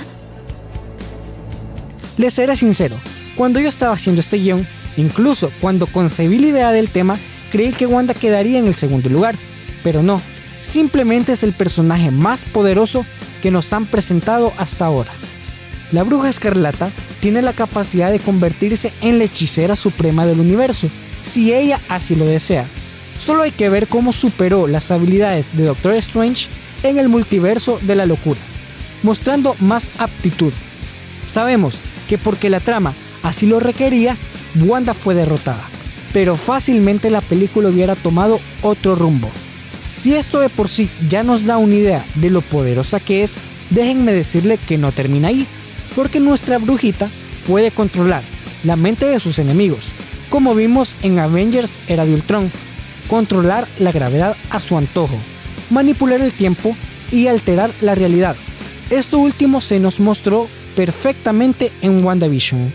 Les 2.17 2.33
seré 2.33 2.55
sincero, 2.55 2.95
cuando 3.35 3.59
yo 3.59 3.67
estaba 3.67 3.95
haciendo 3.95 4.21
este 4.21 4.37
guion, 4.37 4.65
incluso 4.95 5.51
cuando 5.59 5.85
concebí 5.85 6.39
la 6.39 6.47
idea 6.47 6.71
del 6.71 6.87
tema, 6.87 7.19
creí 7.51 7.73
que 7.73 7.87
Wanda 7.87 8.13
quedaría 8.13 8.59
en 8.59 8.67
el 8.67 8.73
segundo 8.73 9.09
lugar, 9.09 9.35
pero 9.83 10.01
no, 10.01 10.21
simplemente 10.61 11.33
es 11.33 11.43
el 11.43 11.51
personaje 11.51 12.09
más 12.09 12.45
poderoso 12.45 13.05
que 13.41 13.51
nos 13.51 13.73
han 13.73 13.85
presentado 13.85 14.53
hasta 14.57 14.85
ahora. 14.85 15.11
La 15.91 16.03
bruja 16.03 16.29
escarlata 16.29 16.89
tiene 17.19 17.41
la 17.41 17.53
capacidad 17.53 18.11
de 18.11 18.19
convertirse 18.19 18.93
en 19.01 19.17
la 19.17 19.25
hechicera 19.25 19.75
suprema 19.75 20.25
del 20.25 20.39
universo, 20.39 20.89
si 21.23 21.53
ella 21.53 21.79
así 21.89 22.15
lo 22.15 22.25
desea. 22.25 22.65
Solo 23.19 23.43
hay 23.43 23.51
que 23.51 23.69
ver 23.69 23.87
cómo 23.87 24.11
superó 24.11 24.67
las 24.67 24.89
habilidades 24.89 25.55
de 25.55 25.65
Doctor 25.65 25.93
Strange 25.95 26.47
en 26.83 26.97
el 26.97 27.09
multiverso 27.09 27.77
de 27.81 27.95
la 27.95 28.05
locura, 28.05 28.39
mostrando 29.03 29.55
más 29.59 29.91
aptitud. 29.99 30.53
Sabemos 31.25 31.79
que 32.09 32.17
porque 32.17 32.49
la 32.49 32.59
trama 32.59 32.93
así 33.21 33.45
lo 33.45 33.59
requería, 33.59 34.17
Wanda 34.65 34.93
fue 34.93 35.13
derrotada, 35.13 35.63
pero 36.13 36.35
fácilmente 36.35 37.09
la 37.09 37.21
película 37.21 37.69
hubiera 37.69 37.95
tomado 37.95 38.39
otro 38.63 38.95
rumbo. 38.95 39.29
Si 39.91 40.15
esto 40.15 40.39
de 40.39 40.49
por 40.49 40.69
sí 40.69 40.89
ya 41.09 41.23
nos 41.23 41.45
da 41.45 41.57
una 41.57 41.75
idea 41.75 42.03
de 42.15 42.29
lo 42.29 42.41
poderosa 42.41 42.99
que 42.99 43.23
es, 43.23 43.35
déjenme 43.69 44.13
decirle 44.13 44.57
que 44.57 44.77
no 44.77 44.91
termina 44.91 45.27
ahí, 45.27 45.45
porque 45.95 46.19
nuestra 46.19 46.57
brujita 46.57 47.09
puede 47.45 47.71
controlar 47.71 48.23
la 48.63 48.77
mente 48.77 49.05
de 49.05 49.19
sus 49.19 49.37
enemigos, 49.39 49.89
como 50.29 50.55
vimos 50.55 50.95
en 51.03 51.19
Avengers 51.19 51.77
Era 51.89 52.05
de 52.05 52.13
Ultron, 52.13 52.49
controlar 53.09 53.67
la 53.79 53.91
gravedad 53.91 54.37
a 54.49 54.61
su 54.61 54.77
antojo, 54.77 55.17
manipular 55.69 56.21
el 56.21 56.31
tiempo 56.31 56.75
y 57.11 57.27
alterar 57.27 57.69
la 57.81 57.93
realidad. 57.93 58.37
Esto 58.89 59.19
último 59.19 59.59
se 59.59 59.79
nos 59.79 59.99
mostró 59.99 60.47
perfectamente 60.75 61.71
en 61.81 62.03
WandaVision. 62.03 62.73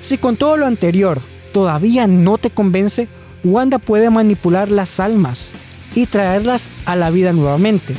Si 0.00 0.18
con 0.18 0.36
todo 0.36 0.56
lo 0.56 0.66
anterior 0.66 1.20
todavía 1.52 2.06
no 2.06 2.38
te 2.38 2.50
convence, 2.50 3.08
Wanda 3.42 3.78
puede 3.78 4.10
manipular 4.10 4.70
las 4.70 5.00
almas 5.00 5.52
y 5.94 6.06
traerlas 6.06 6.68
a 6.84 6.96
la 6.96 7.10
vida 7.10 7.32
nuevamente. 7.32 7.94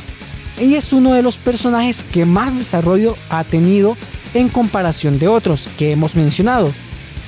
Ella 0.58 0.78
es 0.78 0.92
uno 0.92 1.14
de 1.14 1.22
los 1.22 1.36
personajes 1.36 2.04
que 2.04 2.24
más 2.24 2.56
desarrollo 2.56 3.16
ha 3.30 3.44
tenido 3.44 3.96
en 4.34 4.48
comparación 4.48 5.18
de 5.18 5.28
otros 5.28 5.68
que 5.78 5.92
hemos 5.92 6.16
mencionado. 6.16 6.72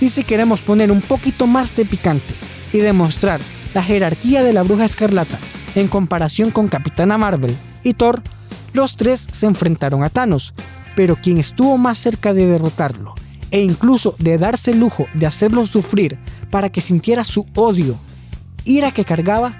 Y 0.00 0.10
si 0.10 0.24
queremos 0.24 0.62
poner 0.62 0.90
un 0.90 1.00
poquito 1.00 1.46
más 1.46 1.74
de 1.74 1.84
picante 1.84 2.34
y 2.72 2.78
demostrar 2.78 3.40
la 3.74 3.82
jerarquía 3.82 4.42
de 4.42 4.52
la 4.52 4.62
bruja 4.62 4.84
escarlata 4.84 5.38
en 5.74 5.88
comparación 5.88 6.50
con 6.50 6.68
Capitana 6.68 7.18
Marvel 7.18 7.56
y 7.82 7.94
Thor, 7.94 8.22
los 8.72 8.96
tres 8.96 9.26
se 9.30 9.46
enfrentaron 9.46 10.04
a 10.04 10.10
Thanos, 10.10 10.54
pero 10.94 11.16
quien 11.16 11.38
estuvo 11.38 11.78
más 11.78 11.98
cerca 11.98 12.34
de 12.34 12.46
derrotarlo 12.46 13.14
e 13.50 13.60
incluso 13.60 14.14
de 14.18 14.38
darse 14.38 14.72
el 14.72 14.80
lujo 14.80 15.06
de 15.14 15.26
hacerlo 15.26 15.66
sufrir 15.66 16.18
para 16.50 16.70
que 16.70 16.80
sintiera 16.80 17.24
su 17.24 17.46
odio, 17.54 17.98
ira 18.64 18.90
que 18.90 19.04
cargaba, 19.04 19.58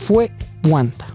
fue 0.00 0.32
Wanda. 0.64 1.06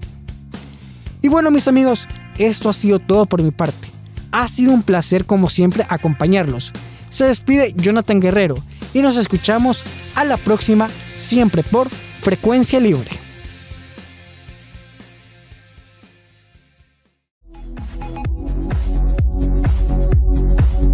Y 1.22 1.28
bueno 1.28 1.52
mis 1.52 1.68
amigos, 1.68 2.08
esto 2.38 2.70
ha 2.70 2.74
sido 2.74 3.00
todo 3.00 3.26
por 3.26 3.42
mi 3.42 3.52
parte. 3.52 3.90
Ha 4.32 4.48
sido 4.48 4.72
un 4.74 4.84
placer 4.84 5.26
como 5.26 5.50
siempre 5.50 5.86
acompañarlos. 5.90 6.72
Se 7.10 7.26
despide 7.26 7.74
Jonathan 7.76 8.20
Guerrero 8.20 8.56
y 8.94 9.02
nos 9.02 9.18
escuchamos 9.18 9.84
a 10.16 10.24
la 10.24 10.38
próxima 10.38 10.90
siempre 11.16 11.64
por 11.64 11.90
Frecuencia 12.22 12.80
Libre. 12.80 13.10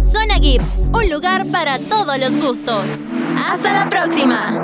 Zona 0.00 0.38
Geek, 0.38 0.62
un 0.94 1.10
lugar 1.10 1.46
para 1.46 1.78
todos 1.78 2.18
los 2.18 2.36
gustos. 2.36 2.90
¡Hasta 3.36 3.72
la 3.72 3.88
próxima! 3.88 4.61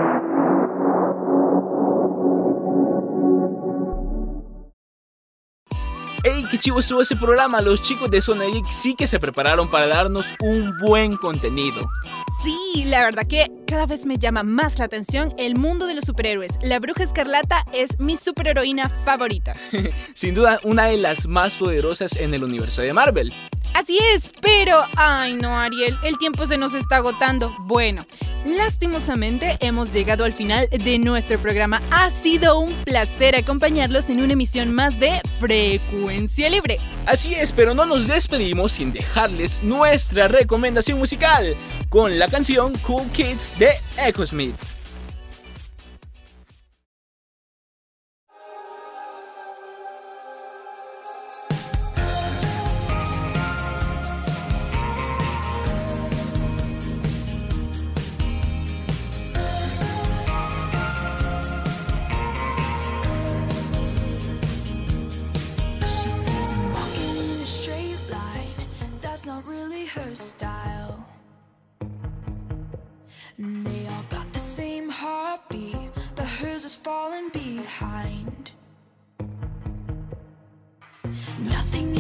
¡Ey, 6.59 6.61
qué 6.61 6.65
chivo 6.65 6.81
estuvo 6.81 7.01
ese 7.01 7.15
programa! 7.15 7.61
Los 7.61 7.83
chicos 7.83 8.11
de 8.11 8.21
Zona 8.21 8.45
Geek 8.45 8.69
sí 8.69 8.95
que 8.97 9.07
se 9.07 9.21
prepararon 9.21 9.71
para 9.71 9.87
darnos 9.87 10.35
un 10.41 10.77
buen 10.79 11.17
contenido. 11.17 11.89
Sí, 12.43 12.85
la 12.85 13.05
verdad 13.05 13.27
que 13.29 13.49
cada 13.67 13.87
vez 13.87 14.07
me 14.07 14.19
llama 14.19 14.43
más 14.43 14.79
la 14.79 14.87
atención 14.87 15.35
el 15.39 15.57
mundo 15.57 15.87
de 15.87 15.95
los 15.95 16.05
superhéroes. 16.05 16.53
La 16.63 16.81
Bruja 16.81 17.05
Escarlata 17.05 17.65
es 17.73 18.01
mi 18.01 18.17
superheroína 18.17 18.89
favorita. 18.89 19.55
Sin 20.15 20.35
duda, 20.35 20.59
una 20.65 20.87
de 20.87 20.97
las 20.97 21.29
más 21.29 21.57
poderosas 21.57 22.17
en 22.17 22.35
el 22.35 22.43
universo 22.43 22.83
de 22.83 22.93
Marvel. 22.93 23.33
Así 23.75 23.99
es, 24.15 24.33
pero... 24.41 24.83
Ay 24.97 25.35
no, 25.35 25.59
Ariel, 25.59 25.97
el 26.05 26.19
tiempo 26.19 26.47
se 26.47 26.59
nos 26.59 26.75
está 26.75 26.97
agotando. 26.97 27.55
Bueno, 27.61 28.07
lastimosamente 28.45 29.57
hemos 29.61 29.93
llegado 29.93 30.25
al 30.25 30.33
final 30.33 30.69
de 30.71 30.99
nuestro 30.99 31.39
programa. 31.39 31.81
Ha 31.91 32.11
sido 32.11 32.59
un 32.59 32.73
placer 32.85 33.37
acompañarlos 33.37 34.09
en 34.11 34.21
una 34.21 34.33
emisión 34.33 34.73
más 34.73 34.99
de 34.99 35.21
Frecuencia 35.39 36.49
Libre. 36.51 36.79
Así 37.07 37.35
es, 37.35 37.53
pero 37.53 37.75
no 37.75 37.87
nos 37.87 38.07
despedimos 38.07 38.73
sin 38.73 38.93
dejarles 38.93 39.63
nuestra 39.63 40.29
recomendación 40.29 40.99
musical 40.99 41.57
con 41.89 42.19
la 42.19 42.29
canción 42.29 42.77
Cool 42.79 43.11
Kids 43.11 43.59
de 43.59 43.71
Echo 43.97 44.25
Nothing 81.39 81.98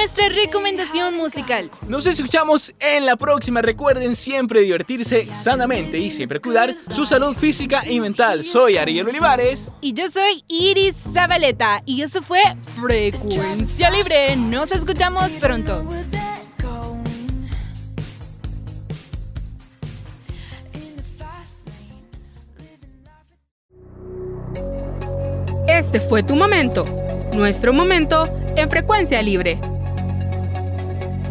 nuestra 0.00 0.30
recomendación 0.30 1.14
musical. 1.14 1.70
Nos 1.86 2.06
escuchamos 2.06 2.74
en 2.80 3.04
la 3.04 3.16
próxima. 3.16 3.60
Recuerden 3.60 4.16
siempre 4.16 4.60
divertirse 4.60 5.34
sanamente 5.34 5.98
y 5.98 6.10
siempre 6.10 6.40
cuidar 6.40 6.74
su 6.88 7.04
salud 7.04 7.36
física 7.36 7.82
y 7.86 8.00
mental. 8.00 8.42
Soy 8.42 8.78
Ariel 8.78 9.08
Olivares. 9.08 9.72
Y 9.82 9.92
yo 9.92 10.08
soy 10.08 10.42
Iris 10.48 10.96
Zabaleta. 11.12 11.82
Y 11.84 12.00
eso 12.00 12.22
fue 12.22 12.40
Frecuencia 12.80 13.90
Libre. 13.90 14.36
Nos 14.36 14.72
escuchamos 14.72 15.30
pronto. 15.32 15.84
Este 25.68 26.00
fue 26.00 26.22
tu 26.22 26.36
momento, 26.36 26.86
nuestro 27.34 27.74
momento 27.74 28.26
en 28.56 28.70
frecuencia 28.70 29.20
libre. 29.20 29.60